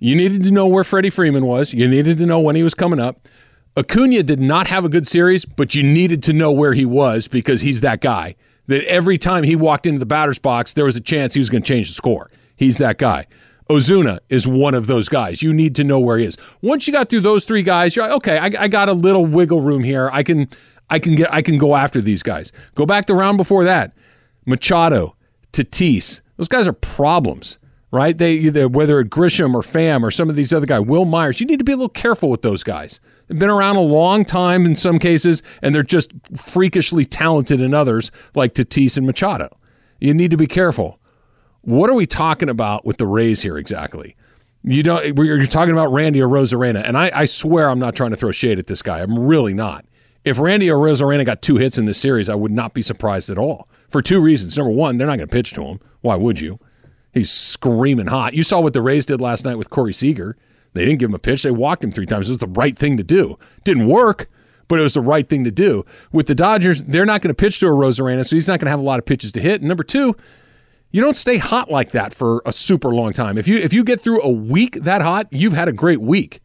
you 0.00 0.16
needed 0.16 0.42
to 0.44 0.50
know 0.50 0.66
where 0.66 0.84
Freddie 0.84 1.10
Freeman 1.10 1.46
was, 1.46 1.72
you 1.72 1.86
needed 1.86 2.18
to 2.18 2.26
know 2.26 2.40
when 2.40 2.56
he 2.56 2.62
was 2.62 2.74
coming 2.74 3.00
up. 3.00 3.20
Acuna 3.76 4.22
did 4.22 4.40
not 4.40 4.66
have 4.68 4.84
a 4.84 4.88
good 4.88 5.06
series, 5.06 5.44
but 5.44 5.74
you 5.74 5.82
needed 5.82 6.22
to 6.24 6.32
know 6.32 6.50
where 6.50 6.72
he 6.72 6.86
was 6.86 7.28
because 7.28 7.60
he's 7.60 7.82
that 7.82 8.00
guy. 8.00 8.34
That 8.68 8.84
every 8.86 9.16
time 9.16 9.44
he 9.44 9.54
walked 9.54 9.86
into 9.86 10.00
the 10.00 10.06
batter's 10.06 10.38
box, 10.40 10.72
there 10.72 10.86
was 10.86 10.96
a 10.96 11.00
chance 11.00 11.34
he 11.34 11.40
was 11.40 11.50
going 11.50 11.62
to 11.62 11.68
change 11.68 11.88
the 11.88 11.94
score. 11.94 12.30
He's 12.56 12.78
that 12.78 12.98
guy. 12.98 13.26
Ozuna 13.68 14.18
is 14.28 14.46
one 14.46 14.74
of 14.74 14.86
those 14.86 15.08
guys. 15.08 15.42
You 15.42 15.52
need 15.52 15.74
to 15.76 15.84
know 15.84 15.98
where 15.98 16.18
he 16.18 16.24
is. 16.24 16.36
Once 16.62 16.86
you 16.86 16.92
got 16.92 17.08
through 17.08 17.20
those 17.20 17.44
three 17.44 17.62
guys, 17.62 17.96
you're 17.96 18.06
like, 18.06 18.16
okay, 18.16 18.38
I, 18.38 18.64
I 18.64 18.68
got 18.68 18.88
a 18.88 18.92
little 18.92 19.26
wiggle 19.26 19.60
room 19.60 19.82
here. 19.82 20.08
I 20.12 20.22
can, 20.22 20.48
I 20.88 20.98
can 20.98 21.16
get, 21.16 21.32
I 21.32 21.42
can 21.42 21.58
go 21.58 21.74
after 21.74 22.00
these 22.00 22.22
guys. 22.22 22.52
Go 22.74 22.86
back 22.86 23.06
the 23.06 23.14
round 23.14 23.38
before 23.38 23.64
that, 23.64 23.92
Machado, 24.44 25.16
Tatis. 25.52 26.20
Those 26.36 26.48
guys 26.48 26.68
are 26.68 26.72
problems, 26.72 27.58
right? 27.90 28.16
They 28.16 28.34
either 28.34 28.68
whether 28.68 29.00
it 29.00 29.10
Grisham 29.10 29.54
or 29.54 29.62
Pham 29.62 30.02
or 30.02 30.12
some 30.12 30.30
of 30.30 30.36
these 30.36 30.52
other 30.52 30.66
guys, 30.66 30.82
Wil 30.82 31.04
Myers. 31.04 31.40
You 31.40 31.46
need 31.46 31.58
to 31.58 31.64
be 31.64 31.72
a 31.72 31.76
little 31.76 31.88
careful 31.88 32.30
with 32.30 32.42
those 32.42 32.62
guys. 32.62 33.00
They've 33.26 33.38
been 33.38 33.50
around 33.50 33.76
a 33.76 33.80
long 33.80 34.24
time 34.24 34.64
in 34.64 34.76
some 34.76 35.00
cases, 35.00 35.42
and 35.60 35.74
they're 35.74 35.82
just 35.82 36.12
freakishly 36.36 37.04
talented 37.04 37.60
in 37.60 37.74
others, 37.74 38.12
like 38.36 38.54
Tatis 38.54 38.96
and 38.96 39.06
Machado. 39.06 39.48
You 40.00 40.14
need 40.14 40.30
to 40.30 40.36
be 40.36 40.46
careful. 40.46 41.00
What 41.66 41.90
are 41.90 41.94
we 41.94 42.06
talking 42.06 42.48
about 42.48 42.86
with 42.86 42.98
the 42.98 43.08
Rays 43.08 43.42
here 43.42 43.58
exactly? 43.58 44.14
You 44.62 44.84
don't. 44.84 45.18
You're 45.18 45.42
talking 45.42 45.72
about 45.72 45.92
Randy 45.92 46.20
Arozarena, 46.20 46.80
and 46.84 46.96
I, 46.96 47.10
I 47.12 47.24
swear 47.24 47.68
I'm 47.68 47.80
not 47.80 47.96
trying 47.96 48.10
to 48.10 48.16
throw 48.16 48.30
shade 48.30 48.60
at 48.60 48.68
this 48.68 48.82
guy. 48.82 49.00
I'm 49.00 49.18
really 49.18 49.52
not. 49.52 49.84
If 50.24 50.38
Randy 50.38 50.68
Arozarena 50.68 51.26
got 51.26 51.42
two 51.42 51.56
hits 51.56 51.76
in 51.76 51.86
this 51.86 51.98
series, 51.98 52.28
I 52.28 52.36
would 52.36 52.52
not 52.52 52.72
be 52.72 52.82
surprised 52.82 53.30
at 53.30 53.36
all 53.36 53.68
for 53.88 54.00
two 54.00 54.20
reasons. 54.20 54.56
Number 54.56 54.70
one, 54.70 54.96
they're 54.96 55.08
not 55.08 55.16
going 55.16 55.28
to 55.28 55.32
pitch 55.32 55.54
to 55.54 55.64
him. 55.64 55.80
Why 56.02 56.14
would 56.14 56.38
you? 56.38 56.60
He's 57.12 57.32
screaming 57.32 58.06
hot. 58.06 58.34
You 58.34 58.44
saw 58.44 58.60
what 58.60 58.72
the 58.72 58.80
Rays 58.80 59.04
did 59.04 59.20
last 59.20 59.44
night 59.44 59.58
with 59.58 59.68
Corey 59.68 59.92
Seager. 59.92 60.36
They 60.72 60.84
didn't 60.84 61.00
give 61.00 61.10
him 61.10 61.16
a 61.16 61.18
pitch. 61.18 61.42
They 61.42 61.50
walked 61.50 61.82
him 61.82 61.90
three 61.90 62.06
times. 62.06 62.28
It 62.28 62.34
was 62.34 62.38
the 62.38 62.46
right 62.46 62.78
thing 62.78 62.96
to 62.96 63.02
do. 63.02 63.40
Didn't 63.64 63.88
work, 63.88 64.28
but 64.68 64.78
it 64.78 64.82
was 64.82 64.94
the 64.94 65.00
right 65.00 65.28
thing 65.28 65.42
to 65.42 65.50
do. 65.50 65.84
With 66.12 66.28
the 66.28 66.34
Dodgers, 66.36 66.84
they're 66.84 67.06
not 67.06 67.22
going 67.22 67.34
to 67.34 67.40
pitch 67.42 67.58
to 67.58 67.66
Arozarena, 67.66 68.24
so 68.24 68.36
he's 68.36 68.46
not 68.46 68.60
going 68.60 68.66
to 68.66 68.70
have 68.70 68.78
a 68.78 68.84
lot 68.84 69.00
of 69.00 69.04
pitches 69.04 69.32
to 69.32 69.40
hit. 69.40 69.62
And 69.62 69.68
number 69.68 69.82
two, 69.82 70.14
you 70.96 71.02
don't 71.02 71.16
stay 71.18 71.36
hot 71.36 71.70
like 71.70 71.90
that 71.90 72.14
for 72.14 72.40
a 72.46 72.52
super 72.54 72.88
long 72.88 73.12
time. 73.12 73.36
If 73.36 73.46
you 73.46 73.58
if 73.58 73.74
you 73.74 73.84
get 73.84 74.00
through 74.00 74.22
a 74.22 74.30
week 74.30 74.82
that 74.82 75.02
hot, 75.02 75.26
you've 75.30 75.52
had 75.52 75.68
a 75.68 75.72
great 75.72 76.00
week. 76.00 76.40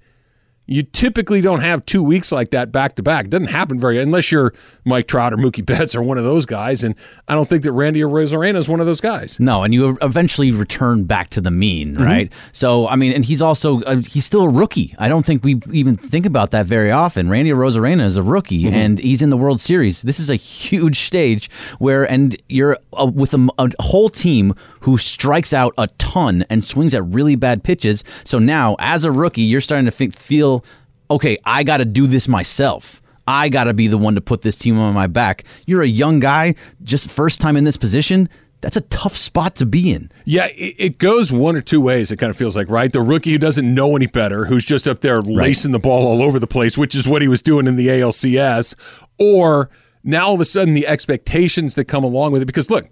You 0.72 0.84
typically 0.84 1.42
don't 1.42 1.60
have 1.60 1.86
two 1.86 2.02
weeks 2.02 2.32
like 2.32 2.52
that 2.52 2.72
back 2.72 2.96
to 2.96 3.04
back. 3.04 3.26
It 3.26 3.32
doesn't 3.32 3.48
happen 3.48 3.78
very 3.78 4.02
unless 4.02 4.32
you're 4.32 4.54
Mike 4.86 5.06
Trout 5.06 5.34
or 5.34 5.36
Mookie 5.36 5.66
Betts 5.66 5.96
or 5.96 6.02
one 6.02 6.18
of 6.18 6.24
those 6.24 6.46
guys. 6.46 6.86
And 6.86 6.96
I 7.28 7.36
don't 7.36 7.46
think 7.46 7.64
that 7.64 7.74
Randy 7.74 8.00
Arozarena 8.00 8.56
is 8.56 8.70
one 8.70 8.80
of 8.80 8.86
those 8.86 9.02
guys. 9.02 9.38
No, 9.38 9.64
and 9.64 9.74
you 9.74 9.98
eventually 10.02 10.50
return 10.50 11.04
back 11.04 11.30
to 11.32 11.42
the 11.42 11.52
mean, 11.52 11.96
mm-hmm. 11.96 12.04
right? 12.04 12.34
So 12.54 12.88
I 12.88 12.96
mean, 12.96 13.12
and 13.12 13.26
he's 13.26 13.42
also 13.42 13.82
uh, 13.82 13.98
he's 13.98 14.24
still 14.24 14.44
a 14.44 14.50
rookie. 14.50 14.96
I 14.98 15.10
don't 15.10 15.26
think 15.26 15.44
we 15.44 15.60
even 15.74 15.98
think 15.98 16.26
about 16.26 16.52
that 16.52 16.68
very 16.68 16.90
often. 16.90 17.30
Randy 17.30 17.52
Arozarena 17.52 18.06
is 18.06 18.16
a 18.16 18.24
rookie, 18.24 18.64
mm-hmm. 18.64 18.74
and 18.74 19.00
he's 19.00 19.22
in 19.22 19.30
the 19.30 19.38
World 19.38 19.60
Series. 19.60 20.04
This 20.04 20.22
is 20.22 20.30
a 20.30 20.38
huge 20.38 21.00
stage 21.00 21.50
where, 21.80 22.10
and 22.10 22.42
you're 22.48 22.78
uh, 22.98 23.08
with 23.08 23.34
a, 23.34 23.50
a 23.58 23.72
whole 23.82 24.08
team 24.08 24.56
who 24.82 24.98
strikes 24.98 25.54
out 25.54 25.74
a 25.78 25.88
ton 25.98 26.44
and 26.50 26.64
swings 26.64 26.94
at 26.94 27.04
really 27.06 27.36
bad 27.36 27.64
pitches. 27.64 28.04
So 28.24 28.40
now, 28.40 28.76
as 28.80 29.04
a 29.04 29.12
rookie, 29.12 29.42
you're 29.42 29.62
starting 29.62 29.86
to 29.86 29.92
think, 29.92 30.16
feel 30.16 30.64
okay, 31.10 31.38
I 31.46 31.64
got 31.64 31.78
to 31.78 31.86
do 31.86 32.08
this 32.08 32.28
myself. 32.28 33.02
I 33.28 33.50
got 33.50 33.66
to 33.66 33.74
be 33.74 33.88
the 33.88 33.98
one 33.98 34.16
to 34.16 34.22
put 34.22 34.42
this 34.42 34.58
team 34.58 34.80
on 34.80 34.94
my 34.94 35.08
back. 35.08 35.44
You're 35.68 35.82
a 35.82 35.88
young 35.88 36.20
guy, 36.20 36.56
just 36.84 37.10
first 37.10 37.40
time 37.42 37.58
in 37.58 37.64
this 37.64 37.78
position. 37.78 38.30
That's 38.62 38.78
a 38.78 38.82
tough 38.82 39.18
spot 39.18 39.56
to 39.56 39.66
be 39.66 39.92
in. 39.92 40.12
Yeah, 40.26 40.48
it 40.52 41.00
goes 41.00 41.32
one 41.32 41.56
or 41.56 41.62
two 41.62 41.82
ways. 41.82 42.12
It 42.12 42.18
kind 42.18 42.30
of 42.30 42.38
feels 42.38 42.56
like, 42.56 42.70
right? 42.70 42.94
The 42.94 43.02
rookie 43.02 43.32
who 43.32 43.40
doesn't 43.40 43.74
know 43.74 43.96
any 43.96 44.06
better, 44.06 44.46
who's 44.46 44.66
just 44.66 44.88
up 44.88 45.02
there 45.02 45.22
lacing 45.22 45.72
right. 45.72 45.82
the 45.82 45.88
ball 45.88 46.08
all 46.08 46.22
over 46.22 46.38
the 46.38 46.48
place, 46.48 46.78
which 46.78 46.96
is 46.96 47.08
what 47.08 47.24
he 47.24 47.28
was 47.28 47.42
doing 47.42 47.66
in 47.66 47.76
the 47.76 47.88
ALCS, 47.88 48.76
or 49.20 49.70
now 50.04 50.28
all 50.28 50.36
of 50.36 50.42
a 50.42 50.46
sudden 50.46 50.76
the 50.76 50.88
expectations 50.88 51.74
that 51.76 51.86
come 51.86 52.04
along 52.04 52.34
with 52.34 52.44
it. 52.44 52.46
Because 52.46 52.70
look, 52.70 52.88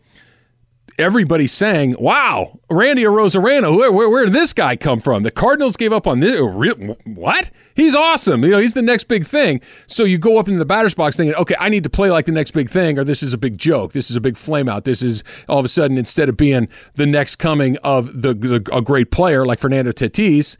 everybody's 1.00 1.52
saying, 1.52 1.95
"Wow, 2.00 2.60
Randy 2.70 3.04
Arozarena, 3.04 3.76
where, 3.76 3.91
where, 3.91 4.10
where 4.10 4.26
did 4.26 4.34
this 4.34 4.54
guy 4.54 4.76
come 4.76 5.00
from?" 5.00 5.24
The 5.24 5.32
Cardinals 5.32 5.78
gave 5.78 5.91
up 5.91 6.06
on 6.06 6.20
this. 6.20 6.39
Uh, 6.39 6.95
what? 7.06 7.50
He's 7.76 7.95
awesome. 7.95 8.43
You 8.43 8.52
know, 8.52 8.58
he's 8.60 8.74
the 8.74 8.82
next 8.82 9.06
big 9.06 9.26
thing. 9.26 9.62
So 9.88 10.04
you 10.04 10.18
go 10.18 10.38
up 10.38 10.47
into 10.47 10.60
the 10.60 10.66
batter's 10.66 10.93
box 10.93 11.18
thinking, 11.18 11.36
"Okay, 11.36 11.56
I 11.60 11.70
need 11.70 11.84
to 11.86 11.89
play 11.89 12.12
like 12.12 12.26
the 12.26 12.32
next 12.32 12.52
big 12.52 12.70
thing, 12.70 13.00
or 13.00 13.04
this 13.04 13.24
is 13.24 13.34
a 13.34 13.38
big 13.38 13.58
joke. 13.58 13.93
This 13.93 14.12
is 14.12 14.16
a 14.16 14.22
big 14.22 14.36
flameout. 14.36 14.84
This 14.84 15.02
is 15.02 15.24
all 15.47 15.58
of 15.58 15.66
a 15.66 15.70
sudden 15.70 15.97
instead 15.97 16.30
of 16.30 16.38
being 16.38 16.68
the 16.95 17.06
next 17.06 17.38
coming 17.38 17.78
of 17.78 18.22
the, 18.22 18.34
the 18.34 18.70
a 18.72 18.82
great 18.82 19.10
player 19.10 19.45
like 19.45 19.60
Fernando 19.60 19.91
Tatis." 19.91 20.58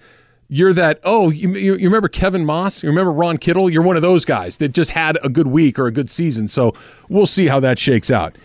You're 0.52 0.74
that, 0.74 1.00
oh, 1.04 1.30
you, 1.30 1.54
you 1.54 1.88
remember 1.88 2.08
Kevin 2.08 2.44
Maas? 2.44 2.82
You 2.82 2.90
remember 2.90 3.12
Ron 3.12 3.38
Kittle? 3.38 3.70
You're 3.70 3.84
one 3.84 3.96
of 3.96 4.02
those 4.02 4.26
guys 4.26 4.58
that 4.58 4.70
just 4.70 4.90
had 4.90 5.20
a 5.24 5.30
good 5.30 5.46
week 5.46 5.78
or 5.78 5.86
a 5.86 5.92
good 5.92 6.10
season. 6.10 6.48
So 6.48 6.74
we'll 7.08 7.28
see 7.28 7.46
how 7.46 7.60
that 7.60 7.78
shakes 7.78 8.10
out. 8.10 8.36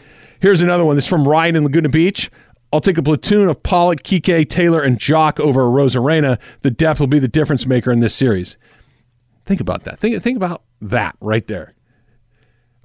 Here's 0.45 0.61
another 0.61 0.85
one. 0.85 0.95
This 0.95 1.07
is 1.07 1.09
from 1.09 1.27
Ryan 1.27 1.57
in 1.57 1.65
Laguna 1.65 1.89
Beach. 1.89 2.31
I'll 2.71 2.83
take 2.83 2.99
a 2.99 3.03
platoon 3.03 3.49
of 3.49 3.63
Pollock, 3.63 4.03
Kike, 4.03 4.47
Taylor, 4.47 4.83
and 4.83 4.99
Joc 4.99 5.41
over 5.41 5.63
Arozarena. 5.63 6.39
The 6.61 6.71
depth 6.71 7.01
will 7.01 7.07
be 7.07 7.19
the 7.19 7.29
difference 7.29 7.65
maker 7.65 7.91
in 7.91 8.01
this 8.01 8.15
series. 8.15 8.59
Think 9.47 9.63
about 9.63 9.85
that. 9.85 9.99
Think, 9.99 10.23
think 10.23 10.37
about 10.37 10.63
that 10.83 11.17
right 11.23 11.47
there. 11.47 11.73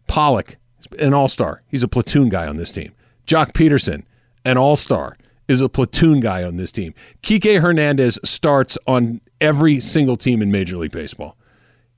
Pollock, 0.08 0.56
an 1.00 1.14
all 1.14 1.28
star. 1.28 1.62
He's 1.68 1.84
a 1.84 1.90
platoon 1.90 2.30
guy 2.30 2.48
on 2.48 2.56
this 2.56 2.72
team. 2.72 2.94
Joc 3.28 3.52
Pederson, 3.52 4.06
an 4.46 4.58
all 4.58 4.78
star, 4.78 5.18
is 5.50 5.60
a 5.60 5.68
platoon 5.68 6.22
guy 6.22 6.44
on 6.44 6.56
this 6.56 6.72
team. 6.72 6.94
Kike 7.24 7.60
Hernandez 7.60 8.22
starts 8.24 8.78
on 8.88 9.20
every 9.42 9.82
single 9.82 10.16
team 10.16 10.42
in 10.42 10.50
Major 10.50 10.78
League 10.78 10.94
Baseball. 10.94 11.36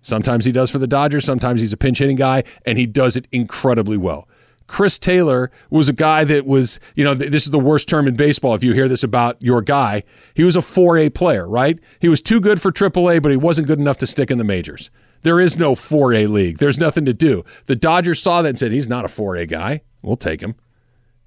Sometimes 0.01 0.45
he 0.45 0.51
does 0.51 0.71
for 0.71 0.79
the 0.79 0.87
Dodgers, 0.87 1.23
sometimes 1.23 1.61
he's 1.61 1.71
a 1.71 1.77
pinch 1.77 1.99
hitting 1.99 2.17
guy, 2.17 2.45
and 2.65 2.79
he 2.79 2.87
does 2.87 3.15
it 3.15 3.27
incredibly 3.31 3.97
well. 3.97 4.27
Chris 4.71 4.97
Taylor 4.97 5.51
was 5.69 5.89
a 5.89 5.93
guy 5.93 6.23
that 6.23 6.45
was, 6.45 6.79
you 6.95 7.03
know, 7.03 7.13
this 7.13 7.43
is 7.43 7.49
the 7.49 7.59
worst 7.59 7.89
term 7.89 8.07
in 8.07 8.15
baseball 8.15 8.55
if 8.55 8.63
you 8.63 8.71
hear 8.71 8.87
this 8.87 9.03
about 9.03 9.35
your 9.43 9.61
guy. 9.61 10.01
He 10.33 10.45
was 10.45 10.55
a 10.55 10.61
4A 10.61 11.13
player, 11.13 11.45
right? 11.45 11.77
He 11.99 12.07
was 12.07 12.21
too 12.21 12.39
good 12.39 12.61
for 12.61 12.71
AAA, 12.71 13.21
but 13.21 13.31
he 13.31 13.37
wasn't 13.37 13.67
good 13.67 13.79
enough 13.79 13.97
to 13.97 14.07
stick 14.07 14.31
in 14.31 14.37
the 14.37 14.45
majors. 14.45 14.89
There 15.23 15.41
is 15.41 15.57
no 15.57 15.75
4A 15.75 16.29
league. 16.29 16.59
There's 16.59 16.77
nothing 16.77 17.03
to 17.03 17.13
do. 17.13 17.43
The 17.65 17.75
Dodgers 17.75 18.21
saw 18.21 18.41
that 18.41 18.47
and 18.47 18.57
said, 18.57 18.71
he's 18.71 18.87
not 18.87 19.03
a 19.03 19.09
4A 19.09 19.49
guy. 19.49 19.81
We'll 20.01 20.15
take 20.15 20.41
him. 20.41 20.55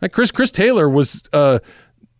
Like 0.00 0.12
Chris 0.12 0.30
Chris 0.30 0.50
Taylor 0.50 0.88
was 0.88 1.22
uh, 1.34 1.58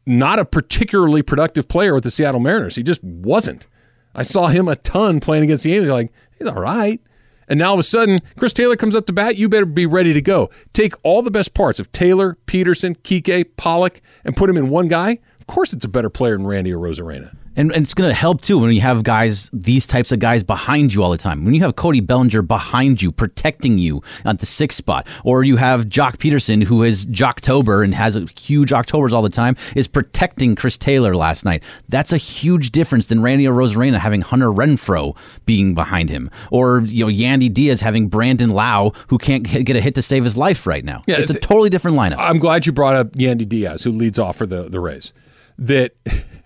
not 0.05 0.39
a 0.39 0.45
particularly 0.45 1.23
productive 1.23 1.69
player 1.69 1.95
with 1.95 2.05
the 2.05 2.11
Seattle 2.11 2.39
Mariners. 2.39 2.77
He 2.77 2.83
just 2.83 3.03
wasn't. 3.03 3.67
I 4.15 4.21
saw 4.21 4.49
him 4.49 4.69
a 4.69 4.77
ton 4.77 5.21
playing 5.21 5.45
against 5.45 5.65
the 5.65 5.73
Angels. 5.75 5.91
Like 5.91 6.13
he's 6.39 6.49
all 6.49 6.61
right. 6.61 7.01
And 7.49 7.59
now 7.59 7.69
all 7.69 7.75
of 7.75 7.81
a 7.81 7.85
sudden, 7.85 8.21
Chris 8.37 8.53
Taylor 8.53 8.77
comes 8.77 8.95
up 8.95 9.07
to 9.07 9.13
bat. 9.13 9.37
You 9.37 9.49
better 9.49 9.67
be 9.67 9.87
ready 9.87 10.13
to 10.13 10.23
go. 10.23 10.51
Take 10.73 10.95
all 11.03 11.23
the 11.23 11.31
best 11.31 11.55
parts 11.55 11.79
of 11.79 11.93
Taylor, 11.93 12.39
Pederson, 12.47 12.97
Kike, 12.99 13.57
Pollock, 13.57 14.01
and 14.25 14.37
put 14.37 14.51
him 14.51 14.57
in 14.57 14.69
one 14.69 14.87
guy. 14.87 15.19
Of 15.41 15.47
course, 15.47 15.73
it's 15.73 15.85
a 15.85 15.89
better 15.89 16.11
player 16.11 16.37
than 16.37 16.47
Randy 16.47 16.71
Arozarena. 16.71 17.37
And, 17.57 17.73
and 17.73 17.85
it's 17.85 17.95
going 17.95 18.09
to 18.09 18.15
help 18.15 18.43
too 18.43 18.59
when 18.59 18.73
you 18.73 18.81
have 18.81 19.03
guys, 19.03 19.51
these 19.53 19.87
types 19.87 20.13
of 20.13 20.19
guys 20.19 20.43
behind 20.43 20.93
you 20.93 21.03
all 21.03 21.11
the 21.11 21.19
time. 21.19 21.45
When 21.45 21.55
you 21.55 21.61
have 21.63 21.77
Cody 21.77 22.01
Bellinger 22.01 22.43
behind 22.43 23.01
you, 23.01 23.13
protecting 23.13 23.79
you 23.79 24.03
at 24.25 24.39
the 24.39 24.47
sixth 24.47 24.79
spot, 24.79 25.07
or 25.25 25.45
you 25.45 25.57
have 25.57 25.87
Joc 25.87 26.17
Pederson, 26.17 26.63
who 26.65 26.83
is 26.83 27.07
Jocktober 27.07 27.85
and 27.85 27.95
has 27.95 28.17
a 28.17 28.27
huge 28.39 28.73
Octobers 28.73 29.13
all 29.13 29.23
the 29.23 29.31
time, 29.31 29.57
is 29.77 29.87
protecting 29.87 30.57
Chris 30.57 30.77
Taylor 30.77 31.15
last 31.15 31.45
night. 31.45 31.63
That's 31.89 32.13
a 32.13 32.17
huge 32.17 32.71
difference 32.71 33.07
than 33.07 33.23
Randy 33.23 33.45
Arozarena 33.45 33.99
having 33.99 34.21
Hunter 34.21 34.49
Renfroe 34.49 35.17
being 35.47 35.75
behind 35.75 36.11
him, 36.11 36.31
or 36.51 36.81
you 36.81 37.05
know 37.07 37.13
Yandy 37.13 37.53
Diaz 37.53 37.81
having 37.81 38.09
Brandon 38.09 38.51
Lowe, 38.51 38.93
who 39.09 39.19
can't 39.19 39.45
get 39.45 39.77
a 39.77 39.81
hit 39.81 39.95
to 39.95 40.03
save 40.03 40.25
his 40.25 40.37
life 40.37 40.67
right 40.67 40.85
now. 40.85 41.03
Yeah, 41.07 41.17
it's 41.19 41.31
a 41.31 41.39
totally 41.39 41.71
different 41.71 41.97
lineup. 41.97 42.17
I'm 42.19 42.39
glad 42.39 42.67
you 42.67 42.73
brought 42.73 42.95
up 42.95 43.13
Yandy 43.13 43.49
Diaz, 43.49 43.85
who 43.85 43.91
leads 43.91 44.19
off 44.19 44.37
for 44.37 44.47
the, 44.47 44.69
the 44.69 44.81
Rays. 44.81 45.13
That 45.59 45.93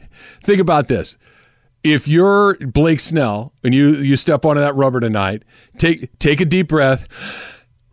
think 0.48 0.60
about 0.60 0.88
this. 0.88 1.18
If 1.84 2.08
you're 2.08 2.54
Blake 2.54 3.00
Snell 3.00 3.52
and 3.62 3.74
you 3.74 3.94
you 3.96 4.16
step 4.16 4.46
onto 4.46 4.60
that 4.60 4.74
rubber 4.74 4.98
tonight, 4.98 5.42
take 5.76 6.18
take 6.18 6.40
a 6.40 6.46
deep 6.46 6.68
breath, 6.68 7.06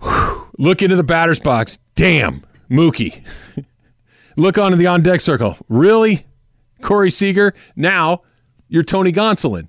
look 0.57 0.81
into 0.81 0.95
the 0.95 1.03
batter's 1.03 1.39
box. 1.39 1.77
Damn, 1.95 2.43
Mookie. 2.69 3.23
look 4.37 4.57
onto 4.57 4.77
the 4.77 4.87
on 4.87 5.01
deck 5.01 5.19
circle. 5.19 5.57
Really? 5.67 6.25
Corey 6.81 7.11
Seager? 7.11 7.53
Now 7.75 8.21
you're 8.69 8.83
Tony 8.83 9.11
Gonsolin. 9.11 9.67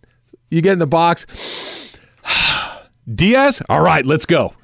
You 0.49 0.62
get 0.62 0.74
in 0.74 0.78
the 0.78 0.87
box. 0.87 1.97
Diaz? 3.12 3.62
All 3.68 3.80
right, 3.80 4.07
let's 4.07 4.26
go. 4.26 4.55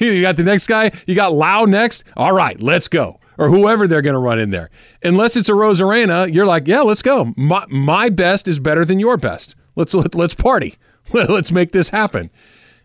You 0.00 0.22
got 0.22 0.36
the 0.36 0.44
next 0.44 0.68
guy. 0.68 0.92
You 1.08 1.16
got 1.16 1.32
Lowe 1.32 1.64
next. 1.64 2.04
All 2.16 2.30
right, 2.30 2.62
let's 2.62 2.86
go. 2.86 3.18
Or 3.38 3.48
whoever 3.48 3.86
they're 3.86 4.02
going 4.02 4.14
to 4.14 4.18
run 4.20 4.40
in 4.40 4.50
there. 4.50 4.68
Unless 5.02 5.36
it's 5.36 5.48
Arozarena, 5.48 6.32
you're 6.32 6.46
like, 6.46 6.66
yeah, 6.66 6.80
let's 6.80 7.02
go. 7.02 7.32
My, 7.36 7.64
my 7.68 8.08
best 8.08 8.48
is 8.48 8.58
better 8.58 8.84
than 8.84 8.98
your 8.98 9.16
best. 9.16 9.54
Let's 9.76 9.94
let, 9.94 10.14
let's 10.16 10.34
party. 10.34 10.74
let's 11.12 11.52
make 11.52 11.70
this 11.72 11.90
happen. 11.90 12.30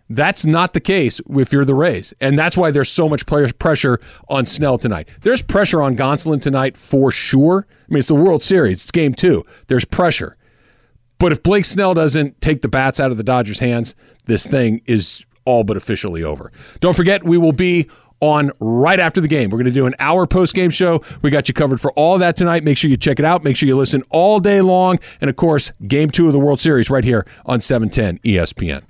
That's 0.10 0.45
not 0.45 0.74
the 0.74 0.80
case 0.80 1.20
if 1.30 1.51
you're 1.51 1.66
the 1.66 1.74
Rays, 1.74 2.14
and 2.22 2.38
that's 2.38 2.56
why 2.56 2.72
there's 2.72 2.89
so 2.89 3.10
much 3.10 3.26
pressure 3.26 3.99
on 4.30 4.45
Snell 4.45 4.78
tonight. 4.78 5.10
There's 5.22 5.41
pressure 5.41 5.82
on 5.82 5.95
Gonsolin 5.95 6.41
tonight 6.41 6.78
for 6.78 7.10
sure. 7.10 7.66
I 7.72 7.86
mean, 7.89 7.99
it's 7.99 8.10
the 8.10 8.16
World 8.16 8.43
Series. 8.43 8.84
It's 8.84 8.91
Game 8.91 9.14
Two. 9.14 9.45
There's 9.68 9.86
pressure. 9.86 10.38
But 11.20 11.32
if 11.32 11.41
Blake 11.41 11.66
Snell 11.66 11.93
doesn't 11.93 12.41
take 12.41 12.62
the 12.62 12.68
bats 12.68 12.99
out 12.99 13.12
of 13.12 13.18
the 13.18 13.24
Dodgers' 13.24 13.60
hands, 13.60 13.95
this 14.26 14.45
thing 14.45 14.82
is 14.86 15.26
all 15.45 15.64
but 15.64 15.78
officially 15.78 16.22
over. 16.22 16.51
Don't 16.80 16.95
forget, 16.95 17.24
we 17.24 17.38
will 17.38 17.54
be 17.54 17.89
on 18.24 18.51
right 18.61 19.01
after 19.01 19.19
the 19.19 19.28
game. 19.28 19.49
We're 19.49 19.57
going 19.57 19.65
to 19.65 19.71
do 19.71 19.86
an 19.86 19.95
hour 19.99 20.26
post 20.26 20.55
game 20.55 20.69
show. 20.69 21.03
We 21.21 21.30
got 21.30 21.49
you 21.49 21.53
covered 21.53 21.82
for 21.82 21.91
all 21.91 22.17
that 22.19 22.38
tonight. 22.38 22.63
Make 22.63 22.78
sure 22.78 22.89
you 22.89 22.95
check 22.95 23.19
it 23.19 23.26
out. 23.26 23.43
Make 23.43 23.57
sure 23.57 23.67
you 23.67 23.76
listen 23.76 24.01
all 24.09 24.39
day 24.39 24.61
long. 24.61 24.97
And 25.19 25.30
of 25.30 25.36
course, 25.36 25.74
game 25.86 26.09
two 26.09 26.28
of 26.28 26.34
the 26.34 26.39
World 26.39 26.61
Series 26.61 26.89
right 26.89 27.03
here 27.03 27.28
on 27.45 27.59
710 27.59 28.19
ESPN. 28.19 28.84